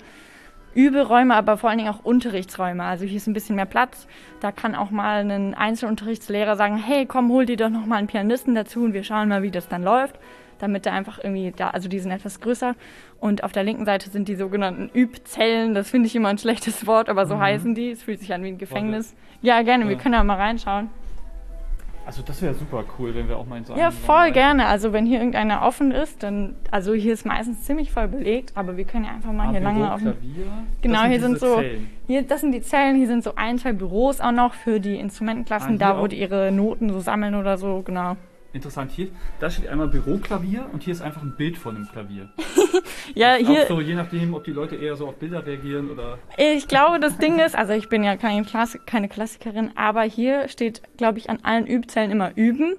Überäume, 0.74 1.36
aber 1.36 1.58
vor 1.58 1.70
allen 1.70 1.80
Dingen 1.80 1.90
auch 1.90 2.04
Unterrichtsräume. 2.04 2.84
Also 2.84 3.06
hier 3.06 3.18
ist 3.18 3.28
ein 3.28 3.34
bisschen 3.34 3.56
mehr 3.56 3.66
Platz. 3.66 4.08
Da 4.42 4.52
kann 4.52 4.76
auch 4.76 4.92
mal 4.92 5.30
ein 5.30 5.54
Einzelunterrichtslehrer 5.54 6.56
sagen, 6.56 6.78
hey, 6.78 7.06
komm, 7.06 7.30
hol 7.30 7.46
dir 7.46 7.58
doch 7.58 7.70
noch 7.70 7.86
mal 7.86 7.96
einen 7.96 8.08
Pianisten 8.08 8.54
dazu 8.54 8.84
und 8.84 8.94
wir 8.94 9.04
schauen 9.04 9.30
mal, 9.30 9.42
wie 9.42 9.52
das 9.52 9.68
dann 9.68 9.84
läuft. 9.84 10.20
Damit 10.60 10.86
er 10.86 10.94
einfach 10.94 11.20
irgendwie 11.24 11.54
da, 11.56 11.70
also 11.70 11.88
die 11.88 12.00
sind 12.00 12.12
etwas 12.12 12.42
größer. 12.42 12.76
Und 13.20 13.44
auf 13.44 13.52
der 13.52 13.64
linken 13.64 13.86
Seite 13.86 14.10
sind 14.10 14.28
die 14.28 14.36
sogenannten 14.36 14.90
Übzellen. 14.94 15.74
Das 15.74 15.90
finde 15.90 16.08
ich 16.08 16.16
immer 16.16 16.30
ein 16.30 16.38
schlechtes 16.38 16.86
Wort, 16.86 17.10
aber 17.10 17.26
so 17.26 17.36
mhm. 17.36 17.42
heißen 17.42 17.76
die. 17.76 17.92
Es 17.92 18.04
fühlt 18.04 18.20
sich 18.20 18.34
an 18.34 18.44
wie 18.44 18.50
ein 18.50 18.58
Gefängnis. 18.58 19.16
Ja, 19.42 19.62
gerne, 19.62 19.86
ja. 19.86 19.90
wir 19.90 19.98
können 19.98 20.14
ja 20.14 20.24
mal 20.24 20.36
reinschauen. 20.36 20.90
Also 22.08 22.24
das 22.26 22.42
wäre 22.42 22.54
super 22.54 22.86
cool, 22.98 23.14
wenn 23.14 23.28
wir 23.28 23.38
auch 23.38 23.46
mal 23.46 23.58
in 23.58 23.66
so 23.66 23.76
Ja, 23.76 23.92
voll 23.92 24.32
gerne. 24.32 24.68
Also 24.68 24.94
wenn 24.94 25.06
hier 25.06 25.20
irgendeiner 25.20 25.62
offen 25.64 25.92
ist, 25.92 26.24
dann, 26.24 26.56
also 26.72 26.94
hier 26.94 27.12
ist 27.12 27.26
meistens 27.26 27.64
ziemlich 27.64 27.92
voll 27.92 28.08
belegt, 28.08 28.54
aber 28.56 28.78
wir 28.78 28.86
können 28.86 29.04
ja 29.04 29.12
einfach 29.12 29.34
mal 29.34 29.48
ah, 29.48 29.52
hier 29.52 29.60
Büro, 29.60 29.74
lange 29.74 29.94
auf 29.94 30.00
Klavier. 30.00 30.46
Genau, 30.82 31.02
sind 31.02 31.10
hier 31.10 31.20
sind 31.20 31.40
so, 31.40 31.56
Zellen. 31.56 31.90
hier, 32.08 32.22
das 32.22 32.40
sind 32.40 32.54
die 32.54 32.62
Zellen, 32.62 32.96
hier 32.96 33.08
sind 33.08 33.26
so 33.26 33.36
ein, 33.36 33.58
zwei 33.58 33.74
Büros 33.74 34.22
auch 34.22 34.32
noch 34.32 34.54
für 34.54 34.80
die 34.80 34.96
Instrumentenklassen, 34.96 35.76
ah, 35.76 35.78
da 35.78 36.02
wo 36.02 36.08
die 36.08 36.18
ihre 36.18 36.50
Noten 36.54 36.94
so 36.94 37.02
sammeln 37.02 37.36
oder 37.36 37.58
so, 37.58 37.82
genau 37.82 38.16
interessant. 38.54 38.92
Hier, 38.92 39.10
da 39.40 39.50
steht 39.50 39.68
einmal 39.68 39.88
Büroklavier 39.88 40.68
und 40.72 40.84
hier 40.84 40.94
ist 40.94 41.02
einfach 41.02 41.22
ein 41.22 41.36
Bild 41.36 41.58
von 41.58 41.76
einem 41.76 41.88
Klavier. 41.88 42.30
ja, 43.16 43.36
hier. 43.36 43.64
Auch 43.64 43.68
so, 43.68 43.82
je 43.82 43.96
nachdem, 43.96 44.34
ob 44.34 44.44
die 44.44 44.52
Leute 44.52 44.76
eher 44.76 44.96
so 44.96 45.08
auf 45.08 45.16
Bilder 45.16 45.46
reagieren 45.46 45.90
oder. 45.92 46.18
Ich 46.38 46.68
glaube, 46.68 47.00
das 47.00 47.18
Ding 47.18 47.40
ist, 47.40 47.56
also 47.56 47.74
ich 47.74 47.90
bin 47.90 48.04
ja 48.04 48.16
keine, 48.18 48.44
Klassik, 48.44 48.86
keine 48.86 49.10
Klassikerin, 49.10 49.72
aber 49.76 50.04
hier 50.04 50.48
steht, 50.48 50.82
glaube 50.98 51.20
ich, 51.20 51.30
an 51.30 51.40
allen 51.44 51.68
Übzellen 51.68 52.12
immer 52.12 52.32
üben. 52.36 52.76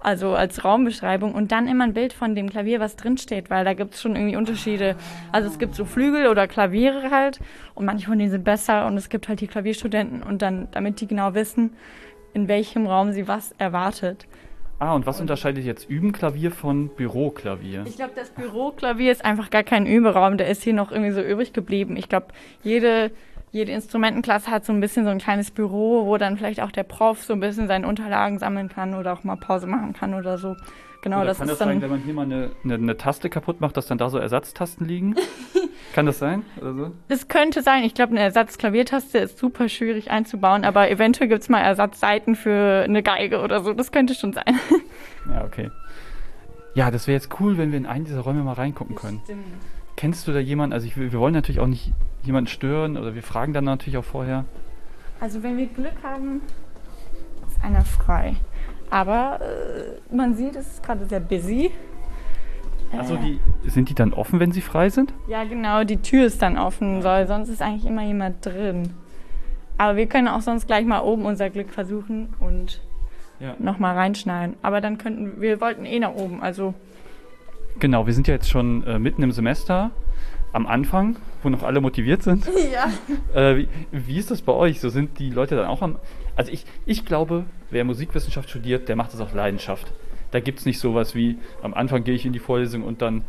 Also 0.00 0.34
als 0.34 0.64
Raumbeschreibung 0.64 1.32
und 1.32 1.52
dann 1.52 1.68
immer 1.68 1.84
ein 1.84 1.94
Bild 1.94 2.12
von 2.12 2.34
dem 2.34 2.50
Klavier, 2.50 2.80
was 2.80 2.96
drinsteht, 2.96 3.50
weil 3.50 3.64
da 3.64 3.72
gibt 3.72 3.94
es 3.94 4.02
schon 4.02 4.16
irgendwie 4.16 4.34
Unterschiede. 4.34 4.96
Also 5.30 5.48
es 5.48 5.60
gibt 5.60 5.76
so 5.76 5.84
Flügel 5.84 6.26
oder 6.26 6.48
Klaviere 6.48 7.12
halt 7.12 7.38
und 7.74 7.84
manche 7.84 8.08
von 8.08 8.18
denen 8.18 8.32
sind 8.32 8.42
besser 8.42 8.86
und 8.88 8.96
es 8.96 9.10
gibt 9.10 9.28
halt 9.28 9.40
die 9.40 9.46
Klavierstudenten 9.46 10.24
und 10.24 10.42
dann, 10.42 10.66
damit 10.72 11.00
die 11.00 11.06
genau 11.06 11.34
wissen, 11.34 11.76
in 12.34 12.48
welchem 12.48 12.88
Raum 12.88 13.12
sie 13.12 13.28
was 13.28 13.52
erwartet. 13.58 14.26
Ah, 14.82 14.96
und 14.96 15.06
was 15.06 15.20
unterscheidet 15.20 15.64
jetzt 15.64 15.88
Übenklavier 15.88 16.50
von 16.50 16.88
Büroklavier? 16.88 17.84
Ich 17.86 17.94
glaube, 17.94 18.14
das 18.16 18.30
Büroklavier 18.30 19.12
ist 19.12 19.24
einfach 19.24 19.48
gar 19.48 19.62
kein 19.62 19.86
Überraum. 19.86 20.38
Der 20.38 20.48
ist 20.48 20.64
hier 20.64 20.72
noch 20.72 20.90
irgendwie 20.90 21.12
so 21.12 21.20
übrig 21.20 21.52
geblieben. 21.52 21.96
Ich 21.96 22.08
glaube, 22.08 22.26
jede, 22.64 23.12
jede 23.52 23.70
Instrumentenklasse 23.72 24.50
hat 24.50 24.64
so 24.64 24.72
ein 24.72 24.80
bisschen 24.80 25.04
so 25.04 25.10
ein 25.10 25.18
kleines 25.18 25.50
Büro, 25.50 26.06
wo 26.06 26.16
dann 26.16 26.38
vielleicht 26.38 26.60
auch 26.60 26.72
der 26.72 26.84
Prof 26.84 27.22
so 27.22 27.34
ein 27.34 27.40
bisschen 27.40 27.68
seine 27.68 27.86
Unterlagen 27.86 28.38
sammeln 28.38 28.70
kann 28.70 28.94
oder 28.94 29.12
auch 29.12 29.24
mal 29.24 29.36
Pause 29.36 29.66
machen 29.66 29.92
kann 29.92 30.14
oder 30.14 30.38
so. 30.38 30.56
Genau, 31.02 31.18
oder 31.18 31.26
das 31.26 31.38
kann 31.38 31.48
ist 31.48 31.52
das 31.52 31.58
dann 31.58 31.68
sein, 31.68 31.82
wenn 31.82 31.90
man 31.90 32.00
hier 32.00 32.14
mal 32.14 32.22
eine, 32.22 32.52
eine, 32.64 32.74
eine, 32.74 32.96
Taste 32.96 33.28
kaputt 33.28 33.60
macht, 33.60 33.76
dass 33.76 33.86
dann 33.86 33.98
da 33.98 34.08
so 34.08 34.18
Ersatztasten 34.18 34.86
liegen? 34.86 35.16
kann 35.94 36.06
das 36.06 36.18
sein? 36.18 36.44
Oder 36.60 36.74
so? 36.74 36.92
Das 37.08 37.28
könnte 37.28 37.60
sein. 37.60 37.82
Ich 37.84 37.92
glaube, 37.92 38.12
eine 38.12 38.20
Ersatzklaviertaste 38.20 39.18
ist 39.18 39.36
super 39.36 39.68
schwierig 39.68 40.10
einzubauen, 40.10 40.64
aber 40.64 40.90
eventuell 40.90 41.28
gibt 41.28 41.42
es 41.42 41.48
mal 41.48 41.60
Ersatzseiten 41.60 42.36
für 42.36 42.84
eine 42.84 43.02
Geige 43.02 43.40
oder 43.40 43.62
so. 43.62 43.74
Das 43.74 43.92
könnte 43.92 44.14
schon 44.14 44.32
sein. 44.32 44.58
ja, 45.28 45.44
okay. 45.44 45.70
Ja, 46.74 46.90
das 46.90 47.06
wäre 47.06 47.16
jetzt 47.16 47.28
cool, 47.40 47.58
wenn 47.58 47.72
wir 47.72 47.78
in 47.78 47.86
einen 47.86 48.06
dieser 48.06 48.20
Räume 48.20 48.44
mal 48.44 48.54
reingucken 48.54 48.94
können. 48.94 49.20
Stimmt. 49.24 49.44
Kennst 49.96 50.26
du 50.26 50.32
da 50.32 50.38
jemanden? 50.38 50.72
Also 50.72 50.86
ich, 50.86 50.96
wir 50.96 51.12
wollen 51.12 51.34
natürlich 51.34 51.60
auch 51.60 51.66
nicht 51.66 51.92
jemanden 52.22 52.48
stören 52.48 52.96
oder 52.96 53.14
wir 53.14 53.22
fragen 53.22 53.52
dann 53.52 53.64
natürlich 53.64 53.98
auch 53.98 54.04
vorher. 54.04 54.44
Also 55.20 55.42
wenn 55.42 55.56
wir 55.56 55.66
Glück 55.66 56.02
haben, 56.02 56.40
ist 57.46 57.62
einer 57.62 57.84
frei. 57.84 58.36
Aber 58.90 59.40
äh, 59.40 60.14
man 60.14 60.34
sieht, 60.34 60.56
es 60.56 60.66
ist 60.66 60.82
gerade 60.82 61.06
sehr 61.06 61.20
busy. 61.20 61.70
Also 62.96 63.16
die, 63.16 63.40
sind 63.70 63.88
die 63.88 63.94
dann 63.94 64.12
offen, 64.12 64.38
wenn 64.38 64.52
sie 64.52 64.60
frei 64.60 64.90
sind? 64.90 65.14
Ja, 65.26 65.44
genau, 65.44 65.82
die 65.84 65.96
Tür 65.96 66.26
ist 66.26 66.42
dann 66.42 66.58
offen, 66.58 67.02
weil 67.02 67.26
sonst 67.26 67.48
ist 67.48 67.62
eigentlich 67.62 67.86
immer 67.86 68.02
jemand 68.02 68.44
drin. 68.44 68.90
Aber 69.78 69.96
wir 69.96 70.06
können 70.06 70.28
auch 70.28 70.42
sonst 70.42 70.66
gleich 70.66 70.84
mal 70.84 71.00
oben 71.00 71.24
unser 71.24 71.48
Glück 71.48 71.70
versuchen 71.70 72.34
und 72.38 72.82
ja. 73.40 73.54
nochmal 73.58 73.96
reinschneiden. 73.96 74.56
Aber 74.60 74.80
dann 74.80 74.98
könnten, 74.98 75.40
wir 75.40 75.60
wollten 75.60 75.84
eh 75.84 75.98
nach 75.98 76.14
oben, 76.14 76.42
also. 76.42 76.74
Genau, 77.82 78.06
wir 78.06 78.14
sind 78.14 78.28
ja 78.28 78.34
jetzt 78.34 78.48
schon 78.48 78.86
äh, 78.86 79.00
mitten 79.00 79.24
im 79.24 79.32
Semester, 79.32 79.90
am 80.52 80.68
Anfang, 80.68 81.16
wo 81.42 81.48
noch 81.48 81.64
alle 81.64 81.80
motiviert 81.80 82.22
sind. 82.22 82.48
Ja. 82.72 82.92
Äh, 83.34 83.56
wie, 83.56 83.68
wie, 83.90 84.18
ist 84.18 84.30
das 84.30 84.40
bei 84.40 84.52
euch? 84.52 84.78
So 84.78 84.88
sind 84.88 85.18
die 85.18 85.30
Leute 85.30 85.56
dann 85.56 85.66
auch 85.66 85.82
am. 85.82 85.98
Also 86.36 86.52
ich, 86.52 86.64
ich 86.86 87.04
glaube, 87.04 87.44
wer 87.70 87.82
Musikwissenschaft 87.82 88.50
studiert, 88.50 88.88
der 88.88 88.94
macht 88.94 89.12
das 89.12 89.20
auf 89.20 89.34
Leidenschaft. 89.34 89.92
Da 90.30 90.38
gibt 90.38 90.60
es 90.60 90.64
nicht 90.64 90.78
sowas 90.78 91.16
wie, 91.16 91.38
am 91.60 91.74
Anfang 91.74 92.04
gehe 92.04 92.14
ich 92.14 92.24
in 92.24 92.32
die 92.32 92.38
Vorlesung 92.38 92.84
und 92.84 93.02
dann 93.02 93.24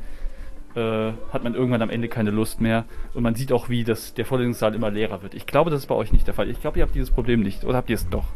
äh, 0.75 1.13
hat 1.31 1.43
man 1.43 1.55
irgendwann 1.55 1.81
am 1.81 1.89
Ende 1.89 2.07
keine 2.07 2.29
Lust 2.29 2.61
mehr. 2.61 2.85
Und 3.15 3.23
man 3.23 3.33
sieht 3.33 3.51
auch, 3.51 3.69
wie 3.69 3.83
das, 3.83 4.13
der 4.13 4.25
Vorlesungssaal 4.25 4.75
immer 4.75 4.91
leerer 4.91 5.23
wird. 5.23 5.33
Ich 5.33 5.47
glaube, 5.47 5.71
das 5.71 5.79
ist 5.79 5.87
bei 5.87 5.95
euch 5.95 6.13
nicht 6.13 6.27
der 6.27 6.35
Fall. 6.35 6.47
Ich 6.47 6.61
glaube, 6.61 6.77
ihr 6.77 6.83
habt 6.83 6.93
dieses 6.93 7.09
Problem 7.09 7.41
nicht. 7.41 7.63
Oder 7.63 7.77
habt 7.77 7.89
ihr 7.89 7.95
es 7.95 8.07
doch? 8.07 8.27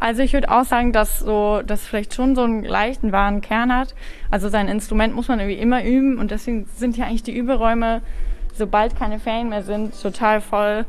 Also 0.00 0.22
ich 0.22 0.32
würde 0.32 0.50
auch 0.50 0.64
sagen, 0.64 0.92
dass 0.92 1.20
so, 1.20 1.62
das 1.64 1.86
vielleicht 1.86 2.14
schon 2.14 2.34
so 2.34 2.42
einen 2.42 2.64
leichten 2.64 3.12
wahren 3.12 3.40
Kern 3.40 3.74
hat. 3.74 3.94
Also 4.30 4.48
sein 4.48 4.68
Instrument 4.68 5.14
muss 5.14 5.28
man 5.28 5.40
irgendwie 5.40 5.58
immer 5.58 5.84
üben 5.84 6.18
und 6.18 6.30
deswegen 6.30 6.66
sind 6.76 6.96
ja 6.96 7.06
eigentlich 7.06 7.22
die 7.22 7.36
Überräume, 7.36 8.02
sobald 8.52 8.96
keine 8.96 9.18
Ferien 9.18 9.48
mehr 9.48 9.62
sind, 9.62 10.00
total 10.00 10.40
voll. 10.40 10.84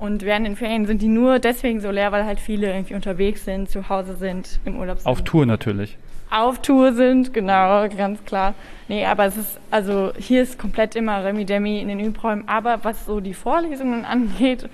Und 0.00 0.22
während 0.22 0.46
den 0.46 0.56
Ferien 0.56 0.86
sind 0.86 1.02
die 1.02 1.08
nur 1.08 1.38
deswegen 1.38 1.80
so 1.80 1.90
leer, 1.90 2.10
weil 2.12 2.24
halt 2.24 2.40
viele 2.40 2.72
irgendwie 2.72 2.94
unterwegs 2.94 3.44
sind, 3.44 3.70
zu 3.70 3.88
Hause 3.88 4.16
sind, 4.16 4.60
im 4.64 4.78
Urlaub 4.78 4.98
sind. 4.98 5.06
Auf 5.06 5.22
Tour 5.22 5.46
natürlich. 5.46 5.96
Auf 6.30 6.60
Tour 6.60 6.92
sind, 6.94 7.32
genau, 7.32 7.88
ganz 7.88 8.24
klar. 8.24 8.54
Nee, 8.88 9.06
aber 9.06 9.26
es 9.26 9.36
ist, 9.36 9.60
also 9.70 10.12
hier 10.18 10.42
ist 10.42 10.58
komplett 10.58 10.96
immer 10.96 11.22
Remi 11.24 11.44
Demi 11.44 11.80
in 11.80 11.88
den 11.88 12.00
Übräumen. 12.00 12.48
Aber 12.48 12.80
was 12.82 13.06
so 13.06 13.20
die 13.20 13.34
Vorlesungen 13.34 14.04
angeht, 14.04 14.68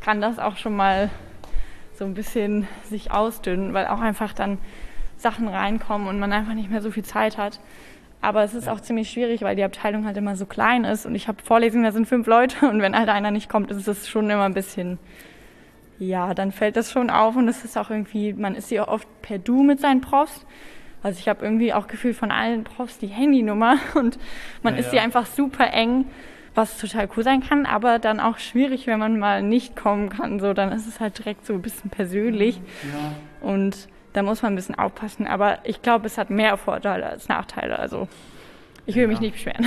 kann 0.00 0.20
das 0.20 0.38
auch 0.38 0.56
schon 0.56 0.76
mal 0.76 1.10
so 1.96 2.04
ein 2.04 2.14
bisschen 2.14 2.66
sich 2.84 3.10
ausdünnen, 3.10 3.72
weil 3.72 3.86
auch 3.86 4.00
einfach 4.00 4.32
dann 4.32 4.58
Sachen 5.16 5.48
reinkommen 5.48 6.08
und 6.08 6.18
man 6.18 6.32
einfach 6.32 6.54
nicht 6.54 6.70
mehr 6.70 6.82
so 6.82 6.90
viel 6.90 7.04
Zeit 7.04 7.38
hat. 7.38 7.60
Aber 8.20 8.42
es 8.42 8.54
ist 8.54 8.68
auch 8.68 8.80
ziemlich 8.80 9.10
schwierig, 9.10 9.42
weil 9.42 9.56
die 9.56 9.64
Abteilung 9.64 10.04
halt 10.04 10.16
immer 10.16 10.36
so 10.36 10.46
klein 10.46 10.84
ist 10.84 11.06
und 11.06 11.14
ich 11.14 11.28
habe 11.28 11.42
Vorlesungen, 11.42 11.84
da 11.84 11.92
sind 11.92 12.06
fünf 12.06 12.26
Leute 12.26 12.68
und 12.68 12.80
wenn 12.80 12.96
halt 12.96 13.08
einer 13.08 13.30
nicht 13.30 13.48
kommt, 13.48 13.70
ist 13.70 13.86
es 13.86 14.08
schon 14.08 14.28
immer 14.30 14.44
ein 14.44 14.54
bisschen, 14.54 14.98
ja, 15.98 16.34
dann 16.34 16.52
fällt 16.52 16.76
das 16.76 16.90
schon 16.90 17.10
auf 17.10 17.36
und 17.36 17.48
es 17.48 17.64
ist 17.64 17.76
auch 17.78 17.90
irgendwie, 17.90 18.32
man 18.32 18.54
ist 18.54 18.70
ja 18.70 18.88
oft 18.88 19.08
per 19.22 19.38
Du 19.38 19.62
mit 19.62 19.80
seinen 19.80 20.00
Profs. 20.00 20.44
Also 21.02 21.18
ich 21.20 21.28
habe 21.28 21.44
irgendwie 21.44 21.72
auch 21.72 21.86
gefühlt 21.86 22.16
von 22.16 22.30
allen 22.30 22.64
Profs 22.64 22.98
die 22.98 23.06
Handynummer 23.06 23.78
und 23.94 24.18
man 24.62 24.74
ja, 24.74 24.80
ist 24.80 24.92
ja 24.92 25.02
einfach 25.02 25.26
super 25.26 25.72
eng 25.72 26.06
was 26.56 26.78
total 26.78 27.08
cool 27.16 27.22
sein 27.22 27.42
kann, 27.42 27.66
aber 27.66 27.98
dann 27.98 28.18
auch 28.18 28.38
schwierig, 28.38 28.86
wenn 28.86 28.98
man 28.98 29.18
mal 29.18 29.42
nicht 29.42 29.76
kommen 29.76 30.08
kann. 30.08 30.40
So, 30.40 30.54
dann 30.54 30.72
ist 30.72 30.86
es 30.86 31.00
halt 31.00 31.18
direkt 31.18 31.46
so 31.46 31.52
ein 31.52 31.62
bisschen 31.62 31.90
persönlich. 31.90 32.60
Ja. 32.82 33.46
Und 33.46 33.88
da 34.14 34.22
muss 34.22 34.42
man 34.42 34.54
ein 34.54 34.56
bisschen 34.56 34.74
aufpassen. 34.74 35.26
Aber 35.26 35.58
ich 35.64 35.82
glaube, 35.82 36.06
es 36.06 36.16
hat 36.16 36.30
mehr 36.30 36.56
Vorteile 36.56 37.06
als 37.06 37.28
Nachteile. 37.28 37.78
Also 37.78 38.08
ich 38.86 38.94
will 38.94 39.02
ja. 39.02 39.08
mich 39.08 39.20
nicht 39.20 39.34
beschweren. 39.34 39.66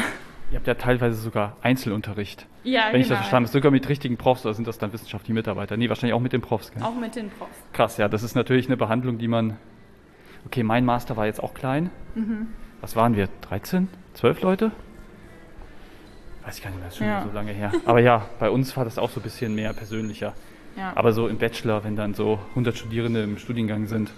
Ihr 0.52 0.58
habt 0.58 0.65
ja 0.65 0.73
teilweise 0.73 1.21
sogar 1.21 1.58
Einzelunterricht. 1.62 2.47
Ja, 2.63 2.86
Wenn 2.86 2.93
genau. 2.93 2.95
ich 2.95 3.02
das 3.02 3.08
genau. 3.10 3.17
verstanden 3.19 3.45
habe, 3.47 3.54
sogar 3.54 3.71
mit 3.71 3.88
richtigen 3.88 4.17
Profs 4.17 4.45
oder 4.45 4.56
sind 4.56 4.67
das 4.67 4.80
dann 4.80 4.91
wissenschaftliche 4.91 5.34
Mitarbeiter? 5.34 5.78
Nee, 5.78 5.89
wahrscheinlich 5.89 6.15
auch 6.15 6.19
mit 6.19 6.34
den 6.34 6.41
Profs. 6.41 6.71
Gell? 6.71 6.82
Auch 6.82 6.95
mit 6.95 7.15
den 7.15 7.30
Profs. 7.30 7.56
Krass, 7.71 7.97
ja, 7.97 8.08
das 8.08 8.23
ist 8.23 8.36
natürlich 8.36 8.65
eine 8.65 8.78
Behandlung, 8.78 9.19
die 9.19 9.28
man. 9.28 9.58
Okay, 10.47 10.63
mein 10.63 10.86
Master 10.86 11.17
war 11.17 11.28
jetzt 11.28 11.43
auch 11.43 11.54
klein. 11.54 11.91
Mhm. 12.15 12.47
Was 12.82 12.95
waren 12.95 13.15
wir? 13.15 13.30
13? 13.41 13.89
12 14.15 14.41
Leute? 14.41 14.71
Weiß 16.49 16.57
ich 16.57 16.63
gar 16.63 16.71
nicht 16.71 16.79
mehr, 16.79 16.88
das 16.88 16.95
ist 16.95 16.97
schon 16.97 17.07
ja. 17.07 17.23
so 17.23 17.31
lange 17.31 17.51
her. 17.51 17.71
Aber 17.85 17.99
ja, 17.99 18.25
bei 18.39 18.49
uns 18.49 18.75
war 18.75 18.83
das 18.83 18.97
auch 18.97 19.12
so 19.12 19.19
ein 19.19 19.23
bisschen 19.23 19.53
mehr 19.53 19.71
persönlicher. 19.73 20.33
Ja. 20.75 20.93
Aber 20.95 21.13
so 21.13 21.27
im 21.27 21.38
Bachelor, 21.38 21.83
wenn 21.83 21.95
dann 21.95 22.15
so 22.15 22.39
100 22.51 22.75
Studierende 22.75 23.21
im 23.21 23.38
Studiengang 23.38 23.85
sind, 23.85 24.12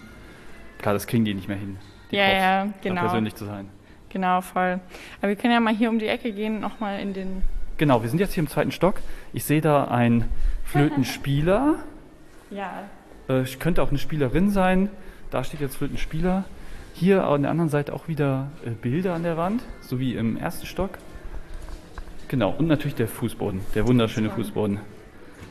klar, 0.78 0.94
das 0.94 1.08
kriegen 1.08 1.26
die 1.26 1.34
nicht 1.34 1.50
mehr 1.50 1.58
hin. 1.58 1.78
ja, 2.10 2.24
Profs, 2.24 2.40
ja, 2.42 2.68
genau. 2.84 3.02
persönlich 3.02 3.36
zu 3.36 3.44
sein. 3.44 3.68
Genau, 4.08 4.40
voll. 4.40 4.80
Aber 5.20 5.28
wir 5.28 5.36
können 5.36 5.52
ja 5.52 5.60
mal 5.60 5.76
hier 5.76 5.90
um 5.90 6.00
die 6.00 6.08
Ecke 6.08 6.32
gehen, 6.32 6.62
nochmal 6.62 7.02
in 7.02 7.14
den. 7.14 7.42
Genau, 7.76 8.02
wir 8.02 8.10
sind 8.10 8.20
jetzt 8.20 8.34
hier 8.34 8.44
im 8.44 8.50
zweiten 8.50 8.72
Stock. 8.72 9.02
Ich 9.34 9.44
sehe 9.44 9.60
da 9.60 9.86
einen 9.86 10.30
Flötenspieler. 10.64 11.76
ja. 12.50 12.84
Äh, 13.28 13.44
könnte 13.60 13.84
auch 13.84 13.90
eine 13.90 14.00
Spielerin 14.00 14.52
sein. 14.52 14.90
Da 15.32 15.44
steht 15.44 15.60
jetzt 15.60 15.76
Flötenspieler. 15.76 16.46
Hier 16.94 17.26
an 17.26 17.42
der 17.42 17.52
anderen 17.52 17.70
Seite 17.70 17.94
auch 17.94 18.08
wieder 18.08 18.52
äh, 18.66 18.70
Bilder 18.70 19.16
an 19.16 19.24
der 19.24 19.36
Wand, 19.36 19.64
so 19.82 20.00
wie 20.00 20.16
im 20.16 20.38
ersten 20.38 20.66
Stock. 20.66 20.98
Genau, 22.32 22.56
und 22.58 22.68
natürlich 22.68 22.96
der 22.96 23.10
Fußboden, 23.10 23.60
der 23.76 23.86
wunderschöne 23.86 24.30
Fußboden. 24.30 24.80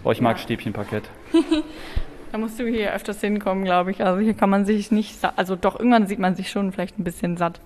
Boah, 0.03 0.12
ich 0.12 0.18
ja. 0.18 0.24
mag 0.24 0.39
Stäbchenparkett. 0.39 1.05
da 2.33 2.39
musst 2.39 2.59
du 2.59 2.66
hier 2.66 2.95
öfters 2.95 3.20
hinkommen, 3.20 3.64
glaube 3.64 3.91
ich. 3.91 4.03
Also 4.03 4.18
hier 4.18 4.33
kann 4.33 4.49
man 4.49 4.64
sich 4.64 4.91
nicht, 4.91 5.18
also 5.37 5.57
doch, 5.57 5.78
irgendwann 5.78 6.07
sieht 6.07 6.18
man 6.18 6.37
sich 6.37 6.51
schon 6.51 6.72
vielleicht 6.72 6.99
ein 6.99 7.05
bisschen 7.05 7.37
satt. 7.37 7.61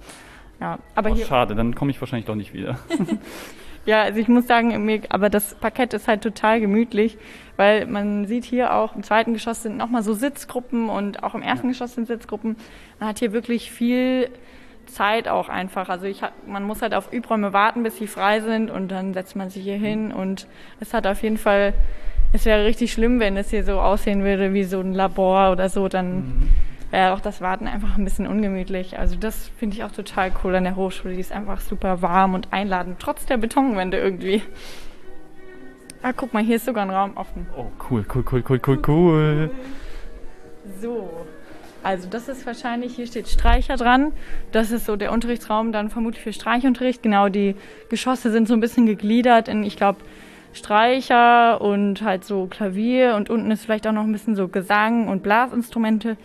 Ja, 0.61 0.81
aber 0.97 1.12
oh, 1.12 1.15
hier 1.15 1.27
schade, 1.27 1.55
dann 1.55 1.77
komme 1.77 1.93
ich 1.93 2.01
wahrscheinlich 2.01 2.27
doch 2.27 2.35
nicht 2.35 2.53
wieder. 2.53 2.79
Ja, 3.87 4.01
also 4.01 4.19
ich 4.19 4.29
muss 4.29 4.47
sagen, 4.47 4.83
mir, 4.87 5.03
aber 5.11 5.29
das 5.29 5.57
Parkett 5.57 5.93
ist 5.93 6.09
halt 6.09 6.23
total 6.23 6.59
gemütlich, 6.59 7.19
weil 7.57 7.85
man 7.85 8.27
sieht 8.27 8.45
hier 8.45 8.73
auch 8.73 8.97
im 8.97 9.03
zweiten 9.03 9.35
Geschoss 9.35 9.62
sind 9.62 9.77
nochmal 9.77 10.03
so 10.03 10.15
Sitzgruppen 10.15 10.89
und 10.89 11.23
auch 11.23 11.35
im 11.35 11.43
ersten 11.43 11.67
ja. 11.67 11.73
Geschoss 11.73 11.95
sind 11.95 12.07
Sitzgruppen. 12.07 12.57
Man 12.99 13.11
hat 13.11 13.19
hier 13.19 13.35
wirklich 13.35 13.71
viel 13.71 14.31
Zeit 14.87 15.28
auch 15.28 15.49
einfach. 15.49 15.89
Also 15.89 16.07
ich, 16.07 16.22
man 16.47 16.64
muss 16.64 16.82
halt 16.82 16.95
auf 16.95 17.12
Übräume 17.12 17.53
warten, 17.53 17.82
bis 17.82 17.97
sie 17.99 18.07
frei 18.07 18.41
sind 18.41 18.70
und 18.70 18.89
dann 18.89 19.14
setzt 19.14 19.37
man 19.37 19.51
sich 19.51 19.62
hier 19.62 19.76
hin 19.76 20.12
und 20.12 20.47
es 20.80 20.95
hat 20.95 21.07
auf 21.07 21.22
jeden 21.22 21.39
Fall, 21.39 21.74
es 22.32 22.45
wäre 22.45 22.64
richtig 22.64 22.93
schlimm, 22.93 23.20
wenn 23.20 23.37
es 23.37 23.51
hier 23.51 23.64
so 23.64 23.80
aussehen 23.80 24.24
würde 24.24 24.53
wie 24.55 24.64
so 24.64 24.80
ein 24.80 24.93
Labor 24.93 25.53
oder 25.53 25.68
so, 25.68 25.89
dann 25.89 26.16
mhm. 26.16 26.49
wäre 26.91 27.12
auch 27.12 27.20
das 27.20 27.41
Warten 27.41 27.66
einfach 27.66 27.97
ein 27.97 28.05
bisschen 28.05 28.26
ungemütlich. 28.26 28.99
Also 28.99 29.16
das 29.16 29.49
finde 29.59 29.76
ich 29.76 29.85
auch 29.85 29.93
total 29.93 30.32
cool 30.43 30.55
an 30.55 30.64
der 30.64 30.76
Hochschule. 30.76 31.14
Die 31.14 31.20
ist 31.20 31.32
einfach 31.32 31.61
super 31.61 32.03
warm 32.03 32.35
und 32.35 32.53
einladend, 32.53 32.99
trotz 33.01 33.26
der 33.26 33.37
Betonwände 33.37 33.99
irgendwie. 33.99 34.43
Ah, 36.03 36.12
guck 36.14 36.35
mal, 36.35 36.43
hier 36.43 36.57
ist 36.57 36.66
sogar 36.66 36.85
ein 36.85 36.91
Raum 36.91 37.16
offen. 37.16 37.47
Oh, 37.57 37.66
cool, 37.91 38.05
cool, 38.14 38.24
cool, 38.30 38.45
cool, 38.47 38.61
cool, 38.66 38.82
cool. 38.87 39.51
So. 40.80 41.09
Also 41.85 42.09
das 42.09 42.28
ist 42.28 42.47
wahrscheinlich, 42.47 42.97
hier 42.97 43.07
steht 43.07 43.28
Streicher 43.28 43.76
dran. 43.76 44.12
Das 44.53 44.70
ist 44.70 44.87
so 44.87 44.97
der 44.97 45.12
Unterrichtsraum 45.12 45.70
dann 45.70 45.91
vermutlich 45.91 46.22
für 46.22 46.32
Streichunterricht. 46.32 47.03
Genau, 47.03 47.28
die 47.28 47.57
Geschosse 47.91 48.32
sind 48.32 48.49
so 48.49 48.55
ein 48.55 48.61
bisschen 48.61 48.87
gegliedert 48.87 49.49
in, 49.49 49.62
ich 49.62 49.76
glaube, 49.76 49.99
Streicher 50.55 51.61
und 51.61 52.01
halt 52.01 52.24
so 52.24 52.47
Klavier 52.47 53.16
und 53.16 53.28
unten 53.28 53.51
ist 53.51 53.64
vielleicht 53.64 53.87
auch 53.87 53.93
noch 53.93 54.05
ein 54.05 54.12
bisschen 54.12 54.35
so 54.35 54.49
Gesang 54.49 55.09
und 55.09 55.22
Blasinstrumente, 55.22 56.16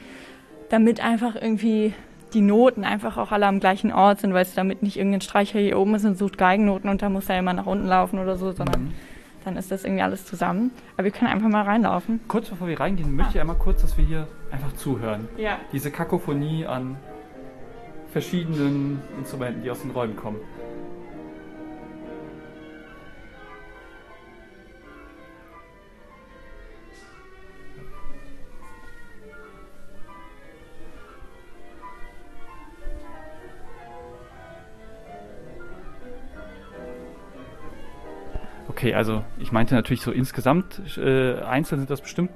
damit 0.69 1.03
einfach 1.03 1.35
irgendwie 1.35 1.93
die 2.33 2.41
Noten 2.41 2.85
einfach 2.85 3.17
auch 3.17 3.33
alle 3.33 3.47
am 3.47 3.59
gleichen 3.59 3.91
Ort 3.91 4.21
sind, 4.21 4.33
weil 4.33 4.43
es 4.43 4.53
damit 4.53 4.81
nicht 4.81 4.97
irgendein 4.97 5.21
Streicher 5.21 5.59
hier 5.59 5.77
oben 5.77 5.95
ist 5.95 6.05
und 6.05 6.17
sucht 6.17 6.37
Geigennoten 6.37 6.87
und 6.87 7.01
da 7.01 7.09
muss 7.09 7.27
er 7.27 7.39
immer 7.39 7.53
nach 7.53 7.65
unten 7.65 7.87
laufen 7.87 8.19
oder 8.19 8.37
so, 8.37 8.53
sondern 8.53 8.83
mhm 8.83 9.08
dann 9.49 9.57
ist 9.57 9.71
das 9.71 9.83
irgendwie 9.83 10.03
alles 10.03 10.25
zusammen. 10.25 10.71
Aber 10.95 11.05
wir 11.05 11.11
können 11.11 11.31
einfach 11.31 11.49
mal 11.49 11.63
reinlaufen. 11.63 12.19
Kurz 12.27 12.49
bevor 12.49 12.67
wir 12.67 12.79
reingehen, 12.79 13.15
möchte 13.15 13.33
ich 13.35 13.41
einmal 13.41 13.57
kurz, 13.57 13.81
dass 13.81 13.97
wir 13.97 14.05
hier 14.05 14.27
einfach 14.51 14.73
zuhören. 14.73 15.27
Ja. 15.37 15.57
Diese 15.71 15.91
Kakophonie 15.91 16.65
an 16.65 16.97
verschiedenen 18.11 19.01
Instrumenten, 19.17 19.63
die 19.63 19.71
aus 19.71 19.81
den 19.81 19.91
Räumen 19.91 20.15
kommen. 20.15 20.37
Okay, 38.79 38.93
also 38.93 39.25
ich 39.37 39.51
meinte 39.51 39.75
natürlich 39.75 39.99
so 39.99 40.09
insgesamt, 40.09 40.81
äh, 40.97 41.41
einzeln 41.41 41.79
sind 41.79 41.89
das 41.89 41.99
bestimmt 41.99 42.31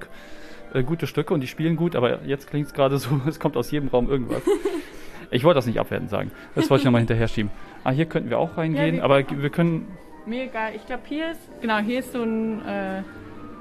äh, 0.73 0.83
gute 0.83 1.07
Stücke 1.07 1.33
und 1.33 1.39
die 1.39 1.47
spielen 1.47 1.77
gut, 1.77 1.95
aber 1.95 2.21
jetzt 2.25 2.49
klingt 2.49 2.67
es 2.67 2.73
gerade 2.73 2.97
so, 2.97 3.21
es 3.27 3.39
kommt 3.39 3.55
aus 3.55 3.71
jedem 3.71 3.87
Raum 3.87 4.09
irgendwas. 4.09 4.41
ich 5.31 5.45
wollte 5.45 5.59
das 5.59 5.67
nicht 5.67 5.79
abwertend 5.79 6.09
sagen. 6.09 6.31
Das 6.53 6.69
wollte 6.69 6.81
ich 6.81 6.85
nochmal 6.85 6.99
hinterher 6.99 7.29
schieben. 7.29 7.49
Ah, 7.85 7.91
hier 7.91 8.07
könnten 8.07 8.29
wir 8.29 8.39
auch 8.39 8.57
reingehen, 8.57 8.97
ja, 8.97 9.03
aber 9.03 9.23
wir 9.25 9.49
können. 9.51 9.87
Mir 10.25 10.43
egal. 10.43 10.75
Ich 10.75 10.85
glaube, 10.85 11.03
hier 11.05 11.31
ist, 11.31 11.39
genau, 11.61 11.77
hier 11.77 11.99
ist 11.99 12.11
so 12.11 12.23
ein 12.23 12.59
äh, 12.67 13.03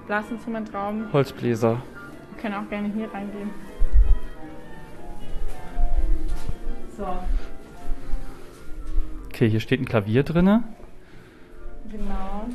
Blasinstrumentraum. 0.08 1.12
Holzbläser. 1.12 1.80
Wir 2.34 2.42
können 2.42 2.54
auch 2.56 2.68
gerne 2.68 2.90
hier 2.92 3.08
reingehen. 3.14 3.50
So. 6.96 7.06
Okay, 9.28 9.48
hier 9.48 9.60
steht 9.60 9.80
ein 9.80 9.86
Klavier 9.86 10.24
drinne. 10.24 10.64
Genau. 11.92 12.46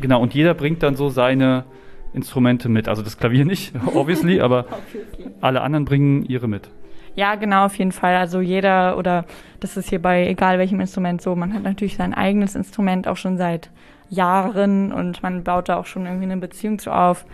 Genau, 0.00 0.20
und 0.20 0.34
jeder 0.34 0.54
bringt 0.54 0.82
dann 0.82 0.96
so 0.96 1.08
seine 1.08 1.64
Instrumente 2.12 2.68
mit. 2.68 2.88
Also 2.88 3.02
das 3.02 3.18
Klavier 3.18 3.44
nicht, 3.44 3.72
obviously, 3.94 4.40
aber 4.42 4.66
obviously. 4.70 5.32
alle 5.40 5.60
anderen 5.60 5.84
bringen 5.84 6.24
ihre 6.24 6.48
mit. 6.48 6.68
Ja, 7.14 7.34
genau, 7.36 7.64
auf 7.64 7.76
jeden 7.76 7.92
Fall. 7.92 8.16
Also 8.16 8.40
jeder 8.40 8.98
oder 8.98 9.24
das 9.60 9.76
ist 9.76 9.88
hier 9.88 10.02
bei 10.02 10.26
egal 10.26 10.58
welchem 10.58 10.80
Instrument 10.80 11.22
so, 11.22 11.34
man 11.34 11.54
hat 11.54 11.62
natürlich 11.62 11.96
sein 11.96 12.12
eigenes 12.12 12.54
Instrument 12.54 13.08
auch 13.08 13.16
schon 13.16 13.38
seit 13.38 13.70
Jahren 14.10 14.92
und 14.92 15.22
man 15.22 15.42
baut 15.42 15.68
da 15.68 15.76
auch 15.76 15.86
schon 15.86 16.04
irgendwie 16.04 16.24
eine 16.24 16.36
Beziehung 16.36 16.78
zu 16.78 16.92
auf. 16.92 17.24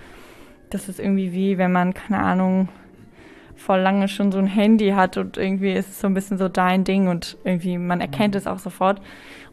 Das 0.70 0.88
ist 0.88 1.00
irgendwie 1.00 1.32
wie, 1.32 1.58
wenn 1.58 1.72
man, 1.72 1.94
keine 1.94 2.20
Ahnung, 2.20 2.68
voll 3.56 3.80
lange 3.80 4.08
schon 4.08 4.32
so 4.32 4.38
ein 4.38 4.46
Handy 4.46 4.90
hat 4.90 5.16
und 5.16 5.36
irgendwie 5.36 5.72
ist 5.72 5.88
es 5.88 6.00
so 6.00 6.06
ein 6.06 6.14
bisschen 6.14 6.38
so 6.38 6.48
dein 6.48 6.84
Ding 6.84 7.08
und 7.08 7.36
irgendwie 7.44 7.78
man 7.78 8.00
erkennt 8.00 8.34
es 8.34 8.46
auch 8.46 8.58
sofort. 8.58 9.00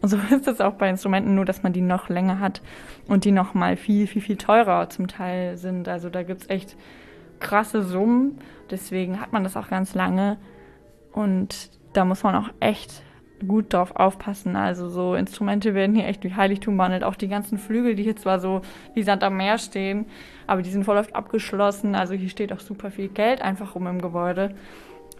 Und 0.01 0.09
so 0.09 0.17
ist 0.33 0.47
es 0.47 0.61
auch 0.61 0.73
bei 0.73 0.89
Instrumenten, 0.89 1.35
nur 1.35 1.45
dass 1.45 1.63
man 1.63 1.73
die 1.73 1.81
noch 1.81 2.09
länger 2.09 2.39
hat 2.39 2.61
und 3.07 3.25
die 3.25 3.31
noch 3.31 3.53
mal 3.53 3.75
viel, 3.75 4.07
viel, 4.07 4.21
viel 4.21 4.37
teurer 4.37 4.89
zum 4.89 5.07
Teil 5.07 5.57
sind. 5.57 5.87
Also 5.87 6.09
da 6.09 6.23
gibt 6.23 6.43
es 6.43 6.49
echt 6.49 6.77
krasse 7.39 7.83
Summen. 7.83 8.39
Deswegen 8.69 9.19
hat 9.19 9.33
man 9.33 9.43
das 9.43 9.57
auch 9.57 9.69
ganz 9.69 9.95
lange. 9.95 10.37
Und 11.11 11.71
da 11.93 12.05
muss 12.05 12.23
man 12.23 12.35
auch 12.35 12.49
echt 12.59 13.03
gut 13.47 13.73
drauf 13.73 13.95
aufpassen. 13.95 14.55
Also 14.55 14.89
so 14.89 15.15
Instrumente 15.15 15.73
werden 15.73 15.95
hier 15.95 16.07
echt 16.07 16.23
wie 16.23 16.35
Heiligtum 16.35 16.77
behandelt. 16.77 17.03
Auch 17.03 17.15
die 17.15 17.27
ganzen 17.27 17.57
Flügel, 17.57 17.95
die 17.95 18.03
hier 18.03 18.15
zwar 18.15 18.39
so 18.39 18.61
wie 18.93 19.03
Sand 19.03 19.23
am 19.23 19.37
Meer 19.37 19.57
stehen, 19.57 20.05
aber 20.47 20.61
die 20.61 20.69
sind 20.69 20.83
voll 20.83 20.97
oft 20.97 21.15
abgeschlossen. 21.15 21.95
Also 21.95 22.13
hier 22.13 22.29
steht 22.29 22.51
auch 22.53 22.59
super 22.59 22.91
viel 22.91 23.07
Geld 23.09 23.41
einfach 23.41 23.75
rum 23.75 23.87
im 23.87 24.01
Gebäude. 24.01 24.55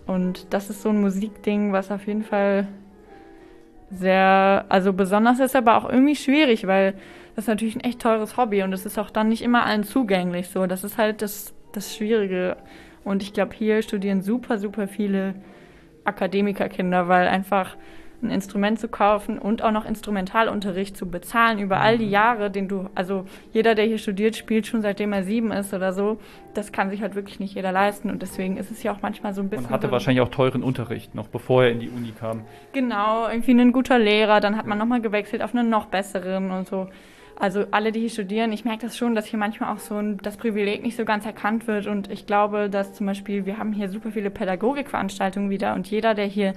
Und 0.05 0.53
das 0.53 0.69
ist 0.69 0.81
so 0.81 0.89
ein 0.89 1.01
Musikding, 1.01 1.71
was 1.71 1.91
auf 1.91 2.07
jeden 2.07 2.23
Fall 2.23 2.67
sehr, 3.91 4.65
also 4.69 4.93
besonders 4.93 5.39
ist, 5.39 5.55
aber 5.55 5.77
auch 5.77 5.89
irgendwie 5.89 6.15
schwierig, 6.15 6.67
weil 6.67 6.93
das 7.35 7.45
ist 7.45 7.47
natürlich 7.47 7.75
ein 7.75 7.81
echt 7.81 7.99
teures 7.99 8.37
Hobby 8.37 8.63
und 8.63 8.73
es 8.73 8.85
ist 8.85 8.97
auch 8.99 9.09
dann 9.09 9.29
nicht 9.29 9.41
immer 9.41 9.65
allen 9.65 9.83
zugänglich. 9.83 10.49
So, 10.49 10.65
das 10.67 10.83
ist 10.83 10.97
halt 10.97 11.21
das, 11.21 11.53
das 11.71 11.95
Schwierige. 11.95 12.57
Und 13.03 13.23
ich 13.23 13.33
glaube, 13.33 13.55
hier 13.55 13.81
studieren 13.81 14.21
super, 14.21 14.57
super 14.57 14.87
viele 14.87 15.35
Akademikerkinder, 16.03 17.07
weil 17.07 17.27
einfach 17.27 17.77
ein 18.21 18.31
Instrument 18.31 18.79
zu 18.79 18.87
kaufen 18.87 19.39
und 19.39 19.61
auch 19.61 19.71
noch 19.71 19.85
Instrumentalunterricht 19.85 20.97
zu 20.97 21.09
bezahlen 21.09 21.59
über 21.59 21.79
all 21.79 21.97
die 21.97 22.05
mhm. 22.05 22.11
Jahre, 22.11 22.51
den 22.51 22.67
du, 22.67 22.89
also 22.95 23.25
jeder, 23.53 23.75
der 23.75 23.85
hier 23.85 23.97
studiert, 23.97 24.35
spielt 24.35 24.67
schon 24.67 24.81
seitdem 24.81 25.13
er 25.13 25.23
sieben 25.23 25.51
ist 25.51 25.73
oder 25.73 25.93
so. 25.93 26.19
Das 26.53 26.71
kann 26.71 26.89
sich 26.89 27.01
halt 27.01 27.15
wirklich 27.15 27.39
nicht 27.39 27.55
jeder 27.55 27.71
leisten 27.71 28.09
und 28.09 28.21
deswegen 28.21 28.57
ist 28.57 28.71
es 28.71 28.83
ja 28.83 28.91
auch 28.91 29.01
manchmal 29.01 29.33
so 29.33 29.41
ein 29.41 29.49
bisschen. 29.49 29.67
Und 29.67 29.71
hatte 29.71 29.87
so 29.87 29.91
wahrscheinlich 29.91 30.21
auch 30.21 30.29
teuren 30.29 30.63
Unterricht 30.63 31.15
noch, 31.15 31.27
bevor 31.27 31.63
er 31.63 31.71
in 31.71 31.79
die 31.79 31.89
Uni 31.89 32.11
kam. 32.11 32.41
Genau, 32.73 33.27
irgendwie 33.29 33.51
ein 33.51 33.71
guter 33.71 33.99
Lehrer, 33.99 34.39
dann 34.39 34.57
hat 34.57 34.65
man 34.65 34.77
nochmal 34.77 35.01
gewechselt 35.01 35.41
auf 35.41 35.55
einen 35.55 35.69
noch 35.69 35.85
besseren 35.85 36.51
und 36.51 36.67
so. 36.67 36.87
Also 37.39 37.65
alle, 37.71 37.93
die 37.93 38.01
hier 38.01 38.09
studieren, 38.09 38.51
ich 38.51 38.65
merke 38.65 38.85
das 38.85 38.97
schon, 38.97 39.15
dass 39.15 39.25
hier 39.25 39.39
manchmal 39.39 39.73
auch 39.73 39.79
so 39.79 39.95
ein, 39.95 40.17
das 40.17 40.35
Privileg 40.35 40.83
nicht 40.83 40.97
so 40.97 41.05
ganz 41.05 41.25
erkannt 41.25 41.67
wird. 41.67 41.87
Und 41.87 42.11
ich 42.11 42.25
glaube, 42.25 42.69
dass 42.69 42.93
zum 42.93 43.05
Beispiel, 43.05 43.45
wir 43.45 43.57
haben 43.57 43.71
hier 43.71 43.87
super 43.87 44.11
viele 44.11 44.29
Pädagogikveranstaltungen 44.29 45.49
wieder 45.49 45.73
und 45.73 45.87
jeder, 45.87 46.15
der 46.15 46.25
hier 46.25 46.53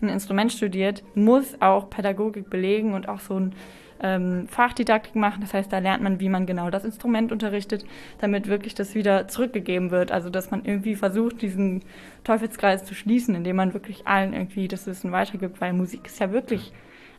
ein 0.00 0.08
Instrument 0.08 0.52
studiert, 0.52 1.02
muss 1.14 1.60
auch 1.60 1.90
Pädagogik 1.90 2.50
belegen 2.50 2.94
und 2.94 3.08
auch 3.08 3.20
so 3.20 3.38
ein 3.38 3.54
ähm, 4.00 4.46
Fachdidaktik 4.48 5.14
machen. 5.14 5.40
Das 5.40 5.54
heißt, 5.54 5.72
da 5.72 5.78
lernt 5.78 6.02
man, 6.02 6.20
wie 6.20 6.28
man 6.28 6.46
genau 6.46 6.70
das 6.70 6.84
Instrument 6.84 7.32
unterrichtet, 7.32 7.84
damit 8.18 8.46
wirklich 8.46 8.74
das 8.74 8.94
wieder 8.94 9.28
zurückgegeben 9.28 9.90
wird. 9.90 10.12
Also, 10.12 10.30
dass 10.30 10.50
man 10.50 10.64
irgendwie 10.64 10.96
versucht, 10.96 11.42
diesen 11.42 11.82
Teufelskreis 12.24 12.84
zu 12.84 12.94
schließen, 12.94 13.34
indem 13.34 13.56
man 13.56 13.74
wirklich 13.74 14.06
allen 14.06 14.34
irgendwie 14.34 14.68
das 14.68 14.86
Wissen 14.86 15.12
weitergibt, 15.12 15.60
weil 15.60 15.72
Musik 15.72 16.06
ist 16.06 16.20
ja 16.20 16.32
wirklich 16.32 16.72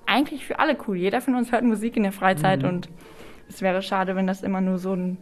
eigentlich 0.06 0.46
für 0.46 0.60
alle 0.60 0.78
cool. 0.88 0.98
Jeder 0.98 1.22
von 1.22 1.36
uns 1.36 1.52
hört 1.52 1.64
Musik 1.64 1.98
in 1.98 2.04
der 2.04 2.12
Freizeit 2.12 2.62
mhm. 2.64 2.70
und 2.70 2.90
es 3.50 3.62
wäre 3.62 3.82
schade, 3.82 4.16
wenn 4.16 4.28
das 4.28 4.44
immer 4.44 4.62
nur 4.62 4.78
so 4.78 4.94
ein 4.94 5.18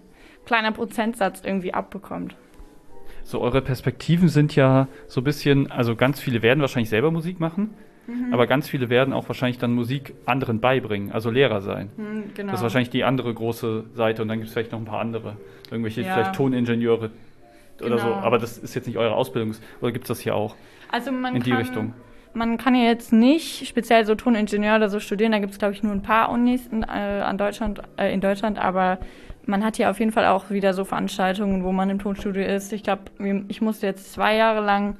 kleiner 0.45 0.72
Prozentsatz 0.72 1.41
irgendwie 1.43 1.74
abbekommt. 1.74 2.36
So, 3.26 3.42
eure 3.42 3.62
Perspektiven 3.62 4.30
sind 4.30 4.56
ja 4.56 4.88
so 5.08 5.22
ein 5.22 5.24
bisschen, 5.24 5.72
also 5.72 5.96
ganz 5.96 6.20
viele 6.20 6.44
werden 6.44 6.62
wahrscheinlich 6.62 6.90
selber 6.90 7.10
Musik 7.10 7.40
machen, 7.40 7.74
mhm. 8.06 8.32
aber 8.32 8.46
ganz 8.46 8.70
viele 8.70 8.90
werden 8.90 9.16
auch 9.16 9.28
wahrscheinlich 9.28 9.58
dann 9.58 9.74
Musik 9.74 10.14
anderen 10.28 10.60
beibringen, 10.60 11.12
also 11.12 11.32
Lehrer 11.32 11.62
sein. 11.62 11.90
Mhm, 11.98 12.24
genau. 12.36 12.52
Das 12.52 12.60
ist 12.60 12.64
wahrscheinlich 12.64 12.92
die 12.92 13.04
andere 13.04 13.34
große 13.34 13.86
Seite 13.96 14.22
und 14.22 14.28
dann 14.28 14.38
gibt 14.38 14.50
es 14.50 14.54
vielleicht 14.54 14.72
noch 14.72 14.80
ein 14.80 14.86
paar 14.86 15.00
andere. 15.00 15.38
Irgendwelche 15.72 16.02
ja. 16.04 16.14
vielleicht 16.14 16.36
Toningenieure 16.36 17.10
oder 17.80 17.96
genau. 17.96 17.98
so. 17.98 18.14
Aber 18.14 18.38
das 18.38 18.60
ist 18.60 18.76
jetzt 18.76 18.86
nicht 18.86 19.00
eure 19.00 19.16
Ausbildung. 19.16 19.56
Oder 19.82 19.92
gibt 19.92 20.06
es 20.06 20.10
das 20.10 20.20
hier 20.20 20.36
auch? 20.36 20.56
Also 20.92 21.12
man 21.12 21.36
in 21.36 21.42
die 21.42 21.50
kann, 21.50 21.60
Richtung? 21.60 21.94
Man 22.36 22.60
kann 22.60 22.76
ja 22.76 22.84
jetzt 22.84 23.12
nicht 23.12 23.68
speziell 23.68 24.06
so 24.06 24.14
Toningenieur 24.14 24.76
oder 24.76 24.90
so 24.90 25.00
studieren. 25.00 25.32
Da 25.32 25.40
gibt 25.40 25.54
es, 25.54 25.58
glaube 25.58 25.74
ich, 25.74 25.82
nur 25.82 25.94
ein 25.94 26.04
paar 26.04 26.30
Unis 26.30 26.68
in, 26.68 26.84
äh, 26.84 26.86
an 26.86 27.40
Deutschland, 27.40 27.82
äh, 27.98 28.14
in 28.14 28.22
Deutschland. 28.22 28.60
Aber 28.60 29.00
man 29.48 29.64
hat 29.64 29.78
hier 29.78 29.89
auf 29.89 30.00
jeden 30.00 30.12
Fall 30.12 30.26
auch 30.26 30.50
wieder 30.50 30.74
so 30.74 30.86
Veranstaltungen, 30.86 31.64
wo 31.64 31.72
man 31.72 31.89
im 31.89 32.00
Tonstudio 32.00 32.43
ist. 32.43 32.74
Ich 32.74 32.84
glaube, 32.84 33.04
ich 33.48 33.62
musste 33.62 33.86
jetzt 33.86 34.14
zwei 34.14 34.36
Jahre 34.36 34.64
lang 34.64 34.98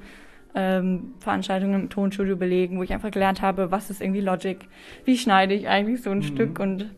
ähm, 0.54 1.14
Veranstaltungen 1.20 1.82
im 1.82 1.90
Tonstudio 1.90 2.36
belegen, 2.36 2.78
wo 2.78 2.82
ich 2.82 2.92
einfach 2.92 3.10
gelernt 3.10 3.42
habe, 3.42 3.70
was 3.70 3.90
ist 3.90 4.00
irgendwie 4.00 4.22
Logic, 4.22 4.58
wie 5.04 5.18
schneide 5.18 5.54
ich 5.54 5.68
eigentlich 5.68 6.02
so 6.02 6.10
ein 6.10 6.18
mhm. 6.18 6.22
Stück 6.22 6.58
und 6.58 6.90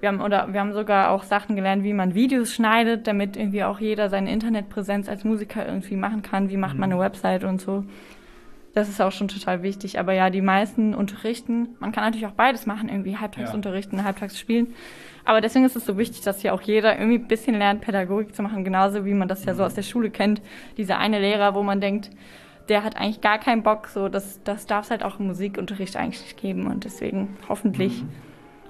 wir 0.00 0.08
haben, 0.08 0.20
oder 0.20 0.52
wir 0.52 0.60
haben 0.60 0.72
sogar 0.72 1.10
auch 1.10 1.22
Sachen 1.22 1.56
gelernt, 1.56 1.82
wie 1.82 1.94
man 1.94 2.14
Videos 2.14 2.52
schneidet, 2.52 3.06
damit 3.06 3.36
irgendwie 3.36 3.64
auch 3.64 3.80
jeder 3.80 4.10
seine 4.10 4.30
Internetpräsenz 4.30 5.08
als 5.08 5.24
Musiker 5.24 5.66
irgendwie 5.66 5.96
machen 5.96 6.20
kann. 6.20 6.50
Wie 6.50 6.58
macht 6.58 6.74
mhm. 6.74 6.80
man 6.80 6.92
eine 6.92 7.00
Website 7.00 7.42
und 7.42 7.60
so. 7.60 7.84
Das 8.74 8.88
ist 8.88 9.00
auch 9.00 9.12
schon 9.12 9.28
total 9.28 9.62
wichtig. 9.62 10.00
Aber 10.00 10.12
ja, 10.12 10.30
die 10.30 10.40
meisten 10.40 10.94
unterrichten. 10.94 11.68
Man 11.78 11.92
kann 11.92 12.04
natürlich 12.04 12.26
auch 12.26 12.32
beides 12.32 12.66
machen, 12.66 12.88
irgendwie 12.88 13.16
halbtags 13.16 13.50
ja. 13.50 13.54
unterrichten, 13.54 14.04
halbtags 14.04 14.38
spielen. 14.38 14.74
Aber 15.24 15.40
deswegen 15.40 15.64
ist 15.64 15.76
es 15.76 15.86
so 15.86 15.96
wichtig, 15.96 16.22
dass 16.22 16.40
hier 16.40 16.52
auch 16.52 16.60
jeder 16.60 16.98
irgendwie 16.98 17.18
ein 17.18 17.28
bisschen 17.28 17.56
lernt, 17.56 17.80
Pädagogik 17.80 18.34
zu 18.34 18.42
machen, 18.42 18.64
genauso 18.64 19.04
wie 19.04 19.14
man 19.14 19.28
das 19.28 19.44
ja 19.44 19.54
so 19.54 19.64
aus 19.64 19.74
der 19.74 19.82
Schule 19.82 20.10
kennt. 20.10 20.42
Dieser 20.76 20.98
eine 20.98 21.20
Lehrer, 21.20 21.54
wo 21.54 21.62
man 21.62 21.80
denkt, 21.80 22.10
der 22.68 22.82
hat 22.82 22.96
eigentlich 22.96 23.20
gar 23.20 23.38
keinen 23.38 23.62
Bock. 23.62 23.88
So, 23.88 24.08
das, 24.08 24.42
das 24.42 24.66
darf 24.66 24.86
es 24.86 24.90
halt 24.90 25.04
auch 25.04 25.20
im 25.20 25.28
Musikunterricht 25.28 25.96
eigentlich 25.96 26.36
geben. 26.36 26.66
Und 26.66 26.84
deswegen 26.84 27.36
hoffentlich, 27.48 28.02
mhm. 28.02 28.08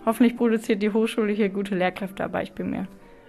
hoffentlich 0.05 0.37
produziert 0.37 0.83
die 0.83 0.93
Hochschule 0.93 1.33
hier 1.33 1.49
gute 1.49 1.75
Lehrkräfte, 1.75 2.23
aber 2.23 2.43
ich 2.43 2.53
bin 2.53 2.71
mir, 2.71 2.87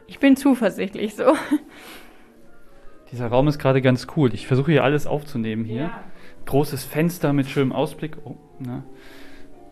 ich 0.08 0.20
bin 0.20 0.36
zuversichtlich 0.36 1.16
so. 1.16 1.24
Dieser 3.12 3.28
Raum 3.28 3.48
ist 3.48 3.60
gerade 3.60 3.82
ganz 3.82 4.08
cool. 4.18 4.34
Ich 4.34 4.46
versuche 4.46 4.72
hier 4.72 4.84
alles 4.84 5.08
aufzunehmen 5.08 5.64
hier. 5.64 5.82
Ja. 5.84 6.04
Großes 6.46 6.84
Fenster 6.84 7.34
mit 7.34 7.48
schönem 7.48 7.72
Ausblick. 7.72 8.18
Oh, 8.24 8.36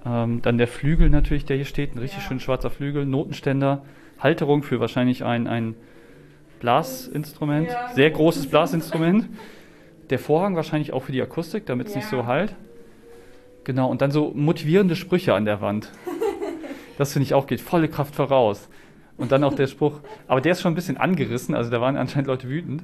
ähm, 0.05 0.41
dann 0.41 0.57
der 0.57 0.67
Flügel 0.67 1.09
natürlich, 1.09 1.45
der 1.45 1.55
hier 1.57 1.65
steht. 1.65 1.95
Ein 1.95 1.99
richtig 1.99 2.19
ja. 2.21 2.28
schön 2.28 2.39
schwarzer 2.39 2.69
Flügel. 2.69 3.05
Notenständer. 3.05 3.84
Halterung 4.19 4.63
für 4.63 4.80
wahrscheinlich 4.80 5.24
ein, 5.24 5.47
ein 5.47 5.76
Blasinstrument. 6.59 7.69
Ja. 7.69 7.89
Sehr 7.93 8.09
großes 8.11 8.47
Blasinstrument. 8.47 9.30
Der 10.09 10.19
Vorhang 10.19 10.55
wahrscheinlich 10.55 10.93
auch 10.93 11.03
für 11.03 11.11
die 11.11 11.21
Akustik, 11.21 11.65
damit 11.65 11.88
es 11.88 11.95
nicht 11.95 12.07
so 12.07 12.26
halt. 12.26 12.55
Genau, 13.63 13.89
und 13.89 14.01
dann 14.01 14.11
so 14.11 14.32
motivierende 14.34 14.95
Sprüche 14.95 15.34
an 15.34 15.45
der 15.45 15.61
Wand. 15.61 15.91
Das 16.95 17.13
finde 17.13 17.24
ich 17.24 17.34
auch 17.34 17.47
geht 17.47 17.59
volle 17.59 17.88
Kraft 17.89 18.13
voraus. 18.13 18.69
Und 19.17 19.32
dann 19.32 19.43
auch 19.43 19.55
der 19.55 19.65
Spruch, 19.65 19.99
aber 20.28 20.41
der 20.41 20.51
ist 20.51 20.61
schon 20.61 20.74
ein 20.74 20.76
bisschen 20.76 20.97
angerissen, 20.97 21.55
also 21.55 21.71
da 21.71 21.82
waren 21.82 21.97
anscheinend 21.97 22.28
Leute 22.28 22.47
wütend. 22.49 22.84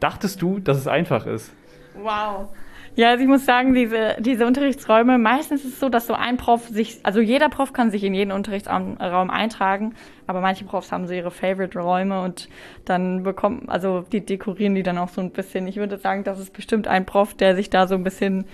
Dachtest 0.00 0.40
du, 0.40 0.60
dass 0.60 0.78
es 0.78 0.86
einfach 0.86 1.26
ist? 1.26 1.52
Wow. 1.94 2.48
Ja, 2.94 3.08
also 3.08 3.22
ich 3.22 3.28
muss 3.28 3.46
sagen, 3.46 3.72
diese, 3.72 4.16
diese 4.18 4.46
Unterrichtsräume, 4.46 5.16
meistens 5.16 5.64
ist 5.64 5.74
es 5.74 5.80
so, 5.80 5.88
dass 5.88 6.06
so 6.06 6.12
ein 6.12 6.36
Prof 6.36 6.68
sich, 6.68 7.00
also 7.04 7.20
jeder 7.20 7.48
Prof 7.48 7.72
kann 7.72 7.90
sich 7.90 8.04
in 8.04 8.12
jeden 8.12 8.32
Unterrichtsraum 8.32 8.98
eintragen, 9.30 9.94
aber 10.26 10.42
manche 10.42 10.66
Profs 10.66 10.92
haben 10.92 11.06
so 11.06 11.14
ihre 11.14 11.30
Favorite-Räume 11.30 12.20
und 12.20 12.50
dann 12.84 13.22
bekommen, 13.22 13.64
also 13.68 14.04
die 14.12 14.20
dekorieren 14.20 14.74
die 14.74 14.82
dann 14.82 14.98
auch 14.98 15.08
so 15.08 15.22
ein 15.22 15.30
bisschen. 15.30 15.66
Ich 15.68 15.76
würde 15.76 15.96
sagen, 15.96 16.22
das 16.22 16.38
ist 16.38 16.52
bestimmt 16.52 16.86
ein 16.86 17.06
Prof, 17.06 17.32
der 17.32 17.56
sich 17.56 17.70
da 17.70 17.86
so 17.86 17.94
ein 17.94 18.04
bisschen 18.04 18.44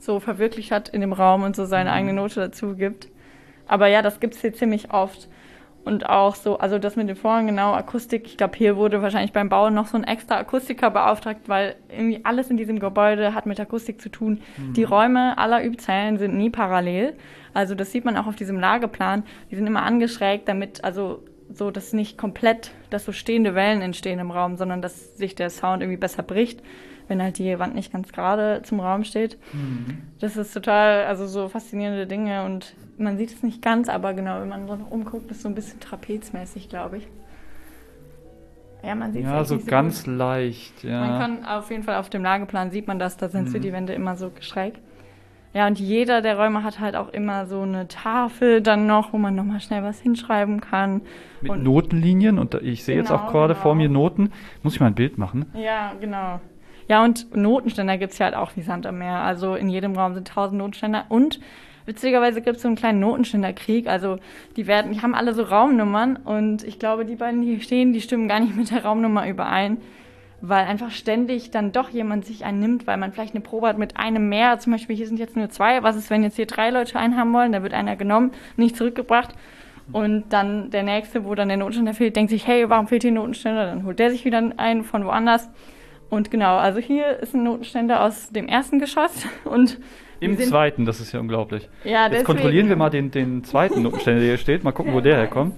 so 0.00 0.18
verwirklicht 0.18 0.72
hat 0.72 0.88
in 0.88 1.00
dem 1.00 1.12
Raum 1.12 1.44
und 1.44 1.54
so 1.54 1.64
seine 1.64 1.90
mhm. 1.90 1.96
eigene 1.96 2.12
Note 2.14 2.40
dazu 2.40 2.74
gibt. 2.74 3.08
Aber 3.68 3.86
ja, 3.86 4.02
das 4.02 4.18
gibt's 4.18 4.40
hier 4.40 4.52
ziemlich 4.52 4.92
oft. 4.92 5.28
Und 5.84 6.08
auch 6.08 6.34
so, 6.34 6.58
also 6.58 6.78
das 6.78 6.96
mit 6.96 7.08
den 7.08 7.16
Vorhang, 7.16 7.46
genau, 7.46 7.74
Akustik. 7.74 8.24
Ich 8.26 8.38
glaube, 8.38 8.56
hier 8.56 8.76
wurde 8.76 9.02
wahrscheinlich 9.02 9.32
beim 9.32 9.50
Bau 9.50 9.68
noch 9.68 9.86
so 9.86 9.98
ein 9.98 10.04
extra 10.04 10.38
Akustiker 10.38 10.90
beauftragt, 10.90 11.42
weil 11.46 11.76
irgendwie 11.90 12.20
alles 12.24 12.48
in 12.48 12.56
diesem 12.56 12.78
Gebäude 12.78 13.34
hat 13.34 13.44
mit 13.44 13.60
Akustik 13.60 14.00
zu 14.00 14.08
tun. 14.08 14.40
Mhm. 14.56 14.72
Die 14.72 14.84
Räume 14.84 15.36
aller 15.36 15.62
Übzellen 15.62 16.16
sind 16.16 16.36
nie 16.36 16.48
parallel. 16.48 17.14
Also 17.52 17.74
das 17.74 17.92
sieht 17.92 18.06
man 18.06 18.16
auch 18.16 18.26
auf 18.26 18.36
diesem 18.36 18.58
Lageplan. 18.58 19.24
Die 19.50 19.56
sind 19.56 19.66
immer 19.66 19.82
angeschrägt, 19.82 20.48
damit, 20.48 20.82
also 20.82 21.22
so, 21.52 21.70
dass 21.70 21.92
nicht 21.92 22.16
komplett, 22.16 22.70
dass 22.88 23.04
so 23.04 23.12
stehende 23.12 23.54
Wellen 23.54 23.82
entstehen 23.82 24.18
im 24.18 24.30
Raum, 24.30 24.56
sondern 24.56 24.80
dass 24.80 25.16
sich 25.18 25.34
der 25.34 25.50
Sound 25.50 25.82
irgendwie 25.82 25.98
besser 25.98 26.22
bricht, 26.22 26.62
wenn 27.08 27.22
halt 27.22 27.38
die 27.38 27.58
Wand 27.58 27.74
nicht 27.74 27.92
ganz 27.92 28.12
gerade 28.12 28.62
zum 28.64 28.80
Raum 28.80 29.04
steht. 29.04 29.38
Mhm. 29.52 30.02
Das 30.20 30.36
ist 30.36 30.52
total, 30.52 31.04
also 31.04 31.26
so 31.26 31.48
faszinierende 31.48 32.06
Dinge 32.06 32.44
und 32.44 32.74
man 32.98 33.18
sieht 33.18 33.32
es 33.32 33.42
nicht 33.42 33.62
ganz, 33.62 33.88
aber 33.88 34.14
genau, 34.14 34.40
wenn 34.40 34.48
man 34.48 34.66
so 34.66 34.78
umguckt, 34.90 35.30
ist 35.30 35.42
so 35.42 35.48
ein 35.48 35.54
bisschen 35.54 35.80
trapezmäßig, 35.80 36.68
glaube 36.68 36.98
ich. 36.98 37.08
Ja, 38.84 38.94
man 38.94 39.12
sieht 39.12 39.24
es 39.24 39.30
Ja, 39.30 39.44
so, 39.44 39.58
so 39.58 39.66
ganz 39.66 40.04
gut. 40.04 40.14
leicht, 40.14 40.84
ja. 40.84 41.00
Man 41.00 41.18
kann 41.18 41.46
auf 41.46 41.70
jeden 41.70 41.82
Fall 41.82 41.96
auf 41.96 42.10
dem 42.10 42.22
Lageplan 42.22 42.70
sieht 42.70 42.86
man 42.86 42.98
das, 42.98 43.16
da 43.16 43.28
sind 43.28 43.44
mhm. 43.44 43.48
so 43.48 43.58
die 43.58 43.72
Wände 43.72 43.94
immer 43.94 44.16
so 44.16 44.30
schräg. 44.40 44.74
Ja, 45.54 45.68
und 45.68 45.78
jeder 45.78 46.20
der 46.20 46.36
Räume 46.36 46.64
hat 46.64 46.80
halt 46.80 46.96
auch 46.96 47.10
immer 47.10 47.46
so 47.46 47.60
eine 47.60 47.86
Tafel 47.86 48.60
dann 48.60 48.88
noch, 48.88 49.12
wo 49.12 49.18
man 49.18 49.36
nochmal 49.36 49.60
schnell 49.60 49.84
was 49.84 50.00
hinschreiben 50.00 50.60
kann. 50.60 51.02
Mit 51.40 51.52
und 51.52 51.62
Notenlinien 51.62 52.40
und 52.40 52.54
ich 52.54 52.82
sehe 52.82 52.96
genau, 52.96 53.08
jetzt 53.08 53.12
auch 53.12 53.30
gerade 53.30 53.54
genau. 53.54 53.62
vor 53.62 53.74
mir 53.76 53.88
Noten. 53.88 54.32
Muss 54.64 54.74
ich 54.74 54.80
mal 54.80 54.88
ein 54.88 54.96
Bild 54.96 55.16
machen? 55.16 55.46
Ja, 55.54 55.92
genau. 56.00 56.40
Ja, 56.88 57.04
und 57.04 57.34
Notenständer 57.34 57.98
gibt 57.98 58.12
es 58.12 58.18
ja 58.18 58.26
halt 58.26 58.34
auch 58.34 58.56
wie 58.56 58.62
Sand 58.62 58.86
am 58.86 58.98
Meer. 58.98 59.18
Also 59.18 59.54
in 59.54 59.68
jedem 59.68 59.96
Raum 59.96 60.14
sind 60.14 60.28
tausend 60.28 60.58
Notenständer 60.58 61.06
und 61.08 61.40
Witzigerweise 61.86 62.40
gibt 62.40 62.56
es 62.56 62.62
so 62.62 62.68
einen 62.68 62.76
kleinen 62.76 63.00
Notenständerkrieg. 63.00 63.88
Also 63.88 64.18
die 64.56 64.66
werden, 64.66 64.92
die 64.92 65.02
haben 65.02 65.14
alle 65.14 65.34
so 65.34 65.42
Raumnummern 65.42 66.16
und 66.16 66.64
ich 66.64 66.78
glaube, 66.78 67.04
die 67.04 67.16
beiden, 67.16 67.42
die 67.42 67.48
hier 67.48 67.60
stehen, 67.60 67.92
die 67.92 68.00
stimmen 68.00 68.28
gar 68.28 68.40
nicht 68.40 68.56
mit 68.56 68.70
der 68.70 68.84
Raumnummer 68.84 69.28
überein, 69.28 69.78
weil 70.40 70.64
einfach 70.64 70.90
ständig 70.90 71.50
dann 71.50 71.72
doch 71.72 71.90
jemand 71.90 72.24
sich 72.24 72.44
einen 72.44 72.60
nimmt, 72.60 72.86
weil 72.86 72.96
man 72.96 73.12
vielleicht 73.12 73.34
eine 73.34 73.42
Probe 73.42 73.68
hat 73.68 73.78
mit 73.78 73.98
einem 73.98 74.28
mehr. 74.28 74.58
Zum 74.58 74.72
Beispiel, 74.72 74.96
hier 74.96 75.06
sind 75.06 75.18
jetzt 75.18 75.36
nur 75.36 75.50
zwei. 75.50 75.82
Was 75.82 75.96
ist, 75.96 76.08
wenn 76.08 76.22
jetzt 76.22 76.36
hier 76.36 76.46
drei 76.46 76.70
Leute 76.70 76.98
einen 76.98 77.16
haben 77.16 77.32
wollen? 77.34 77.52
Da 77.52 77.62
wird 77.62 77.74
einer 77.74 77.96
genommen, 77.96 78.32
nicht 78.56 78.76
zurückgebracht. 78.76 79.34
Und 79.92 80.24
dann 80.30 80.70
der 80.70 80.82
nächste, 80.82 81.26
wo 81.26 81.34
dann 81.34 81.48
der 81.48 81.58
Notenständer 81.58 81.92
fehlt, 81.92 82.16
denkt 82.16 82.30
sich, 82.30 82.46
hey, 82.46 82.70
warum 82.70 82.88
fehlt 82.88 83.02
hier 83.02 83.10
ein 83.10 83.16
Notenständer? 83.16 83.66
Dann 83.66 83.84
holt 83.84 83.98
der 83.98 84.10
sich 84.10 84.24
wieder 84.24 84.42
einen 84.56 84.84
von 84.84 85.04
woanders. 85.04 85.50
Und 86.10 86.30
genau, 86.30 86.56
also 86.56 86.78
hier 86.78 87.18
ist 87.18 87.34
ein 87.34 87.44
Notenständer 87.44 88.02
aus 88.02 88.30
dem 88.30 88.46
ersten 88.46 88.78
Geschoss 88.78 89.26
und 89.44 89.78
im 90.20 90.38
zweiten, 90.38 90.86
das 90.86 91.00
ist 91.00 91.12
ja 91.12 91.20
unglaublich. 91.20 91.68
Ja, 91.84 92.08
Jetzt 92.08 92.24
kontrollieren 92.24 92.68
wir 92.68 92.76
mal 92.76 92.90
den, 92.90 93.10
den 93.10 93.44
zweiten 93.44 93.82
Notenständer, 93.82 94.20
der 94.20 94.28
hier 94.30 94.38
steht. 94.38 94.64
Mal 94.64 94.72
gucken, 94.72 94.94
wo 94.94 95.00
der 95.00 95.16
herkommt. 95.16 95.54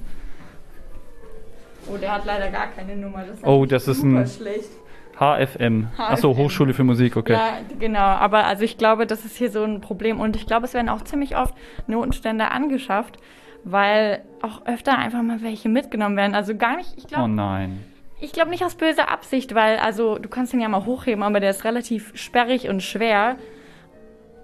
Oh, 1.88 1.97
der 1.97 2.14
hat 2.14 2.24
leider 2.24 2.51
gar 2.51 2.68
keine 2.68 2.97
Nummer. 2.97 3.24
Das 3.24 3.44
oh, 3.44 3.64
das 3.64 3.86
ist 3.86 4.03
ein 4.03 4.26
schlecht. 4.26 4.70
HFM. 5.18 5.86
HFM. 5.86 5.88
Achso, 5.97 6.36
Hochschule 6.36 6.74
für 6.74 6.84
Musik, 6.84 7.16
okay. 7.16 7.32
Ja, 7.32 7.59
genau. 7.78 8.01
Aber 8.01 8.44
also 8.44 8.64
ich 8.64 8.76
glaube, 8.76 9.07
das 9.07 9.24
ist 9.24 9.36
hier 9.36 9.51
so 9.51 9.62
ein 9.62 9.80
Problem. 9.80 10.20
Und 10.20 10.36
ich 10.36 10.47
glaube, 10.47 10.66
es 10.66 10.74
werden 10.74 10.88
auch 10.88 11.03
ziemlich 11.03 11.36
oft 11.36 11.55
Notenständer 11.86 12.51
angeschafft, 12.51 13.18
weil 13.64 14.22
auch 14.42 14.66
öfter 14.66 14.99
einfach 14.99 15.22
mal 15.22 15.42
welche 15.42 15.68
mitgenommen 15.68 16.16
werden. 16.16 16.34
Also 16.34 16.57
gar 16.57 16.76
nicht, 16.76 16.94
ich 16.97 17.07
glaube. 17.07 17.24
Oh 17.24 17.28
nein. 17.28 17.84
Ich 18.19 18.33
glaube 18.33 18.51
nicht 18.51 18.64
aus 18.64 18.75
böser 18.75 19.11
Absicht, 19.11 19.55
weil, 19.55 19.79
also 19.79 20.19
du 20.19 20.29
kannst 20.29 20.53
den 20.53 20.61
ja 20.61 20.69
mal 20.69 20.87
hochheben, 20.87 21.23
aber 21.23 21.41
der 21.41 21.51
ist 21.51 21.64
relativ 21.64 22.12
sperrig 22.14 22.69
und 22.69 22.83
schwer. 22.83 23.37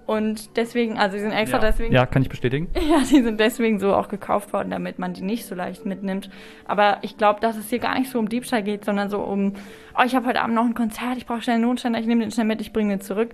Und 0.05 0.57
deswegen, 0.57 0.97
also 0.97 1.15
die 1.15 1.21
sind 1.21 1.31
extra 1.31 1.57
ja. 1.57 1.65
deswegen. 1.65 1.93
Ja, 1.93 2.05
kann 2.05 2.21
ich 2.21 2.29
bestätigen. 2.29 2.67
Ja, 2.75 2.99
die 2.99 3.23
sind 3.23 3.39
deswegen 3.39 3.79
so 3.79 3.95
auch 3.95 4.09
gekauft 4.09 4.53
worden, 4.53 4.69
damit 4.69 4.99
man 4.99 5.13
die 5.13 5.21
nicht 5.21 5.45
so 5.45 5.55
leicht 5.55 5.85
mitnimmt. 5.85 6.29
Aber 6.65 6.97
ich 7.01 7.17
glaube, 7.17 7.39
dass 7.39 7.55
es 7.55 7.69
hier 7.69 7.79
gar 7.79 7.97
nicht 7.97 8.11
so 8.11 8.19
um 8.19 8.29
Diebstahl 8.29 8.63
geht, 8.63 8.85
sondern 8.85 9.09
so 9.09 9.21
um, 9.21 9.53
oh, 9.97 10.03
ich 10.05 10.13
habe 10.15 10.27
heute 10.27 10.41
Abend 10.41 10.55
noch 10.55 10.65
ein 10.65 10.73
Konzert, 10.73 11.17
ich 11.17 11.25
brauche 11.25 11.41
schnell 11.41 11.55
einen 11.55 11.63
Notenständer, 11.63 11.99
ich 11.99 12.05
nehme 12.05 12.21
den 12.21 12.31
schnell 12.31 12.45
mit, 12.45 12.61
ich 12.61 12.73
bringe 12.73 12.97
den 12.97 13.01
zurück. 13.01 13.29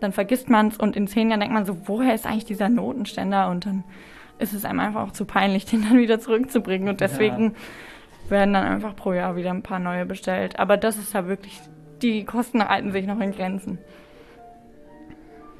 Dann 0.00 0.12
vergisst 0.12 0.50
man 0.50 0.68
es 0.68 0.76
und 0.76 0.96
in 0.96 1.06
zehn 1.06 1.30
Jahren 1.30 1.40
denkt 1.40 1.54
man 1.54 1.64
so, 1.64 1.88
woher 1.88 2.14
ist 2.14 2.26
eigentlich 2.26 2.44
dieser 2.44 2.68
Notenständer? 2.68 3.48
Und 3.48 3.64
dann 3.64 3.84
ist 4.38 4.52
es 4.52 4.64
einem 4.64 4.80
einfach 4.80 5.08
auch 5.08 5.12
zu 5.12 5.24
peinlich, 5.24 5.64
den 5.70 5.82
dann 5.82 5.98
wieder 5.98 6.18
zurückzubringen. 6.20 6.88
Und 6.88 7.00
deswegen 7.00 7.44
ja. 7.44 7.52
Werden 8.30 8.54
dann 8.54 8.64
einfach 8.64 8.94
pro 8.96 9.12
Jahr 9.12 9.36
wieder 9.36 9.50
ein 9.50 9.62
paar 9.62 9.78
neue 9.78 10.06
bestellt. 10.06 10.58
Aber 10.58 10.76
das 10.76 10.96
ist 10.96 11.14
ja 11.14 11.26
wirklich, 11.26 11.60
die 12.02 12.24
Kosten 12.24 12.66
halten 12.66 12.92
sich 12.92 13.06
noch 13.06 13.20
in 13.20 13.32
Grenzen. 13.32 13.78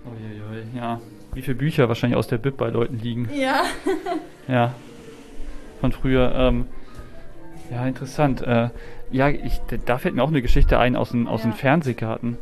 Uiuiui, 0.05 0.65
ja. 0.75 1.01
Wie 1.35 1.43
viele 1.43 1.57
Bücher 1.57 1.89
wahrscheinlich 1.89 2.17
aus 2.17 2.27
der 2.27 2.39
Bib 2.39 2.57
bei 2.57 2.69
Leuten 2.69 2.99
liegen. 2.99 3.29
Ja. 3.35 3.63
ja. 4.49 4.75
Von 5.81 5.93
früher. 5.93 6.35
Ähm, 6.35 6.67
ja, 7.71 7.87
interessant. 7.87 8.41
Äh, 8.43 8.71
ja, 9.11 9.29
ich, 9.29 9.61
da 9.85 9.99
fällt 9.99 10.15
mir 10.15 10.23
auch 10.23 10.29
eine 10.29 10.43
Geschichte 10.43 10.79
ein 10.79 10.97
aus 10.97 11.11
den, 11.11 11.29
aus 11.29 11.45
ja. 11.45 11.51
den 11.51 11.57
Fernsehgarten. 11.57 12.39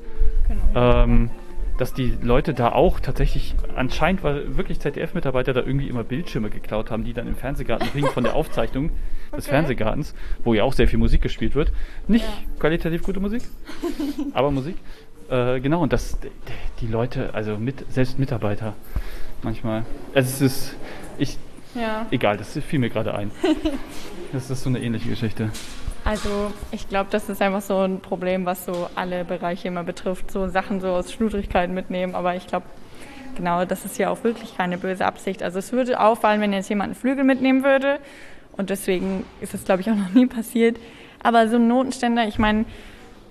Genau. 0.49 1.03
Ähm, 1.03 1.31
dass 1.79 1.93
die 1.93 2.17
Leute 2.23 2.55
da 2.55 2.73
auch 2.73 3.01
tatsächlich, 3.01 3.55
anscheinend 3.75 4.23
weil 4.23 4.57
wirklich 4.57 4.81
ZDF-Mitarbeiter 4.81 5.53
da 5.53 5.61
irgendwie 5.61 5.89
immer 5.89 6.05
Bildschirme 6.05 6.51
geklaut 6.51 6.91
haben, 6.91 7.05
die 7.05 7.13
dann 7.13 7.27
im 7.27 7.37
Fernsehgarten 7.37 7.89
hingen 7.93 8.11
von 8.11 8.25
der 8.25 8.35
Aufzeichnung 8.37 8.87
okay. 8.87 9.37
des 9.37 9.47
Fernsehgartens, 9.47 10.15
wo 10.45 10.55
ja 10.55 10.65
auch 10.65 10.73
sehr 10.73 10.89
viel 10.89 10.99
Musik 10.99 11.23
gespielt 11.23 11.55
wird. 11.55 11.73
Nicht 12.09 12.25
ja. 12.25 12.59
qualitativ 12.59 13.03
gute 13.03 13.21
Musik, 13.21 13.43
aber 14.33 14.51
Musik. 14.51 14.77
Äh, 15.29 15.61
genau, 15.61 15.83
und 15.83 15.93
das, 15.93 16.19
die 16.81 16.87
Leute, 16.87 17.35
also 17.35 17.59
mit, 17.59 17.85
selbst 17.93 18.19
Mitarbeiter 18.19 18.75
manchmal. 19.43 19.85
Also 20.15 20.29
es 20.29 20.41
ist, 20.41 20.77
ich, 21.19 21.39
ja. 21.75 22.07
egal, 22.11 22.37
das 22.37 22.57
fiel 22.59 22.79
mir 22.79 22.91
gerade 22.91 23.15
ein. 23.15 23.31
das 24.33 24.51
ist 24.51 24.63
so 24.63 24.69
eine 24.69 24.81
ähnliche 24.81 25.09
Geschichte. 25.09 25.51
Also 26.07 26.53
ich 26.71 26.89
glaube, 26.89 27.09
das 27.11 27.29
ist 27.29 27.43
einfach 27.43 27.63
so 27.63 27.81
ein 27.81 27.99
Problem, 27.99 28.47
was 28.47 28.65
so 28.65 28.89
alle 28.95 29.25
Bereiche 29.25 29.67
immer 29.67 29.83
betrifft, 29.83 30.31
so 30.31 30.47
Sachen 30.47 30.81
so 30.81 30.91
aus 30.91 31.13
Schludrigkeiten 31.13 31.75
mitnehmen. 31.75 32.15
Aber 32.15 32.37
ich 32.37 32.47
glaube, 32.47 32.65
genau, 33.35 33.65
das 33.65 33.85
ist 33.85 33.99
ja 33.99 34.11
auch 34.11 34.23
wirklich 34.23 34.57
keine 34.57 34.79
böse 34.79 35.05
Absicht. 35.05 35.43
Also 35.43 35.59
es 35.59 35.73
würde 35.73 35.99
auffallen, 35.99 36.41
wenn 36.41 36.53
jetzt 36.53 36.69
jemand 36.69 36.91
einen 36.91 36.95
Flügel 36.95 37.25
mitnehmen 37.25 37.65
würde. 37.65 37.99
Und 38.57 38.71
deswegen 38.71 39.25
ist 39.41 39.53
es, 39.53 39.65
glaube 39.65 39.81
ich, 39.81 39.91
auch 39.91 39.97
noch 39.97 40.13
nie 40.15 40.27
passiert. 40.27 40.79
Aber 41.25 41.49
so 41.49 41.57
ein 41.57 41.67
Notenständer, 41.67 42.29
ich 42.29 42.39
meine, 42.39 42.67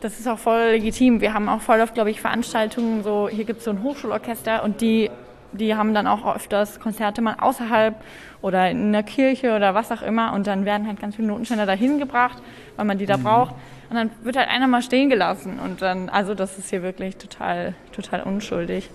das 0.02 0.20
ist 0.20 0.28
auch 0.28 0.38
voll 0.38 0.72
legitim. 0.72 1.22
Wir 1.22 1.34
haben 1.34 1.48
auch 1.48 1.62
voll 1.62 1.80
oft, 1.80 1.94
glaube 1.94 2.12
ich, 2.12 2.20
Veranstaltungen, 2.20 3.04
so 3.04 3.30
hier 3.30 3.46
gibt 3.46 3.60
es 3.60 3.66
so 3.66 3.72
ein 3.72 3.84
Hochschulorchester 3.84 4.64
und 4.64 4.82
die, 4.82 5.10
die 5.54 5.76
haben 5.76 5.94
dann 5.94 6.08
auch 6.08 6.36
öfters 6.36 6.82
Konzerte 6.82 7.22
mal 7.22 7.38
außerhalb 7.40 7.96
oder 8.42 8.70
in 8.70 8.92
der 8.92 9.02
Kirche 9.02 9.56
oder 9.56 9.74
was 9.74 9.92
auch 9.92 10.04
immer 10.04 10.34
und 10.34 10.46
dann 10.46 10.66
werden 10.66 10.86
halt 10.88 11.00
ganz 11.00 11.16
viele 11.16 11.30
Notenständer 11.30 11.66
dahin 11.66 11.98
gebracht, 11.98 12.44
weil 12.76 12.86
man 12.86 12.98
die 12.98 13.06
da 13.06 13.18
mhm. 13.18 13.24
braucht. 13.24 13.56
Und 13.90 13.96
dann 13.96 14.10
wird 14.24 14.36
halt 14.36 14.50
einer 14.50 14.68
mal 14.68 14.82
stehen 14.82 15.10
gelassen 15.10 15.60
und 15.60 15.82
dann, 15.82 16.10
also 16.10 16.34
das 16.34 16.58
ist 16.58 16.70
hier 16.70 16.82
wirklich 16.82 17.18
total, 17.18 17.76
total 17.92 18.24
unschuldig. 18.24 18.90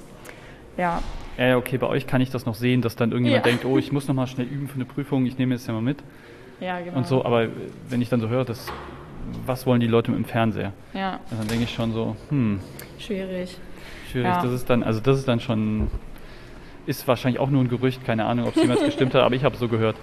Ja. 0.77 1.03
Ja, 1.39 1.57
okay, 1.57 1.79
bei 1.79 1.87
euch 1.87 2.07
kann 2.07 2.21
ich 2.21 2.31
das 2.31 2.45
noch 2.45 2.55
sehen, 2.55 2.83
dass 2.83 2.97
dann 2.97 3.13
irgendjemand 3.13 3.47
Ja. 3.47 3.51
denkt, 3.51 3.65
oh, 3.65 3.79
ich 3.79 3.93
muss 3.93 4.09
noch 4.09 4.15
mal 4.15 4.27
schnell 4.27 4.47
üben 4.47 4.69
für 4.69 4.75
eine 4.75 4.85
Prüfung, 4.85 5.27
ich 5.27 5.39
nehme 5.39 5.55
jetzt 5.55 5.67
ja 5.67 5.73
mal 5.73 5.81
mit 5.81 5.99
Ja, 6.61 6.81
genau. 6.81 6.97
und 6.99 7.07
so. 7.07 7.25
Aber 7.25 7.47
wenn 7.89 8.03
ich 8.03 8.09
dann 8.09 8.21
so 8.21 8.29
höre, 8.29 8.45
das, 8.45 8.67
was 9.47 9.65
wollen 9.67 9.81
die 9.81 9.87
Leute 9.87 10.11
mit 10.11 10.19
dem 10.19 10.25
Fernseher? 10.25 10.73
Ja, 10.93 11.21
Dann 11.31 11.47
denke 11.49 11.65
ich 11.65 11.73
schon 11.73 11.93
so, 11.93 12.17
hm, 12.31 12.61
schwierig. 12.99 13.59
schwierig. 14.11 14.29
Ja. 14.29 14.43
Das 14.43 14.53
ist 14.53 14.69
dann, 14.69 14.83
also 14.83 15.01
das 15.01 15.19
ist 15.21 15.29
dann 15.29 15.41
schon, 15.41 15.89
ist 16.87 17.07
wahrscheinlich 17.07 17.41
auch 17.41 17.51
nur 17.51 17.63
ein 17.63 17.69
Gerücht, 17.69 18.05
keine 18.05 18.25
Ahnung, 18.25 18.47
ob 18.49 18.57
es 18.57 18.63
jemals 18.63 18.85
gestimmt 18.85 19.15
hat, 19.15 19.23
aber 19.23 19.35
ich 19.37 19.45
habe 19.45 19.57
so 19.57 19.69
gehört. 19.69 19.97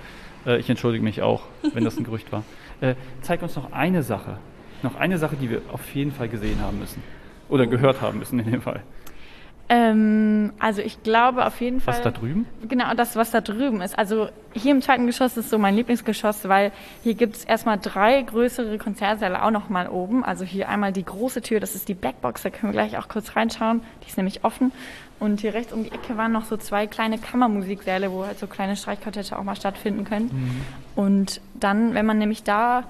Äh, 0.45 0.57
ich 0.59 0.69
entschuldige 0.69 1.03
mich 1.03 1.21
auch, 1.21 1.43
wenn 1.73 1.84
das 1.84 1.97
ein 1.97 2.03
Gerücht 2.03 2.32
war. 2.32 2.43
Äh, 2.82 2.95
zeig 3.21 3.41
uns 3.41 3.55
noch 3.55 3.71
eine 3.71 4.03
Sache, 4.03 4.38
noch 4.84 4.95
eine 4.95 5.17
Sache, 5.17 5.36
die 5.36 5.49
wir 5.49 5.61
auf 5.71 5.93
jeden 5.95 6.11
Fall 6.11 6.30
gesehen 6.30 6.61
haben 6.61 6.80
müssen 6.80 7.01
oder 7.49 7.65
gehört 7.65 8.01
haben 8.01 8.19
müssen 8.19 8.39
in 8.39 8.51
dem 8.51 8.61
Fall. 8.61 8.82
Ähm, 9.69 10.53
also 10.59 10.82
ich 10.82 11.03
glaube 11.03 11.45
auf 11.45 11.59
jeden 11.59 11.82
Fall. 11.82 11.95
Was 11.95 12.01
da 12.01 12.11
drüben? 12.11 12.45
Genau, 12.69 12.93
das, 12.93 13.17
was 13.17 13.32
da 13.32 13.41
drüben 13.41 13.82
ist. 13.82 13.97
Also 13.99 14.30
hier 14.53 14.71
im 14.71 14.82
zweiten 14.82 15.05
Geschoss 15.07 15.36
ist 15.36 15.49
so 15.49 15.57
mein 15.57 15.75
Lieblingsgeschoss, 15.75 16.47
weil 16.47 16.71
hier 17.03 17.15
gibt 17.15 17.36
es 17.36 17.43
erstmal 17.43 17.78
drei 17.78 18.21
größere 18.21 18.78
Konzertsäle 18.78 19.43
auch 19.43 19.51
nochmal 19.51 19.89
oben. 19.89 20.23
Also 20.23 20.45
hier 20.45 20.69
einmal 20.69 20.93
die 20.93 21.03
große 21.03 21.41
Tür, 21.41 21.59
das 21.59 21.75
ist 21.75 21.89
die 21.89 21.95
Blackbox, 21.95 22.43
da 22.43 22.49
können 22.49 22.71
wir 22.71 22.82
gleich 22.82 22.97
auch 22.97 23.09
kurz 23.09 23.36
reinschauen. 23.36 23.82
Die 24.03 24.07
ist 24.07 24.15
nämlich 24.15 24.45
offen. 24.45 24.71
Und 25.20 25.41
hier 25.41 25.53
rechts 25.53 25.74
um 25.74 25.84
die 25.84 25.91
Ecke 25.91 26.15
waren 26.15 26.32
noch 26.32 26.45
so 26.45 26.57
zwei 26.57 26.86
kleine 26.86 27.18
Kammermusiksäle, 27.18 28.11
wo 28.11 28.26
halt 28.26 28.38
so 28.38 28.47
kleine 28.47 28.76
Streichquartette 28.76 29.38
auch 29.38 29.43
mal 29.43 29.55
stattfinden 29.55 30.03
können. 30.03 30.63
Und 30.95 31.41
dann, 31.55 31.93
wenn 31.95 32.05
man 32.05 32.20
nämlich 32.20 32.43
da 32.43 32.84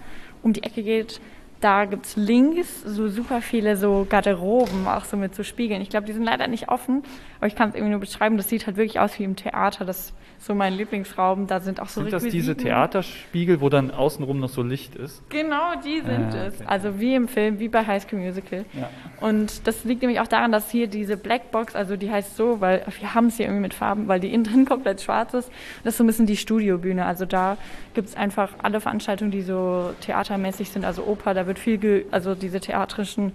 um 0.44 0.54
die 0.54 0.64
Ecke 0.64 0.84
geht, 0.84 1.22
da 1.62 1.86
gibt's 1.86 2.16
links 2.16 2.84
so 2.84 3.08
super 3.08 3.42
viele 3.42 3.78
so 3.78 4.06
Garderoben, 4.08 4.88
auch 4.88 5.06
so 5.06 5.18
mit 5.18 5.34
so 5.36 5.44
Spiegeln. 5.44 5.82
Ich 5.82 5.90
glaube, 5.90 6.06
die 6.06 6.14
sind 6.14 6.24
leider 6.24 6.48
nicht 6.48 6.70
offen, 6.70 7.04
aber 7.38 7.48
ich 7.48 7.56
kann 7.56 7.70
es 7.70 7.76
irgendwie 7.76 7.92
nur 7.92 8.00
beschreiben. 8.00 8.38
Das 8.38 8.50
sieht 8.50 8.68
halt 8.68 8.78
wirklich 8.78 9.00
aus 9.00 9.18
wie 9.18 9.24
im 9.24 9.36
Theater. 9.36 9.86
Das 9.86 10.14
so 10.40 10.54
mein 10.56 10.74
Lieblingsraum. 10.74 11.48
Da 11.48 11.60
sind 11.60 11.80
auch 11.80 11.90
so 11.90 12.02
Sind 12.02 12.14
das 12.14 12.24
diese 12.24 12.52
Requisiten. 12.52 12.64
Theaterspiegel, 12.66 13.60
wo 13.62 13.70
dann 13.70 13.92
außenrum 13.92 14.40
noch 14.40 14.50
so 14.50 14.62
Licht 14.64 14.96
ist? 14.96 15.22
Genau, 15.30 15.74
die 15.84 16.02
sind 16.02 16.34
Ah, 16.34 16.46
es. 16.48 16.56
okay. 16.56 16.64
Also 16.68 17.00
wie 17.00 17.16
im 17.16 17.28
Film, 17.28 17.60
wie 17.60 17.68
bei 17.68 17.86
High 17.86 18.04
School 18.04 18.20
Musical. 18.20 18.66
Ja. 18.74 18.90
Und 19.20 19.66
das 19.68 19.84
liegt 19.84 20.02
nämlich 20.04 20.20
auch 20.20 20.28
daran, 20.28 20.52
dass 20.52 20.70
hier 20.70 20.88
diese 20.88 21.18
Blackbox, 21.18 21.76
also 21.76 21.96
die 21.98 22.12
heißt 22.12 22.38
so, 22.38 22.62
weil 22.62 22.86
wir 23.00 23.14
haben 23.14 23.28
es 23.28 23.38
hier 23.38 23.48
irgendwie 23.48 23.64
mit 23.64 23.74
Farben, 23.74 24.08
weil 24.08 24.20
die 24.20 24.34
innen 24.34 24.44
drin 24.44 24.66
komplett 24.70 25.02
schwarz 25.02 25.34
ist. 25.34 25.50
Das 25.84 25.94
ist 25.94 25.98
so 25.98 26.04
ein 26.04 26.08
bisschen 26.08 26.28
die 26.28 26.38
Studiobühne. 26.38 27.06
Also 27.06 27.26
da 27.26 27.58
gibt 27.94 28.10
es 28.10 28.16
einfach 28.16 28.52
alle 28.62 28.80
Veranstaltungen, 28.80 29.32
die 29.32 29.42
so 29.42 29.92
theatermäßig 30.02 30.70
sind, 30.70 30.86
also 30.86 31.04
Oper, 31.06 31.34
da 31.34 31.48
wird 31.48 31.60
viel, 31.60 31.78
ge 31.78 32.06
also 32.12 32.36
diese 32.36 32.60
theatrischen 32.60 33.32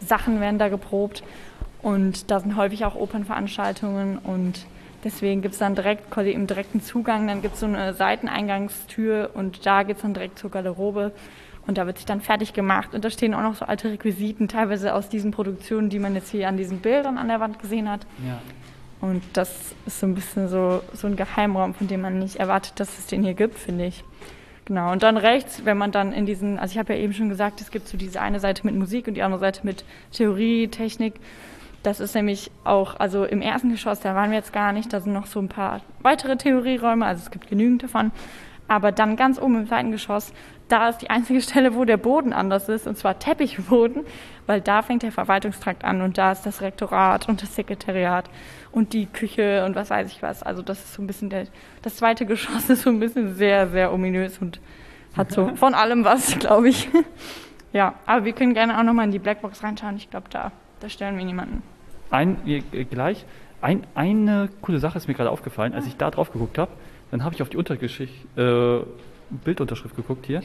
Sachen 0.00 0.40
werden 0.40 0.58
da 0.58 0.68
geprobt. 0.68 1.22
Und 1.82 2.30
da 2.30 2.38
sind 2.40 2.56
häufig 2.56 2.84
auch 2.84 2.94
Opernveranstaltungen 2.94 4.18
und 4.18 4.66
deswegen 5.04 5.42
gibt 5.42 5.54
es 5.54 5.58
dann 5.58 5.74
direkt 5.74 6.10
quasi 6.10 6.30
im 6.30 6.46
direkten 6.46 6.80
Zugang, 6.80 7.26
dann 7.26 7.42
gibt 7.42 7.54
es 7.54 7.60
so 7.60 7.66
eine 7.66 7.94
Seiteneingangstür 7.94 9.30
und 9.34 9.66
da 9.66 9.82
geht 9.82 9.96
es 9.96 10.02
dann 10.02 10.14
direkt 10.14 10.38
zur 10.38 10.50
Garderobe. 10.50 11.12
Und 11.64 11.78
da 11.78 11.86
wird 11.86 11.98
sich 11.98 12.06
dann 12.06 12.20
fertig 12.20 12.54
gemacht. 12.54 12.92
Und 12.92 13.04
da 13.04 13.10
stehen 13.10 13.34
auch 13.34 13.42
noch 13.42 13.54
so 13.54 13.64
alte 13.64 13.88
Requisiten, 13.88 14.48
teilweise 14.48 14.94
aus 14.94 15.08
diesen 15.08 15.30
Produktionen, 15.30 15.90
die 15.90 16.00
man 16.00 16.14
jetzt 16.16 16.30
hier 16.30 16.48
an 16.48 16.56
diesen 16.56 16.80
Bildern 16.80 17.18
an 17.18 17.28
der 17.28 17.38
Wand 17.38 17.60
gesehen 17.60 17.88
hat. 17.88 18.04
Ja. 18.26 18.40
Und 19.00 19.22
das 19.32 19.74
ist 19.86 20.00
so 20.00 20.06
ein 20.06 20.14
bisschen 20.14 20.48
so, 20.48 20.82
so 20.92 21.06
ein 21.06 21.16
Geheimraum, 21.16 21.74
von 21.74 21.86
dem 21.86 22.00
man 22.00 22.18
nicht 22.18 22.36
erwartet, 22.36 22.80
dass 22.80 22.98
es 22.98 23.06
den 23.06 23.22
hier 23.22 23.34
gibt, 23.34 23.58
finde 23.58 23.86
ich. 23.86 24.02
Genau. 24.64 24.92
Und 24.92 25.02
dann 25.02 25.16
rechts, 25.16 25.64
wenn 25.64 25.76
man 25.76 25.90
dann 25.90 26.12
in 26.12 26.24
diesen, 26.24 26.58
also 26.58 26.72
ich 26.72 26.78
habe 26.78 26.94
ja 26.94 27.00
eben 27.00 27.12
schon 27.12 27.28
gesagt, 27.28 27.60
es 27.60 27.70
gibt 27.70 27.88
so 27.88 27.96
diese 27.96 28.20
eine 28.20 28.38
Seite 28.38 28.64
mit 28.64 28.74
Musik 28.74 29.08
und 29.08 29.14
die 29.14 29.22
andere 29.22 29.40
Seite 29.40 29.60
mit 29.64 29.84
Theorie, 30.12 30.68
Technik. 30.68 31.14
Das 31.82 31.98
ist 31.98 32.14
nämlich 32.14 32.50
auch, 32.62 33.00
also 33.00 33.24
im 33.24 33.42
ersten 33.42 33.70
Geschoss, 33.70 34.00
da 34.00 34.14
waren 34.14 34.30
wir 34.30 34.38
jetzt 34.38 34.52
gar 34.52 34.72
nicht, 34.72 34.92
da 34.92 35.00
sind 35.00 35.12
noch 35.12 35.26
so 35.26 35.40
ein 35.40 35.48
paar 35.48 35.80
weitere 36.00 36.36
Theorieräume, 36.36 37.04
also 37.04 37.22
es 37.24 37.30
gibt 37.30 37.48
genügend 37.48 37.82
davon. 37.82 38.12
Aber 38.68 38.92
dann 38.92 39.16
ganz 39.16 39.40
oben 39.40 39.56
im 39.56 39.66
zweiten 39.66 39.90
Geschoss, 39.90 40.32
da 40.68 40.88
ist 40.88 40.98
die 40.98 41.10
einzige 41.10 41.40
Stelle, 41.42 41.74
wo 41.74 41.84
der 41.84 41.96
Boden 41.96 42.32
anders 42.32 42.68
ist, 42.68 42.86
und 42.86 42.96
zwar 42.96 43.18
Teppichboden, 43.18 44.04
weil 44.46 44.60
da 44.60 44.82
fängt 44.82 45.02
der 45.02 45.12
Verwaltungstrakt 45.12 45.84
an 45.84 46.02
und 46.02 46.18
da 46.18 46.32
ist 46.32 46.46
das 46.46 46.60
Rektorat 46.60 47.28
und 47.28 47.42
das 47.42 47.54
Sekretariat 47.54 48.30
und 48.70 48.92
die 48.92 49.06
Küche 49.06 49.64
und 49.64 49.74
was 49.74 49.90
weiß 49.90 50.10
ich 50.10 50.22
was. 50.22 50.42
Also 50.42 50.62
das 50.62 50.78
ist 50.78 50.94
so 50.94 51.02
ein 51.02 51.06
bisschen 51.06 51.30
der, 51.30 51.46
das 51.82 51.96
zweite 51.96 52.26
Geschoss 52.26 52.70
ist 52.70 52.82
so 52.82 52.90
ein 52.90 53.00
bisschen 53.00 53.34
sehr, 53.34 53.68
sehr 53.68 53.92
ominös 53.92 54.38
und 54.38 54.60
hat 55.16 55.32
so 55.32 55.48
von 55.56 55.74
allem 55.74 56.04
was, 56.04 56.38
glaube 56.38 56.68
ich. 56.68 56.88
Ja, 57.72 57.94
aber 58.06 58.24
wir 58.24 58.32
können 58.32 58.54
gerne 58.54 58.78
auch 58.78 58.84
nochmal 58.84 59.06
in 59.06 59.12
die 59.12 59.18
Blackbox 59.18 59.62
reinschauen. 59.62 59.96
Ich 59.96 60.10
glaube, 60.10 60.26
da, 60.30 60.52
da 60.80 60.88
stören 60.88 61.16
wir 61.18 61.24
niemanden. 61.24 61.62
Ein, 62.12 62.36
äh, 62.46 62.60
gleich, 62.84 63.24
ein, 63.62 63.86
eine 63.94 64.50
coole 64.60 64.78
Sache 64.78 64.98
ist 64.98 65.08
mir 65.08 65.14
gerade 65.14 65.30
aufgefallen, 65.30 65.72
als 65.72 65.86
ich 65.86 65.96
da 65.96 66.10
drauf 66.10 66.30
geguckt 66.30 66.58
habe, 66.58 66.70
dann 67.10 67.24
habe 67.24 67.34
ich 67.34 67.42
auf 67.42 67.48
die 67.48 67.56
Untergeschicht, 67.56 68.14
äh, 68.36 68.80
Bildunterschrift 69.30 69.96
geguckt 69.96 70.26
hier. 70.26 70.42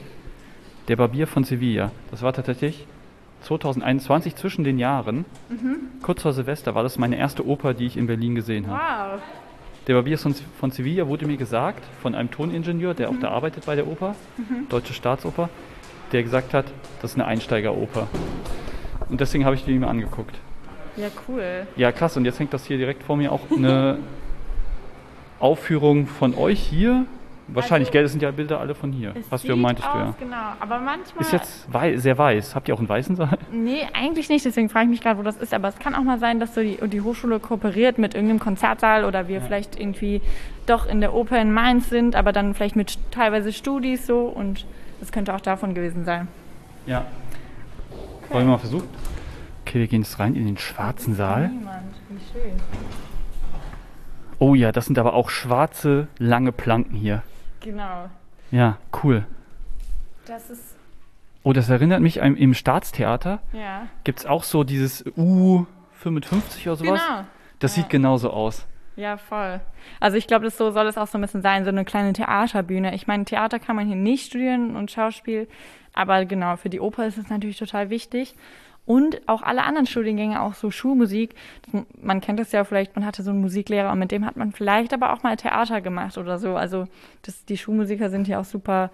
Der 0.87 0.95
Barbier 0.95 1.27
von 1.27 1.43
Sevilla. 1.43 1.91
Das 2.09 2.21
war 2.21 2.31
tatsächlich 2.31 2.87
2021 3.41 4.35
zwischen 4.35 4.63
den 4.63 4.79
Jahren. 4.79 5.25
Kurz 6.01 6.21
vor 6.21 6.31
Silvester 6.31 6.73
war 6.73 6.83
das 6.83 6.97
meine 6.97 7.17
erste 7.17 7.45
Oper, 7.45 7.73
die 7.73 7.85
ich 7.85 7.97
in 7.97 8.07
Berlin 8.07 8.35
gesehen 8.35 8.67
habe. 8.67 9.13
Wow. 9.13 9.21
Der 9.87 9.93
Barbier 9.93 10.17
von, 10.17 10.33
von 10.59 10.71
Sevilla 10.71 11.07
wurde 11.07 11.27
mir 11.27 11.37
gesagt 11.37 11.83
von 12.01 12.15
einem 12.15 12.31
Toningenieur, 12.31 12.93
der 12.93 13.09
auch 13.09 13.19
da 13.21 13.29
arbeitet 13.29 13.65
bei 13.65 13.75
der 13.75 13.87
Oper, 13.87 14.15
Deutsche 14.69 14.93
Staatsoper, 14.93 15.49
der 16.13 16.23
gesagt 16.23 16.53
hat, 16.53 16.65
das 17.01 17.11
ist 17.11 17.17
eine 17.17 17.25
Einsteigeroper. 17.25 18.07
Und 19.09 19.21
deswegen 19.21 19.45
habe 19.45 19.55
ich 19.55 19.65
die 19.65 19.77
mir 19.77 19.87
angeguckt. 19.87 20.35
Ja, 20.97 21.07
cool. 21.27 21.67
Ja, 21.75 21.91
krass. 21.91 22.17
Und 22.17 22.25
jetzt 22.25 22.39
hängt 22.39 22.53
das 22.53 22.65
hier 22.65 22.77
direkt 22.77 23.03
vor 23.03 23.15
mir 23.17 23.31
auch 23.31 23.41
eine 23.55 23.99
Aufführung 25.39 26.07
von 26.07 26.35
euch 26.35 26.59
hier. 26.59 27.05
Wahrscheinlich, 27.49 27.87
Also, 27.87 27.93
gell? 27.93 28.03
Das 28.03 28.11
sind 28.11 28.21
ja 28.21 28.31
Bilder 28.31 28.59
alle 28.59 28.75
von 28.75 28.91
hier. 28.91 29.13
Was 29.29 29.41
du 29.43 29.55
meintest 29.55 29.87
aus, 29.87 29.93
du 29.93 29.99
ja. 29.99 30.15
genau. 30.19 30.51
Aber 30.59 30.79
manchmal. 30.79 31.21
Ist 31.21 31.31
jetzt 31.31 31.71
wei 31.71 31.95
sehr 31.95 32.17
weiß. 32.17 32.55
Habt 32.55 32.67
ihr 32.67 32.73
auch 32.73 32.79
einen 32.79 32.89
weißen 32.89 33.15
Saal? 33.15 33.37
Nee, 33.51 33.87
eigentlich 33.93 34.27
nicht. 34.27 34.43
Deswegen 34.43 34.67
frage 34.67 34.85
ich 34.85 34.89
mich 34.89 35.01
gerade, 35.01 35.17
wo 35.17 35.23
das 35.23 35.37
ist. 35.37 35.53
Aber 35.53 35.69
es 35.69 35.79
kann 35.79 35.95
auch 35.95 36.03
mal 36.03 36.19
sein, 36.19 36.41
dass 36.41 36.55
so 36.55 36.61
die, 36.61 36.77
die 36.89 37.01
Hochschule 37.01 37.39
kooperiert 37.39 37.99
mit 37.99 38.15
irgendeinem 38.15 38.39
Konzertsaal 38.39 39.05
oder 39.05 39.29
wir 39.29 39.41
vielleicht 39.41 39.79
irgendwie 39.79 40.21
doch 40.65 40.85
in 40.87 40.99
der 40.99 41.13
Oper 41.13 41.39
in 41.41 41.53
Mainz 41.53 41.89
sind, 41.89 42.15
aber 42.17 42.33
dann 42.33 42.53
vielleicht 42.53 42.75
mit 42.75 42.97
teilweise 43.11 43.53
Studis 43.53 44.05
so. 44.05 44.23
Und 44.23 44.65
das 44.99 45.13
könnte 45.13 45.33
auch 45.33 45.39
davon 45.41 45.73
gewesen 45.73 46.03
sein. 46.03 46.27
Ja. 46.85 47.05
Wollen 48.29 48.45
wir 48.45 48.51
mal 48.51 48.57
versuchen? 48.57 48.89
Okay, 49.67 49.79
wir 49.79 49.87
gehen 49.87 50.01
jetzt 50.03 50.17
rein 50.19 50.33
in 50.35 50.45
den 50.45 50.57
schwarzen 50.57 51.13
Saal. 51.13 51.49
Niemand. 51.49 51.93
Wie 52.09 52.19
schön. 52.31 52.53
Oh 54.39 54.55
ja, 54.55 54.71
das 54.71 54.85
sind 54.85 54.97
aber 54.97 55.13
auch 55.13 55.29
schwarze, 55.29 56.07
lange 56.19 56.53
Planken 56.53 56.95
hier. 56.95 57.21
Genau. 57.59 58.09
Ja, 58.49 58.77
cool. 59.03 59.25
Das 60.25 60.49
ist, 60.49 60.75
Oh, 61.43 61.53
das 61.53 61.69
erinnert 61.69 62.01
mich 62.01 62.21
an, 62.21 62.35
im 62.37 62.53
Staatstheater 62.53 63.39
ja. 63.53 63.87
gibt 64.03 64.19
es 64.19 64.25
auch 64.25 64.43
so 64.43 64.63
dieses 64.63 65.05
U55 65.05 66.65
oder 66.67 66.75
sowas. 66.75 67.01
Genau. 67.05 67.25
Das 67.59 67.75
Ja. 67.75 67.81
sieht 67.83 67.89
genauso 67.89 68.29
aus. 68.31 68.65
Ja, 68.95 69.17
voll. 69.17 69.59
Also 69.99 70.17
ich 70.17 70.27
glaube, 70.27 70.45
das 70.45 70.57
so 70.57 70.71
soll 70.71 70.87
es 70.87 70.97
auch 70.97 71.07
so 71.07 71.17
ein 71.17 71.21
bisschen 71.21 71.41
sein, 71.41 71.63
so 71.63 71.69
eine 71.69 71.85
kleine 71.85 72.13
Theaterbühne. 72.13 72.95
Ich 72.95 73.07
meine, 73.07 73.25
Theater 73.25 73.59
kann 73.59 73.75
man 73.75 73.85
hier 73.87 73.95
nicht 73.95 74.27
studieren 74.27 74.75
und 74.75 74.91
Schauspiel, 74.91 75.47
aber 75.93 76.25
genau, 76.25 76.55
für 76.57 76.69
die 76.69 76.79
Oper 76.79 77.05
ist 77.07 77.17
es 77.17 77.29
natürlich 77.29 77.57
total 77.57 77.89
wichtig. 77.89 78.35
Und 78.87 79.27
auch 79.27 79.41
alle 79.41 79.63
anderen 79.63 79.85
Studiengänge, 79.85 80.41
auch 80.41 80.53
so 80.53 80.71
Schulmusik. 80.71 81.35
Man 82.01 82.21
kennt 82.21 82.39
das 82.39 82.53
ja 82.53 82.63
vielleicht, 82.63 82.95
man 82.95 83.05
hatte 83.05 83.21
so 83.21 83.31
einen 83.31 83.41
Musiklehrer 83.41 83.91
und 83.91 83.99
mit 83.99 84.11
dem 84.11 84.25
hat 84.25 84.37
man 84.37 84.53
vielleicht 84.53 84.93
aber 84.93 85.11
auch 85.11 85.23
mal 85.23 85.35
Theater 85.35 85.81
gemacht 85.81 86.17
oder 86.17 86.39
so. 86.39 86.55
Also 86.55 86.85
das, 87.21 87.43
die 87.43 87.57
Schulmusiker 87.57 88.09
sind 88.09 88.27
hier 88.27 88.39
auch 88.39 88.45
super 88.45 88.89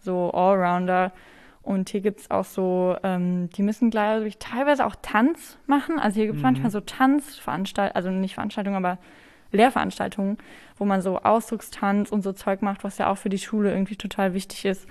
so 0.00 0.32
Allrounder. 0.32 1.12
Und 1.60 1.90
hier 1.90 2.00
gibt's 2.00 2.30
auch 2.30 2.46
so, 2.46 2.96
ähm, 3.02 3.50
die 3.50 3.62
müssen, 3.62 3.90
glaube 3.90 4.26
ich, 4.26 4.38
teilweise 4.38 4.86
auch 4.86 4.96
Tanz 5.02 5.58
machen. 5.66 5.98
Also 5.98 6.16
hier 6.16 6.26
gibt's 6.26 6.42
manchmal 6.42 6.70
so 6.70 6.80
Tanzveranstaltungen, 6.80 7.96
also 7.96 8.10
nicht 8.10 8.34
Veranstaltungen, 8.34 8.76
aber 8.76 8.98
Lehrveranstaltungen, 9.52 10.38
wo 10.78 10.86
man 10.86 11.02
so 11.02 11.18
Ausdruckstanz 11.20 12.10
und 12.10 12.22
so 12.22 12.32
Zeug 12.32 12.62
macht, 12.62 12.82
was 12.82 12.96
ja 12.96 13.10
auch 13.10 13.18
für 13.18 13.28
die 13.28 13.38
Schule 13.38 13.70
irgendwie 13.70 13.96
total 13.96 14.32
wichtig 14.32 14.64
ist. 14.64 14.86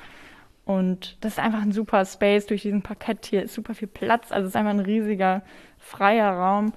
Und 0.66 1.18
das 1.22 1.34
ist 1.34 1.40
einfach 1.40 1.62
ein 1.62 1.72
super 1.74 2.06
Space 2.06 2.46
durch 2.46 2.62
diesen 2.62 2.82
Parkett. 2.82 3.26
Hier 3.26 3.44
ist 3.44 3.54
super 3.54 3.74
viel 3.74 3.88
Platz. 3.88 4.32
Also 4.32 4.48
es 4.48 4.54
ist 4.54 4.56
einfach 4.56 4.72
ein 4.72 4.80
riesiger, 4.80 5.42
freier 5.78 6.32
Raum. 6.32 6.74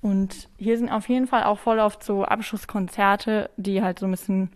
Und 0.00 0.48
hier 0.58 0.76
sind 0.76 0.90
auf 0.90 1.08
jeden 1.08 1.26
Fall 1.26 1.44
auch 1.44 1.58
voll 1.58 1.78
oft 1.78 2.02
so 2.02 2.24
Abschlusskonzerte, 2.24 3.50
die 3.56 3.82
halt 3.82 3.98
so 3.98 4.06
ein 4.06 4.10
bisschen 4.10 4.50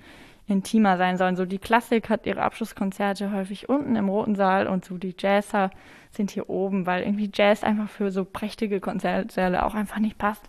intimer 0.49 0.97
sein 0.97 1.17
sollen. 1.17 1.37
So 1.37 1.45
die 1.45 1.59
Klassik 1.59 2.11
hat 2.11 2.27
ihre 2.27 2.43
Abschlusskonzerte 2.43 3.33
häufig 3.33 3.69
unten 3.69 3.97
im 3.97 4.09
Roten 4.09 4.35
Saal 4.35 4.67
und 4.67 4.85
so 4.85 4.99
die 4.99 5.15
Jazzer 5.19 5.71
sind 6.11 6.31
hier 6.31 6.49
oben, 6.49 6.87
weil 6.87 7.03
irgendwie 7.03 7.31
Jazz 7.33 7.63
einfach 7.63 7.89
für 7.89 8.11
so 8.11 8.25
prächtige 8.25 8.81
Konzertsäle 8.81 9.65
auch 9.65 9.75
einfach 9.75 9.99
nicht 9.99 10.19
passt. 10.19 10.43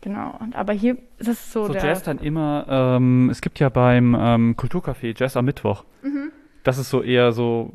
Genau. 0.00 0.34
Und 0.40 0.56
aber 0.56 0.72
hier 0.72 0.96
ist 1.18 1.28
es 1.28 1.52
so, 1.52 1.66
So 1.66 1.74
der 1.74 1.84
Jazz 1.84 2.02
dann 2.02 2.18
immer, 2.18 2.66
ähm, 2.68 3.28
es 3.30 3.42
gibt 3.42 3.58
ja 3.58 3.68
beim 3.68 4.16
ähm, 4.18 4.56
Kulturcafé 4.56 5.14
Jazz 5.16 5.36
am 5.36 5.44
Mittwoch. 5.44 5.84
Mhm. 6.02 6.32
Das 6.62 6.78
ist 6.78 6.90
so 6.90 7.02
eher 7.02 7.32
so 7.32 7.72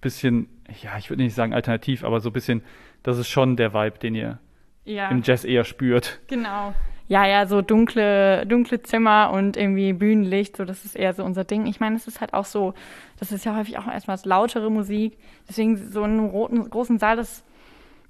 bisschen 0.00 0.48
ja, 0.82 0.98
ich 0.98 1.08
würde 1.10 1.22
nicht 1.22 1.34
sagen 1.34 1.54
alternativ, 1.54 2.04
aber 2.04 2.20
so 2.20 2.28
ein 2.30 2.32
bisschen, 2.34 2.62
das 3.02 3.18
ist 3.18 3.28
schon 3.28 3.56
der 3.56 3.72
Vibe, 3.72 3.98
den 3.98 4.14
ihr 4.14 4.38
Ja. 4.84 5.08
im 5.08 5.22
Jazz 5.22 5.44
eher 5.44 5.64
spürt. 5.64 6.20
Genau. 6.26 6.74
Ja, 7.08 7.24
ja, 7.26 7.46
so 7.46 7.62
dunkle, 7.62 8.44
dunkle 8.44 8.82
Zimmer 8.82 9.30
und 9.32 9.56
irgendwie 9.56 9.94
Bühnenlicht, 9.94 10.58
so 10.58 10.66
das 10.66 10.84
ist 10.84 10.94
eher 10.94 11.14
so 11.14 11.24
unser 11.24 11.44
Ding. 11.44 11.64
Ich 11.66 11.80
meine, 11.80 11.96
es 11.96 12.06
ist 12.06 12.20
halt 12.20 12.34
auch 12.34 12.44
so, 12.44 12.74
das 13.18 13.32
ist 13.32 13.46
ja 13.46 13.56
häufig 13.56 13.78
auch 13.78 13.86
erstmal 13.86 14.18
lautere 14.24 14.70
Musik. 14.70 15.16
Deswegen 15.48 15.78
so 15.90 16.04
in 16.04 16.10
einem 16.12 16.26
roten, 16.26 16.68
großen 16.68 16.98
Saal, 16.98 17.16
das, 17.16 17.44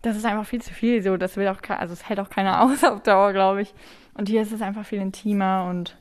das 0.02 0.16
ist 0.16 0.24
einfach 0.24 0.46
viel 0.46 0.60
zu 0.60 0.74
viel. 0.74 1.00
So, 1.02 1.16
das 1.16 1.36
will 1.36 1.46
auch, 1.46 1.60
also 1.68 1.92
es 1.92 2.08
hält 2.08 2.18
auch 2.18 2.28
keiner 2.28 2.60
aus 2.64 2.82
auf 2.82 3.04
Dauer, 3.04 3.32
glaube 3.32 3.62
ich. 3.62 3.72
Und 4.14 4.28
hier 4.28 4.42
ist 4.42 4.50
es 4.50 4.62
einfach 4.62 4.84
viel 4.84 5.00
intimer 5.00 5.68
und 5.70 5.96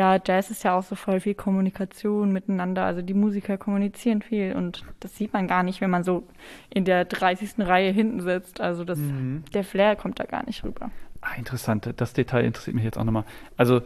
ja, 0.00 0.18
Jazz 0.26 0.50
ist 0.50 0.62
ja 0.64 0.78
auch 0.78 0.82
so 0.82 0.94
voll 0.94 1.20
viel 1.20 1.34
Kommunikation 1.34 2.32
miteinander. 2.32 2.84
Also 2.84 3.02
die 3.02 3.12
Musiker 3.12 3.58
kommunizieren 3.58 4.22
viel 4.22 4.54
und 4.56 4.82
das 5.00 5.14
sieht 5.14 5.34
man 5.34 5.46
gar 5.46 5.62
nicht, 5.62 5.82
wenn 5.82 5.90
man 5.90 6.04
so 6.04 6.26
in 6.72 6.86
der 6.86 7.04
30. 7.04 7.50
Reihe 7.58 7.90
hinten 7.92 8.20
sitzt. 8.20 8.62
Also 8.62 8.84
das, 8.84 8.98
der 9.52 9.62
Flair 9.62 9.96
kommt 9.96 10.18
da 10.18 10.24
gar 10.24 10.44
nicht 10.46 10.64
rüber. 10.64 10.90
Ah, 11.20 11.34
interessant. 11.36 11.92
Das 11.98 12.14
Detail 12.14 12.44
interessiert 12.46 12.74
mich 12.74 12.84
jetzt 12.84 12.96
auch 12.96 13.04
nochmal. 13.04 13.24
Also 13.58 13.82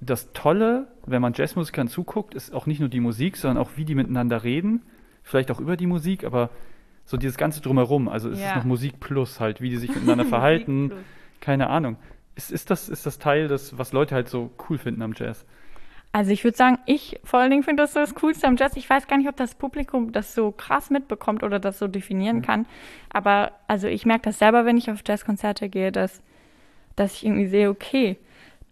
das 0.00 0.32
Tolle, 0.34 0.88
wenn 1.06 1.22
man 1.22 1.32
Jazzmusikern 1.34 1.88
zuguckt, 1.88 2.34
ist 2.34 2.52
auch 2.52 2.66
nicht 2.66 2.80
nur 2.80 2.90
die 2.90 3.00
Musik, 3.00 3.38
sondern 3.38 3.56
auch 3.64 3.70
wie 3.76 3.86
die 3.86 3.94
miteinander 3.94 4.44
reden. 4.44 4.82
Vielleicht 5.22 5.50
auch 5.50 5.60
über 5.60 5.78
die 5.78 5.86
Musik, 5.86 6.24
aber 6.24 6.50
so 7.06 7.16
dieses 7.16 7.38
ganze 7.38 7.62
drumherum. 7.62 8.08
Also 8.08 8.28
es 8.28 8.38
ist 8.38 8.44
Ja. 8.44 8.56
noch 8.56 8.64
Musik 8.64 9.00
plus 9.00 9.40
halt, 9.40 9.62
wie 9.62 9.70
die 9.70 9.76
sich 9.78 9.88
miteinander 9.94 10.26
verhalten. 10.26 10.92
Keine 11.40 11.70
Ahnung. 11.70 11.96
Ist, 12.34 12.50
ist, 12.50 12.70
das, 12.70 12.88
ist 12.88 13.06
das 13.06 13.18
Teil, 13.18 13.48
des, 13.48 13.76
was 13.78 13.92
Leute 13.92 14.14
halt 14.14 14.28
so 14.28 14.52
cool 14.68 14.78
finden 14.78 15.02
am 15.02 15.12
Jazz? 15.16 15.44
Also 16.14 16.30
ich 16.30 16.44
würde 16.44 16.56
sagen, 16.56 16.78
ich 16.84 17.18
vor 17.24 17.40
allen 17.40 17.50
Dingen 17.50 17.62
finde 17.62 17.82
das 17.84 17.94
so 17.94 18.00
das 18.00 18.14
Coolste 18.14 18.46
am 18.46 18.56
Jazz. 18.56 18.76
Ich 18.76 18.88
weiß 18.88 19.06
gar 19.06 19.16
nicht, 19.16 19.28
ob 19.28 19.36
das 19.36 19.54
Publikum 19.54 20.12
das 20.12 20.34
so 20.34 20.52
krass 20.52 20.90
mitbekommt 20.90 21.42
oder 21.42 21.58
das 21.58 21.78
so 21.78 21.88
definieren 21.88 22.36
Mhm. 22.36 22.42
kann. 22.42 22.66
Aber 23.10 23.52
also 23.66 23.86
ich 23.88 24.04
merke 24.04 24.24
das 24.24 24.38
selber, 24.38 24.66
wenn 24.66 24.76
ich 24.76 24.90
auf 24.90 25.00
Jazzkonzerte 25.06 25.70
gehe, 25.70 25.90
dass, 25.90 26.22
dass 26.96 27.14
ich 27.14 27.26
irgendwie 27.26 27.48
sehe, 27.48 27.70
okay, 27.70 28.18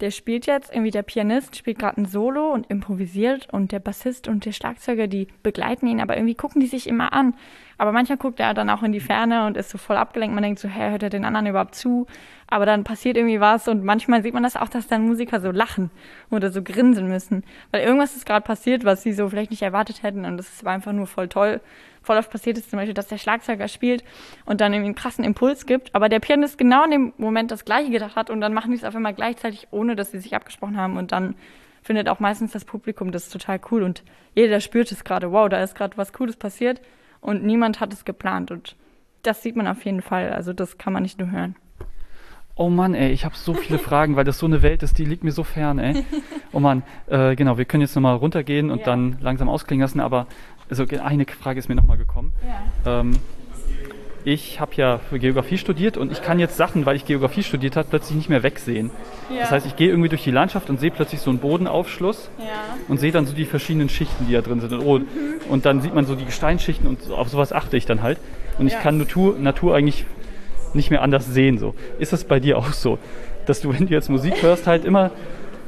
der 0.01 0.11
spielt 0.11 0.47
jetzt, 0.47 0.71
irgendwie 0.71 0.91
der 0.91 1.03
Pianist 1.03 1.55
spielt 1.55 1.79
gerade 1.79 2.01
ein 2.01 2.05
Solo 2.05 2.51
und 2.51 2.69
improvisiert 2.69 3.47
und 3.51 3.71
der 3.71 3.79
Bassist 3.79 4.27
und 4.27 4.45
der 4.45 4.51
Schlagzeuger, 4.51 5.07
die 5.07 5.27
begleiten 5.43 5.87
ihn, 5.87 6.01
aber 6.01 6.17
irgendwie 6.17 6.35
gucken 6.35 6.59
die 6.59 6.67
sich 6.67 6.87
immer 6.87 7.13
an. 7.13 7.35
Aber 7.77 7.91
manchmal 7.91 8.17
guckt 8.17 8.39
er 8.39 8.53
dann 8.53 8.69
auch 8.69 8.83
in 8.83 8.91
die 8.91 8.99
Ferne 8.99 9.45
und 9.45 9.57
ist 9.57 9.69
so 9.69 9.77
voll 9.77 9.97
abgelenkt. 9.97 10.35
Man 10.35 10.43
denkt 10.43 10.59
so, 10.59 10.67
hä, 10.67 10.91
hört 10.91 11.03
er 11.03 11.09
den 11.09 11.25
anderen 11.25 11.47
überhaupt 11.47 11.75
zu? 11.75 12.07
Aber 12.47 12.65
dann 12.65 12.83
passiert 12.83 13.15
irgendwie 13.15 13.39
was 13.39 13.67
und 13.67 13.83
manchmal 13.83 14.23
sieht 14.23 14.33
man 14.33 14.43
das 14.43 14.55
auch, 14.55 14.69
dass 14.69 14.87
dann 14.87 15.05
Musiker 15.07 15.39
so 15.39 15.51
lachen 15.51 15.89
oder 16.29 16.51
so 16.51 16.61
grinsen 16.61 17.07
müssen. 17.07 17.43
Weil 17.71 17.83
irgendwas 17.83 18.15
ist 18.15 18.25
gerade 18.25 18.45
passiert, 18.45 18.83
was 18.83 19.03
sie 19.03 19.13
so 19.13 19.29
vielleicht 19.29 19.51
nicht 19.51 19.61
erwartet 19.63 20.03
hätten 20.03 20.25
und 20.25 20.37
das 20.37 20.65
war 20.65 20.73
einfach 20.73 20.93
nur 20.93 21.07
voll 21.07 21.27
toll. 21.27 21.61
Voll 22.03 22.17
oft 22.17 22.31
passiert 22.31 22.57
es 22.57 22.69
zum 22.69 22.77
Beispiel, 22.77 22.93
dass 22.95 23.07
der 23.07 23.17
Schlagzeuger 23.19 23.67
spielt 23.67 24.03
und 24.45 24.59
dann 24.59 24.73
irgendwie 24.73 24.87
einen 24.87 24.95
krassen 24.95 25.23
Impuls 25.23 25.65
gibt, 25.67 25.93
aber 25.93 26.09
der 26.09 26.19
Pianist 26.19 26.57
genau 26.57 26.83
in 26.83 26.91
dem 26.91 27.13
Moment 27.17 27.51
das 27.51 27.63
Gleiche 27.65 27.91
gedacht 27.91 28.15
hat 28.15 28.29
und 28.29 28.41
dann 28.41 28.53
machen 28.53 28.71
die 28.71 28.77
es 28.77 28.83
auf 28.83 28.95
einmal 28.95 29.13
gleichzeitig, 29.13 29.67
ohne 29.71 29.95
dass 29.95 30.11
sie 30.11 30.19
sich 30.19 30.35
abgesprochen 30.35 30.77
haben 30.77 30.97
und 30.97 31.11
dann 31.11 31.35
findet 31.83 32.09
auch 32.09 32.19
meistens 32.19 32.51
das 32.51 32.65
Publikum 32.65 33.11
das 33.11 33.29
total 33.29 33.59
cool 33.71 33.83
und 33.83 34.03
jeder 34.33 34.59
spürt 34.61 34.91
es 34.91 35.03
gerade, 35.03 35.31
wow, 35.31 35.47
da 35.49 35.61
ist 35.61 35.75
gerade 35.75 35.95
was 35.97 36.11
Cooles 36.13 36.37
passiert 36.37 36.81
und 37.21 37.43
niemand 37.43 37.79
hat 37.79 37.93
es 37.93 38.03
geplant 38.05 38.49
und 38.51 38.75
das 39.23 39.43
sieht 39.43 39.55
man 39.55 39.67
auf 39.67 39.85
jeden 39.85 40.01
Fall, 40.01 40.31
also 40.33 40.53
das 40.53 40.79
kann 40.79 40.93
man 40.93 41.03
nicht 41.03 41.19
nur 41.19 41.29
hören. 41.29 41.55
Oh 42.55 42.69
Mann, 42.69 42.93
ey, 42.93 43.11
ich 43.11 43.23
habe 43.25 43.35
so 43.35 43.53
viele 43.53 43.79
Fragen, 43.89 44.15
weil 44.15 44.25
das 44.25 44.37
so 44.37 44.45
eine 44.45 44.61
Welt 44.61 44.83
ist, 44.83 44.97
die 44.97 45.05
liegt 45.05 45.23
mir 45.23 45.31
so 45.31 45.43
fern, 45.43 45.79
ey. 45.79 46.03
Oh 46.53 46.59
Mann, 46.59 46.83
äh, 47.07 47.33
genau, 47.37 47.57
wir 47.57 47.63
können 47.63 47.79
jetzt 47.79 47.95
nochmal 47.95 48.15
runtergehen 48.17 48.71
und 48.71 48.79
Ja. 48.79 48.85
dann 48.85 49.17
langsam 49.21 49.47
ausklingen 49.47 49.81
lassen, 49.83 50.01
aber 50.01 50.27
also, 50.71 50.85
eine 51.03 51.25
Frage 51.25 51.59
ist 51.59 51.69
mir 51.69 51.75
nochmal 51.75 51.97
gekommen. 51.97 52.33
Ja. 52.85 52.99
Ähm, 53.01 53.11
ich 54.23 54.59
habe 54.59 54.71
ja 54.75 54.99
für 54.99 55.17
Geografie 55.17 55.57
studiert 55.57 55.97
und 55.97 56.11
ich 56.11 56.21
kann 56.21 56.37
jetzt 56.37 56.55
Sachen, 56.55 56.85
weil 56.85 56.95
ich 56.95 57.05
Geografie 57.05 57.41
studiert 57.41 57.75
habe, 57.75 57.87
plötzlich 57.89 58.15
nicht 58.15 58.29
mehr 58.29 58.43
wegsehen. 58.43 58.91
Ja. 59.33 59.41
Das 59.41 59.51
heißt, 59.51 59.65
ich 59.65 59.75
gehe 59.75 59.89
irgendwie 59.89 60.09
durch 60.09 60.23
die 60.23 60.29
Landschaft 60.31 60.69
und 60.69 60.79
sehe 60.79 60.91
plötzlich 60.91 61.21
so 61.21 61.31
einen 61.31 61.39
Bodenaufschluss 61.39 62.29
Ja. 62.37 62.45
und 62.87 62.99
sehe 62.99 63.11
dann 63.11 63.25
so 63.25 63.33
die 63.33 63.45
verschiedenen 63.45 63.89
Schichten, 63.89 64.27
die 64.27 64.33
da 64.33 64.41
drin 64.41 64.59
sind. 64.61 64.73
Und, 64.73 64.81
oh, 64.85 64.99
und 65.49 65.65
dann 65.65 65.81
sieht 65.81 65.95
man 65.95 66.05
so 66.05 66.15
die 66.15 66.25
Gesteinsschichten 66.25 66.87
und 66.87 67.09
auf 67.11 67.29
sowas 67.29 67.51
achte 67.51 67.77
ich 67.77 67.85
dann 67.87 68.03
halt. 68.03 68.19
Und 68.59 68.67
ich 68.67 68.73
Ja. 68.73 68.79
kann 68.79 68.97
Natur, 68.99 69.37
Natur 69.39 69.75
eigentlich 69.75 70.05
nicht 70.75 70.91
mehr 70.91 71.01
anders 71.01 71.25
sehen. 71.25 71.57
So. 71.57 71.73
Ist 71.97 72.13
das 72.13 72.23
bei 72.23 72.39
dir 72.39 72.59
auch 72.59 72.71
so, 72.73 72.99
dass 73.47 73.59
du, 73.61 73.73
wenn 73.77 73.87
du 73.87 73.93
jetzt 73.93 74.09
Musik 74.09 74.43
hörst, 74.43 74.67
halt 74.67 74.85
immer 74.85 75.09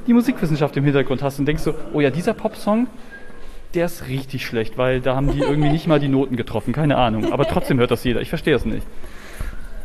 die 0.06 0.14
Musikwissenschaft 0.14 0.78
im 0.78 0.84
Hintergrund 0.84 1.24
hast 1.24 1.40
und 1.40 1.48
denkst 1.48 1.64
so, 1.64 1.74
oh 1.94 2.02
ja, 2.02 2.12
dieser 2.12 2.34
Popsong, 2.36 2.86
der 3.74 3.86
ist 3.86 4.08
richtig 4.08 4.46
schlecht, 4.46 4.78
weil 4.78 5.02
da 5.02 5.16
haben 5.16 5.32
die 5.32 5.40
irgendwie 5.40 5.70
nicht 5.70 5.88
mal 5.88 6.00
die 6.00 6.08
Noten 6.08 6.36
getroffen, 6.36 6.74
keine 6.74 6.98
Ahnung. 6.98 7.32
Aber 7.32 7.46
trotzdem 7.48 7.80
hört 7.80 7.92
das 7.92 8.04
jeder. 8.04 8.22
Ich 8.22 8.30
verstehe 8.30 8.56
es 8.56 8.66
nicht. 8.66 8.86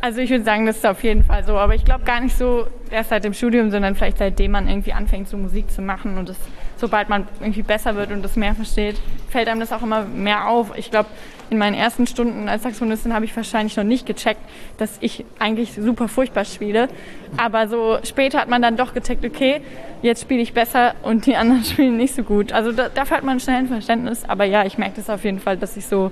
Also 0.01 0.21
ich 0.21 0.29
würde 0.29 0.43
sagen, 0.43 0.65
das 0.65 0.77
ist 0.77 0.85
auf 0.85 1.03
jeden 1.03 1.23
Fall 1.23 1.43
so. 1.43 1.57
Aber 1.57 1.75
ich 1.75 1.83
glaube 1.83 2.05
gar 2.05 2.21
nicht 2.21 2.37
so 2.37 2.67
erst 2.89 3.09
seit 3.09 3.23
dem 3.23 3.33
Studium, 3.33 3.71
sondern 3.71 3.95
vielleicht 3.95 4.17
seitdem 4.17 4.51
man 4.51 4.67
irgendwie 4.67 4.93
anfängt, 4.93 5.27
so 5.27 5.37
Musik 5.37 5.69
zu 5.71 5.81
machen. 5.81 6.17
Und 6.17 6.29
das, 6.29 6.37
sobald 6.79 7.09
man 7.09 7.27
irgendwie 7.39 7.61
besser 7.61 7.95
wird 7.95 8.11
und 8.11 8.23
das 8.23 8.35
mehr 8.35 8.55
versteht, 8.55 8.95
fällt 9.29 9.47
einem 9.47 9.59
das 9.59 9.71
auch 9.71 9.81
immer 9.81 10.05
mehr 10.05 10.47
auf. 10.47 10.71
Ich 10.77 10.91
glaube, 10.91 11.09
in 11.49 11.57
meinen 11.57 11.73
ersten 11.73 12.05
Stunden 12.05 12.47
als 12.47 12.63
Saxophonistin 12.63 13.13
habe 13.13 13.25
ich 13.25 13.35
wahrscheinlich 13.35 13.75
noch 13.75 13.83
nicht 13.83 14.05
gecheckt, 14.05 14.41
dass 14.77 14.97
ich 15.01 15.25
eigentlich 15.39 15.73
super 15.73 16.07
furchtbar 16.07 16.45
spiele. 16.45 16.89
Aber 17.37 17.67
so 17.67 17.97
später 18.03 18.39
hat 18.39 18.49
man 18.49 18.61
dann 18.61 18.77
doch 18.77 18.93
gecheckt, 18.93 19.25
okay, 19.25 19.61
jetzt 20.01 20.21
spiele 20.21 20.41
ich 20.41 20.53
besser 20.53 20.93
und 21.01 21.25
die 21.25 21.35
anderen 21.35 21.63
spielen 21.65 21.97
nicht 21.97 22.15
so 22.15 22.23
gut. 22.23 22.51
Also 22.51 22.71
da, 22.71 22.89
dafür 22.89 23.17
hat 23.17 23.23
man 23.23 23.39
schnell 23.39 23.57
ein 23.57 23.67
Verständnis. 23.67 24.23
Aber 24.27 24.45
ja, 24.45 24.65
ich 24.65 24.77
merke 24.77 24.95
das 24.97 25.09
auf 25.09 25.23
jeden 25.23 25.39
Fall, 25.39 25.57
dass 25.57 25.75
ich 25.75 25.85
so 25.87 26.11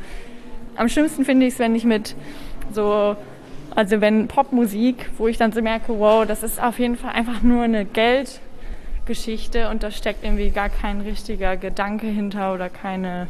am 0.76 0.90
schlimmsten 0.90 1.26
finde 1.26 1.48
ich 1.48 1.54
es, 1.54 1.60
wenn 1.60 1.76
ich 1.76 1.86
mit 1.86 2.16
so, 2.72 3.16
also 3.76 4.02
wenn 4.02 4.28
Popmusik, 4.28 5.10
wo 5.18 5.28
ich 5.28 5.38
dann 5.38 5.52
so 5.52 5.62
merke, 5.62 6.00
wow, 6.00 6.26
das 6.26 6.44
ist 6.44 6.62
auf 6.62 6.80
jeden 6.80 6.98
Fall 6.98 7.12
einfach 7.12 7.42
nur 7.42 7.64
eine 7.64 7.86
Geldgeschichte 9.08 9.70
und 9.70 9.84
da 9.84 9.92
steckt 9.92 10.24
irgendwie 10.24 10.50
gar 10.50 10.70
kein 10.70 11.02
richtiger 11.02 11.56
Gedanke 11.56 12.08
hinter 12.08 12.54
oder 12.54 12.70
keine, 12.70 13.28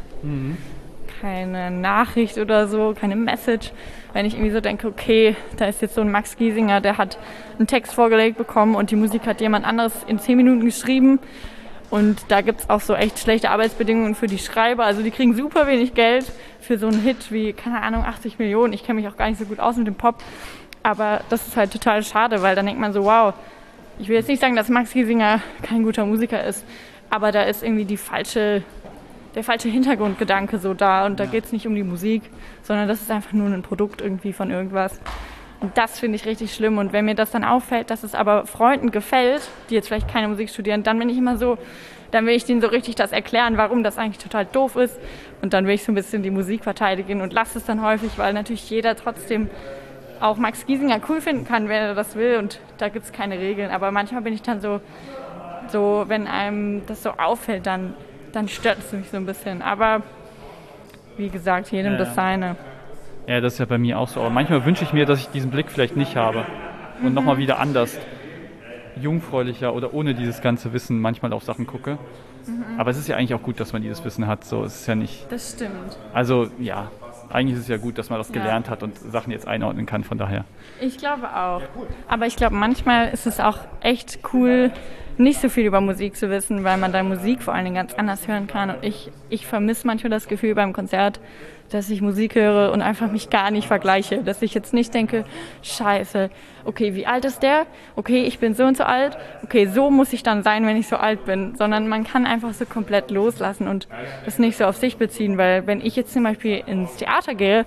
keine 1.20 1.70
Nachricht 1.70 2.36
oder 2.38 2.66
so, 2.66 2.94
keine 2.98 3.14
Message. 3.14 3.70
Wenn 4.12 4.26
ich 4.26 4.34
irgendwie 4.34 4.50
so 4.50 4.60
denke, 4.60 4.88
okay, 4.88 5.36
da 5.56 5.66
ist 5.66 5.80
jetzt 5.80 5.94
so 5.94 6.00
ein 6.00 6.10
Max 6.10 6.36
Giesinger, 6.36 6.80
der 6.80 6.98
hat 6.98 7.18
einen 7.58 7.68
Text 7.68 7.94
vorgelegt 7.94 8.36
bekommen 8.38 8.74
und 8.74 8.90
die 8.90 8.96
Musik 8.96 9.26
hat 9.26 9.40
jemand 9.40 9.64
anderes 9.64 9.92
in 10.06 10.18
zehn 10.18 10.36
Minuten 10.36 10.64
geschrieben. 10.64 11.20
Und 11.90 12.18
da 12.28 12.42
gibt 12.42 12.60
es 12.60 12.70
auch 12.70 12.80
so 12.80 12.94
echt 12.94 13.18
schlechte 13.18 13.50
Arbeitsbedingungen 13.50 14.14
für 14.14 14.26
die 14.26 14.38
Schreiber. 14.38 14.84
Also 14.84 15.02
die 15.02 15.10
kriegen 15.10 15.34
super 15.34 15.66
wenig 15.66 15.94
Geld 15.94 16.30
für 16.60 16.76
so 16.76 16.88
einen 16.88 17.00
Hit 17.00 17.32
wie, 17.32 17.52
keine 17.54 17.82
Ahnung, 17.82 18.04
80 18.04 18.38
Millionen. 18.38 18.74
Ich 18.74 18.84
kenne 18.84 19.00
mich 19.00 19.08
auch 19.08 19.16
gar 19.16 19.28
nicht 19.28 19.38
so 19.38 19.46
gut 19.46 19.58
aus 19.60 19.76
mit 19.76 19.86
dem 19.86 19.94
Pop. 19.94 20.16
Aber 20.82 21.20
das 21.30 21.46
ist 21.46 21.56
halt 21.56 21.72
total 21.72 22.02
schade, 22.02 22.42
weil 22.42 22.54
dann 22.56 22.66
denkt 22.66 22.80
man 22.80 22.92
so, 22.92 23.04
wow, 23.04 23.32
ich 23.98 24.08
will 24.08 24.16
jetzt 24.16 24.28
nicht 24.28 24.40
sagen, 24.40 24.56
dass 24.56 24.68
Max 24.68 24.92
Giesinger 24.92 25.40
kein 25.62 25.82
guter 25.82 26.06
Musiker 26.06 26.42
ist, 26.44 26.64
aber 27.10 27.32
da 27.32 27.42
ist 27.42 27.62
irgendwie 27.62 27.84
die 27.84 27.96
falsche, 27.96 28.62
der 29.34 29.42
falsche 29.42 29.68
Hintergrundgedanke 29.68 30.58
so 30.58 30.74
da. 30.74 31.06
Und 31.06 31.18
da 31.18 31.26
geht 31.26 31.44
es 31.44 31.52
nicht 31.52 31.66
um 31.66 31.74
die 31.74 31.82
Musik, 31.82 32.22
sondern 32.62 32.88
das 32.88 33.00
ist 33.00 33.10
einfach 33.10 33.32
nur 33.32 33.48
ein 33.48 33.62
Produkt 33.62 34.00
irgendwie 34.00 34.32
von 34.32 34.50
irgendwas. 34.50 35.00
Und 35.60 35.76
das 35.76 35.98
finde 35.98 36.16
ich 36.16 36.26
richtig 36.26 36.54
schlimm. 36.54 36.78
Und 36.78 36.92
wenn 36.92 37.04
mir 37.04 37.16
das 37.16 37.32
dann 37.32 37.44
auffällt, 37.44 37.90
dass 37.90 38.04
es 38.04 38.14
aber 38.14 38.46
Freunden 38.46 38.90
gefällt, 38.90 39.42
die 39.70 39.74
jetzt 39.74 39.88
vielleicht 39.88 40.08
keine 40.08 40.28
Musik 40.28 40.50
studieren, 40.50 40.84
dann 40.84 40.98
bin 40.98 41.08
ich 41.08 41.18
immer 41.18 41.36
so, 41.36 41.58
dann 42.12 42.24
will 42.26 42.34
ich 42.34 42.44
denen 42.44 42.60
so 42.60 42.68
richtig 42.68 42.94
das 42.94 43.10
erklären, 43.10 43.56
warum 43.56 43.82
das 43.82 43.98
eigentlich 43.98 44.22
total 44.22 44.44
doof 44.44 44.76
ist. 44.76 44.96
Und 45.42 45.52
dann 45.52 45.66
will 45.66 45.74
ich 45.74 45.84
so 45.84 45.90
ein 45.90 45.96
bisschen 45.96 46.22
die 46.22 46.30
Musik 46.30 46.62
verteidigen 46.62 47.20
und 47.20 47.32
lasse 47.32 47.58
es 47.58 47.64
dann 47.64 47.82
häufig, 47.82 48.12
weil 48.16 48.32
natürlich 48.32 48.70
jeder 48.70 48.94
trotzdem 48.94 49.50
auch 50.20 50.36
Max 50.36 50.66
Giesinger 50.66 51.00
cool 51.08 51.20
finden 51.20 51.44
kann, 51.44 51.68
wenn 51.68 51.82
er 51.82 51.94
das 51.94 52.14
will. 52.14 52.36
Und 52.38 52.60
da 52.78 52.88
gibt 52.88 53.04
es 53.04 53.12
keine 53.12 53.38
Regeln. 53.38 53.70
Aber 53.70 53.90
manchmal 53.90 54.22
bin 54.22 54.32
ich 54.32 54.42
dann 54.42 54.60
so, 54.60 54.80
so, 55.68 56.04
wenn 56.08 56.26
einem 56.26 56.86
das 56.86 57.02
so 57.02 57.10
auffällt, 57.10 57.66
dann, 57.66 57.94
dann 58.32 58.48
stört 58.48 58.78
es 58.78 58.92
mich 58.92 59.10
so 59.10 59.16
ein 59.16 59.26
bisschen. 59.26 59.62
Aber 59.62 60.02
wie 61.16 61.28
gesagt, 61.28 61.70
jedem 61.70 61.92
Ja, 61.92 61.98
das 61.98 62.14
seine. 62.14 62.56
Ja, 63.26 63.40
das 63.40 63.54
ist 63.54 63.58
ja 63.58 63.66
bei 63.66 63.78
mir 63.78 63.98
auch 63.98 64.08
so. 64.08 64.20
Aber 64.20 64.30
manchmal 64.30 64.64
wünsche 64.64 64.84
ich 64.84 64.92
mir, 64.92 65.04
dass 65.04 65.20
ich 65.20 65.28
diesen 65.28 65.50
Blick 65.50 65.70
vielleicht 65.70 65.96
nicht 65.96 66.16
habe 66.16 66.44
und 67.02 67.14
nochmal 67.14 67.38
wieder 67.38 67.58
anders, 67.58 67.98
jungfräulicher 68.96 69.74
oder 69.74 69.92
ohne 69.94 70.14
dieses 70.14 70.40
ganze 70.40 70.72
Wissen 70.72 71.00
manchmal 71.00 71.32
auf 71.32 71.44
Sachen 71.44 71.66
gucke. 71.66 71.98
Aber 72.78 72.90
es 72.90 72.96
ist 72.96 73.08
ja 73.08 73.16
eigentlich 73.16 73.34
auch 73.34 73.42
gut, 73.42 73.60
dass 73.60 73.72
man 73.72 73.82
dieses 73.82 74.04
Wissen 74.04 74.26
hat. 74.26 74.44
So, 74.44 74.64
es 74.64 74.80
ist 74.80 74.86
ja 74.86 74.94
nicht. 74.94 75.30
Das 75.30 75.52
stimmt. 75.52 75.98
Also 76.14 76.48
ja, 76.58 76.90
eigentlich 77.30 77.56
ist 77.56 77.62
es 77.64 77.68
ja 77.68 77.76
gut, 77.76 77.98
dass 77.98 78.10
man 78.10 78.18
das 78.18 78.28
Ja. 78.28 78.34
gelernt 78.34 78.70
hat 78.70 78.82
und 78.82 78.98
Sachen 78.98 79.30
jetzt 79.32 79.46
einordnen 79.46 79.86
kann. 79.86 80.04
Von 80.04 80.18
daher. 80.18 80.44
Ich 80.80 80.98
glaube 80.98 81.28
auch. 81.34 81.62
Aber 82.08 82.26
ich 82.26 82.36
glaube, 82.36 82.54
manchmal 82.54 83.08
ist 83.08 83.26
es 83.26 83.40
auch 83.40 83.58
echt 83.80 84.20
cool, 84.32 84.70
nicht 85.18 85.40
so 85.40 85.48
viel 85.48 85.66
über 85.66 85.80
Musik 85.80 86.16
zu 86.16 86.30
wissen, 86.30 86.64
weil 86.64 86.78
man 86.78 86.92
dann 86.92 87.08
Musik 87.08 87.42
vor 87.42 87.54
allen 87.54 87.64
Dingen 87.64 87.76
ganz 87.76 87.94
anders 87.94 88.28
hören 88.28 88.46
kann. 88.46 88.70
Und 88.70 88.84
ich, 88.84 89.10
ich 89.28 89.46
vermisse 89.46 89.86
manchmal 89.86 90.10
das 90.10 90.28
Gefühl 90.28 90.54
beim 90.54 90.72
Konzert, 90.72 91.20
dass 91.70 91.90
ich 91.90 92.00
Musik 92.00 92.34
höre 92.34 92.72
und 92.72 92.80
einfach 92.80 93.10
mich 93.10 93.30
gar 93.30 93.50
nicht 93.50 93.66
vergleiche. 93.66 94.22
Dass 94.22 94.40
ich 94.42 94.54
jetzt 94.54 94.72
nicht 94.72 94.94
denke, 94.94 95.24
scheiße, 95.62 96.30
okay, 96.64 96.94
wie 96.94 97.06
alt 97.06 97.24
ist 97.24 97.42
der? 97.42 97.66
Okay, 97.96 98.24
ich 98.24 98.38
bin 98.38 98.54
so 98.54 98.64
und 98.64 98.76
so 98.76 98.84
alt. 98.84 99.18
Okay, 99.42 99.66
so 99.66 99.90
muss 99.90 100.12
ich 100.12 100.22
dann 100.22 100.42
sein, 100.42 100.66
wenn 100.66 100.76
ich 100.76 100.88
so 100.88 100.96
alt 100.96 101.24
bin. 101.24 101.54
Sondern 101.56 101.88
man 101.88 102.04
kann 102.04 102.26
einfach 102.26 102.54
so 102.54 102.64
komplett 102.64 103.10
loslassen 103.10 103.68
und 103.68 103.88
das 104.24 104.38
nicht 104.38 104.56
so 104.56 104.64
auf 104.64 104.76
sich 104.76 104.96
beziehen. 104.96 105.36
Weil 105.36 105.66
wenn 105.66 105.80
ich 105.80 105.96
jetzt 105.96 106.12
zum 106.12 106.22
Beispiel 106.22 106.62
ins 106.66 106.96
Theater 106.96 107.34
gehe, 107.34 107.66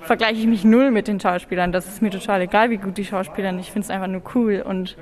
vergleiche 0.00 0.40
ich 0.40 0.46
mich 0.46 0.64
null 0.64 0.90
mit 0.90 1.08
den 1.08 1.20
Schauspielern. 1.20 1.72
Das 1.72 1.86
ist 1.86 2.02
mir 2.02 2.10
total 2.10 2.42
egal, 2.42 2.70
wie 2.70 2.76
gut 2.76 2.96
die 2.96 3.04
Schauspieler 3.04 3.50
sind. 3.50 3.60
Ich 3.60 3.70
finde 3.70 3.84
es 3.84 3.90
einfach 3.90 4.08
nur 4.08 4.22
cool 4.34 4.64
und 4.66 4.96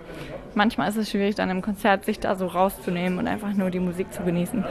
manchmal 0.56 0.88
ist 0.88 0.96
es 0.96 1.10
schwierig, 1.10 1.34
dann 1.34 1.50
im 1.50 1.62
Konzert 1.62 2.04
sich 2.04 2.20
da 2.20 2.34
so 2.34 2.46
rauszunehmen 2.46 3.18
und 3.18 3.26
einfach 3.26 3.52
nur 3.54 3.70
die 3.70 3.80
Musik 3.80 4.12
zu 4.12 4.22
genießen. 4.22 4.64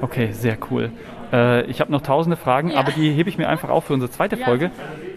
Okay, 0.00 0.32
sehr 0.32 0.58
cool. 0.70 0.90
Äh, 1.32 1.64
ich 1.66 1.80
habe 1.80 1.90
noch 1.90 2.02
tausende 2.02 2.36
Fragen, 2.36 2.70
ja. 2.70 2.78
aber 2.78 2.92
die 2.92 3.10
hebe 3.10 3.28
ich 3.28 3.38
mir 3.38 3.48
einfach 3.48 3.68
auf 3.68 3.84
für 3.84 3.94
unsere 3.94 4.10
zweite 4.10 4.36
ja. 4.36 4.44
Folge, 4.44 4.70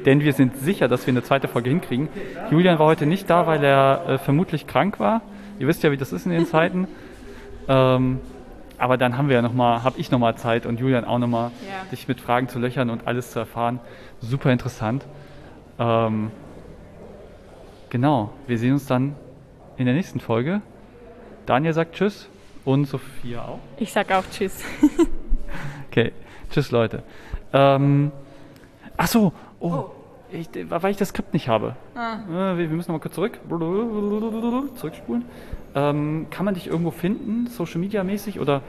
denn 0.05 0.21
wir 0.21 0.33
sind 0.33 0.57
sicher, 0.57 0.87
dass 0.87 1.05
wir 1.05 1.13
eine 1.13 1.23
zweite 1.23 1.47
Folge 1.47 1.69
hinkriegen. 1.69 2.09
Julian 2.49 2.79
war 2.79 2.87
heute 2.87 3.05
nicht 3.05 3.29
da, 3.29 3.47
weil 3.47 3.63
er 3.63 4.03
äh, 4.07 4.17
vermutlich 4.17 4.67
krank 4.67 4.99
war. 4.99 5.21
Ihr 5.59 5.67
wisst 5.67 5.83
ja, 5.83 5.91
wie 5.91 5.97
das 5.97 6.13
ist 6.13 6.25
in 6.25 6.31
den 6.31 6.45
Zeiten. 6.47 6.87
Ähm, 7.67 8.21
aber 8.77 8.97
dann 8.97 9.17
haben 9.17 9.27
wir 9.27 9.35
ja 9.35 9.41
noch 9.41 9.53
mal, 9.53 9.83
habe 9.83 9.99
ich 9.99 10.11
nochmal 10.11 10.35
Zeit 10.35 10.65
und 10.65 10.79
Julian 10.79 11.03
auch 11.03 11.17
nochmal, 11.17 11.51
ja. 11.67 11.89
dich 11.91 12.07
mit 12.07 12.21
Fragen 12.21 12.47
zu 12.47 12.59
löchern 12.59 12.89
und 12.89 13.07
alles 13.07 13.31
zu 13.31 13.39
erfahren. 13.39 13.79
Super 14.21 14.51
interessant. 14.51 15.05
Ähm, 15.79 16.31
Genau, 17.89 18.33
wir 18.47 18.57
sehen 18.57 18.73
uns 18.73 18.85
dann 18.85 19.15
in 19.77 19.85
der 19.85 19.95
nächsten 19.95 20.19
Folge. 20.19 20.61
Daniel 21.45 21.73
sagt 21.73 21.95
Tschüss 21.95 22.29
und 22.65 22.85
Sophia 22.85 23.43
auch. 23.43 23.59
Ich 23.77 23.93
sag 23.93 24.11
auch 24.11 24.23
Tschüss. 24.29 24.63
okay, 25.89 26.11
Tschüss 26.51 26.71
Leute. 26.71 27.03
Ähm, 27.53 28.11
ach 28.97 29.07
so, 29.07 29.31
oh, 29.59 29.71
oh. 29.71 29.91
Ich, 30.29 30.49
weil 30.67 30.91
ich 30.91 30.97
das 30.97 31.09
Skript 31.09 31.33
nicht 31.33 31.47
habe. 31.47 31.77
Ah. 31.95 32.17
Äh, 32.27 32.57
wir, 32.57 32.69
wir, 32.69 32.75
müssen 32.75 32.91
mal 32.91 32.99
kurz 32.99 33.15
zurück. 33.15 33.39
Zurückspulen. 33.47 35.23
Ähm, 35.73 36.27
kann 36.29 36.43
man 36.43 36.53
dich 36.53 36.67
irgendwo 36.67 36.91
finden, 36.91 37.47
Social 37.47 37.79
Media 37.79 38.03
mäßig 38.03 38.39
oder? 38.39 38.61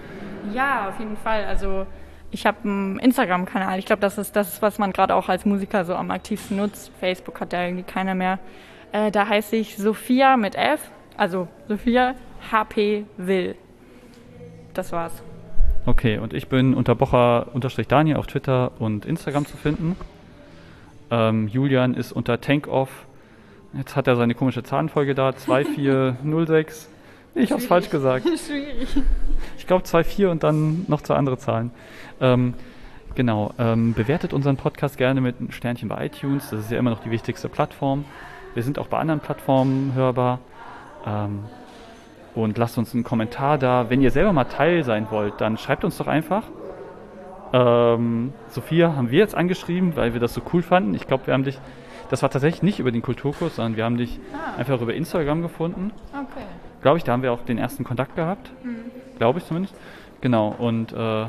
Ja, 0.55 0.89
auf 0.89 1.01
jeden 1.01 1.17
Fall. 1.17 1.45
Also 1.47 1.85
ich 2.31 2.47
habe 2.47 2.59
einen 2.63 2.99
Instagram-Kanal. 3.01 3.79
Ich 3.79 3.87
glaube, 3.87 4.01
das 4.01 4.19
ist 4.19 4.37
das, 4.37 4.63
was 4.63 4.79
man 4.79 4.93
gerade 4.93 5.15
auch 5.17 5.29
als 5.29 5.45
Musiker 5.45 5.85
so 5.85 5.97
am 5.97 6.13
aktivsten 6.13 6.59
nutzt. 6.59 6.93
Facebook 7.01 7.41
hat 7.41 7.53
ja 7.53 7.65
irgendwie 7.65 7.83
keiner 7.83 8.15
mehr. 8.15 8.39
Äh, 8.93 9.11
da 9.11 9.29
heiße 9.29 9.57
ich 9.57 9.77
Sophia 9.77 10.37
mit 10.37 10.55
F, 10.55 10.81
also 11.17 11.49
Sophia 11.69 12.15
HP 12.51 13.05
Will. 13.17 13.55
Das 14.75 14.93
war's. 14.93 15.23
Okay, 15.87 16.19
und 16.19 16.35
ich 16.35 16.49
bin 16.49 16.75
unter 16.75 16.95
Bocher-Daniel 16.95 18.17
auf 18.17 18.27
Twitter 18.27 18.73
und 18.79 19.07
Instagram 19.07 19.47
zu 19.47 19.57
finden. 19.57 19.97
Ähm, 21.11 21.49
Julian 21.49 21.95
ist 21.95 22.13
unter 22.13 22.41
Tankoff. 22.41 23.07
Jetzt 23.73 23.97
hat 23.97 24.07
er 24.07 24.17
seine 24.17 24.35
komische 24.35 24.63
Zahnfolge 24.63 25.15
da, 25.15 25.35
2406. 25.35 26.89
Ich 27.35 27.53
hab's 27.53 27.67
falsch 27.67 27.91
gesagt. 27.91 28.27
Schwierig. 28.47 28.89
Ich 29.57 29.67
glaube 29.67 29.85
2,4 29.85 30.29
und 30.29 30.43
dann 30.43 30.85
noch 30.89 31.03
zwei 31.03 31.15
andere 31.15 31.39
Zahlen. 31.39 31.71
Ähm, 32.21 32.55
genau. 33.15 33.53
Ähm, 33.59 33.95
bewertet 33.95 34.33
unseren 34.33 34.57
Podcast 34.57 34.99
gerne 34.99 35.21
mit 35.21 35.39
einem 35.39 35.53
Sternchen 35.53 35.89
bei 35.89 36.07
iTunes. 36.07 36.51
Das 36.51 36.61
ist 36.61 36.71
ja 36.71 36.79
immer 36.79 36.91
noch 36.91 37.03
die 37.03 37.11
wichtigste 37.11 37.49
Plattform. 37.49 38.05
Wir 38.55 38.63
sind 38.63 38.79
auch 38.79 38.87
bei 38.89 38.99
anderen 38.99 39.21
Plattformen 39.21 39.95
hörbar. 39.95 40.41
Ähm, 41.07 41.45
und 42.35 42.57
lasst 42.57 42.79
uns 42.79 42.95
einen 42.95 43.05
Kommentar 43.05 43.59
da. 43.59 43.91
Wenn 43.91 44.01
ihr 44.01 44.11
selber 44.11 44.33
mal 44.33 44.45
Teil 44.45 44.85
sein 44.85 45.09
wollt, 45.11 45.41
dann 45.41 45.59
schreibt 45.59 45.85
uns 45.85 45.99
doch 45.99 46.07
einfach. 46.07 46.45
Ähm, 47.53 48.33
Sophia 48.49 48.95
haben 48.95 49.11
wir 49.11 49.19
jetzt 49.19 49.35
angeschrieben, 49.35 49.97
weil 49.97 50.13
wir 50.13 50.21
das 50.21 50.35
so 50.35 50.43
cool 50.53 50.63
fanden. 50.63 50.95
Ich 50.95 51.07
glaube, 51.07 51.27
wir 51.27 51.35
haben 51.35 51.45
dich, 51.45 51.59
das 52.11 52.23
war 52.23 52.31
tatsächlich 52.31 52.63
nicht 52.63 52.79
über 52.79 52.93
den 52.93 53.03
Kulturkurs, 53.03 53.57
sondern 53.57 53.77
wir 53.77 53.85
haben 53.85 53.97
dich 53.97 54.21
ah. 54.33 54.59
einfach 54.59 54.81
über 54.81 54.95
Instagram 54.95 55.43
gefunden. 55.43 55.93
Okay. 56.13 56.45
Glaube 56.83 56.99
ich, 56.99 57.05
da 57.05 57.13
haben 57.13 57.23
wir 57.23 57.33
auch 57.33 57.43
den 57.43 57.59
ersten 57.59 57.85
Kontakt 57.85 58.15
gehabt. 58.15 58.51
Mhm. 58.63 58.91
Glaube 59.19 59.39
ich 59.39 59.47
zumindest. 59.47 59.75
Genau, 60.21 60.55
und 60.57 60.93
äh, 60.93 61.27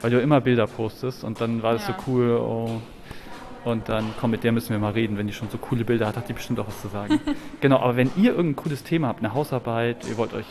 weil 0.00 0.10
du 0.10 0.20
immer 0.20 0.40
Bilder 0.40 0.66
postest 0.66 1.24
und 1.24 1.40
dann 1.40 1.62
war 1.62 1.74
das 1.74 1.86
ja. 1.86 1.94
so 1.94 2.10
cool, 2.10 2.36
oh, 2.36 2.80
und 3.64 3.88
dann, 3.88 4.14
komm, 4.18 4.30
mit 4.30 4.44
der 4.44 4.52
müssen 4.52 4.70
wir 4.70 4.78
mal 4.78 4.92
reden. 4.92 5.18
Wenn 5.18 5.26
die 5.26 5.32
schon 5.32 5.50
so 5.50 5.58
coole 5.58 5.84
Bilder 5.84 6.06
hat, 6.06 6.16
hat 6.16 6.28
die 6.28 6.32
bestimmt 6.32 6.58
auch 6.60 6.66
was 6.66 6.80
zu 6.80 6.88
sagen. 6.88 7.20
genau, 7.60 7.78
aber 7.80 7.96
wenn 7.96 8.10
ihr 8.16 8.30
irgendein 8.30 8.56
cooles 8.56 8.82
Thema 8.82 9.08
habt, 9.08 9.20
eine 9.20 9.34
Hausarbeit, 9.34 10.08
ihr 10.08 10.16
wollt 10.16 10.32
euch 10.32 10.46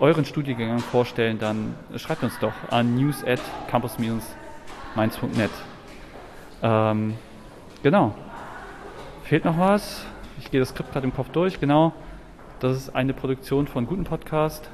euren 0.00 0.24
Studiengang 0.24 0.78
vorstellen, 0.78 1.38
dann 1.38 1.74
schreibt 1.96 2.22
uns 2.22 2.38
doch 2.40 2.54
an 2.70 2.96
news 2.96 3.22
at 3.24 3.40
campus-mainz.net. 3.70 5.50
Ähm, 6.62 7.14
genau. 7.82 8.14
Fehlt 9.24 9.44
noch 9.44 9.58
was? 9.58 10.04
Ich 10.38 10.50
gehe 10.50 10.60
das 10.60 10.70
Skript 10.70 10.92
gerade 10.92 11.06
im 11.06 11.14
Kopf 11.14 11.28
durch, 11.30 11.60
genau. 11.60 11.92
Das 12.60 12.76
ist 12.76 12.94
eine 12.94 13.12
Produktion 13.12 13.66
von 13.66 13.86
Guten 13.86 14.04
Podcast. 14.04 14.70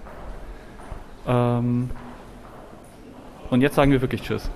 Ähm, 1.27 1.91
und 3.51 3.61
jetzt 3.61 3.75
sagen 3.75 3.91
wir 3.91 4.01
wirklich 4.01 4.23
Tschüss. 4.23 4.49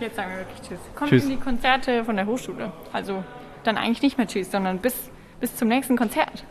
Jetzt 0.00 0.16
sagen 0.16 0.30
wir 0.30 0.38
wirklich 0.38 0.60
Tschüss. 0.60 0.78
Kommt 0.94 1.10
tschüss. 1.10 1.24
in 1.24 1.30
die 1.30 1.36
Konzerte 1.36 2.04
von 2.04 2.16
der 2.16 2.26
Hochschule. 2.26 2.72
Also 2.92 3.22
dann 3.62 3.76
eigentlich 3.76 4.02
nicht 4.02 4.18
mehr 4.18 4.26
Tschüss, 4.26 4.50
sondern 4.50 4.78
bis, 4.78 5.10
bis 5.40 5.56
zum 5.56 5.68
nächsten 5.68 5.96
Konzert. 5.96 6.44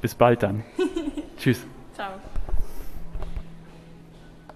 Bis 0.00 0.14
bald 0.14 0.42
dann. 0.42 0.64
tschüss. 1.38 1.66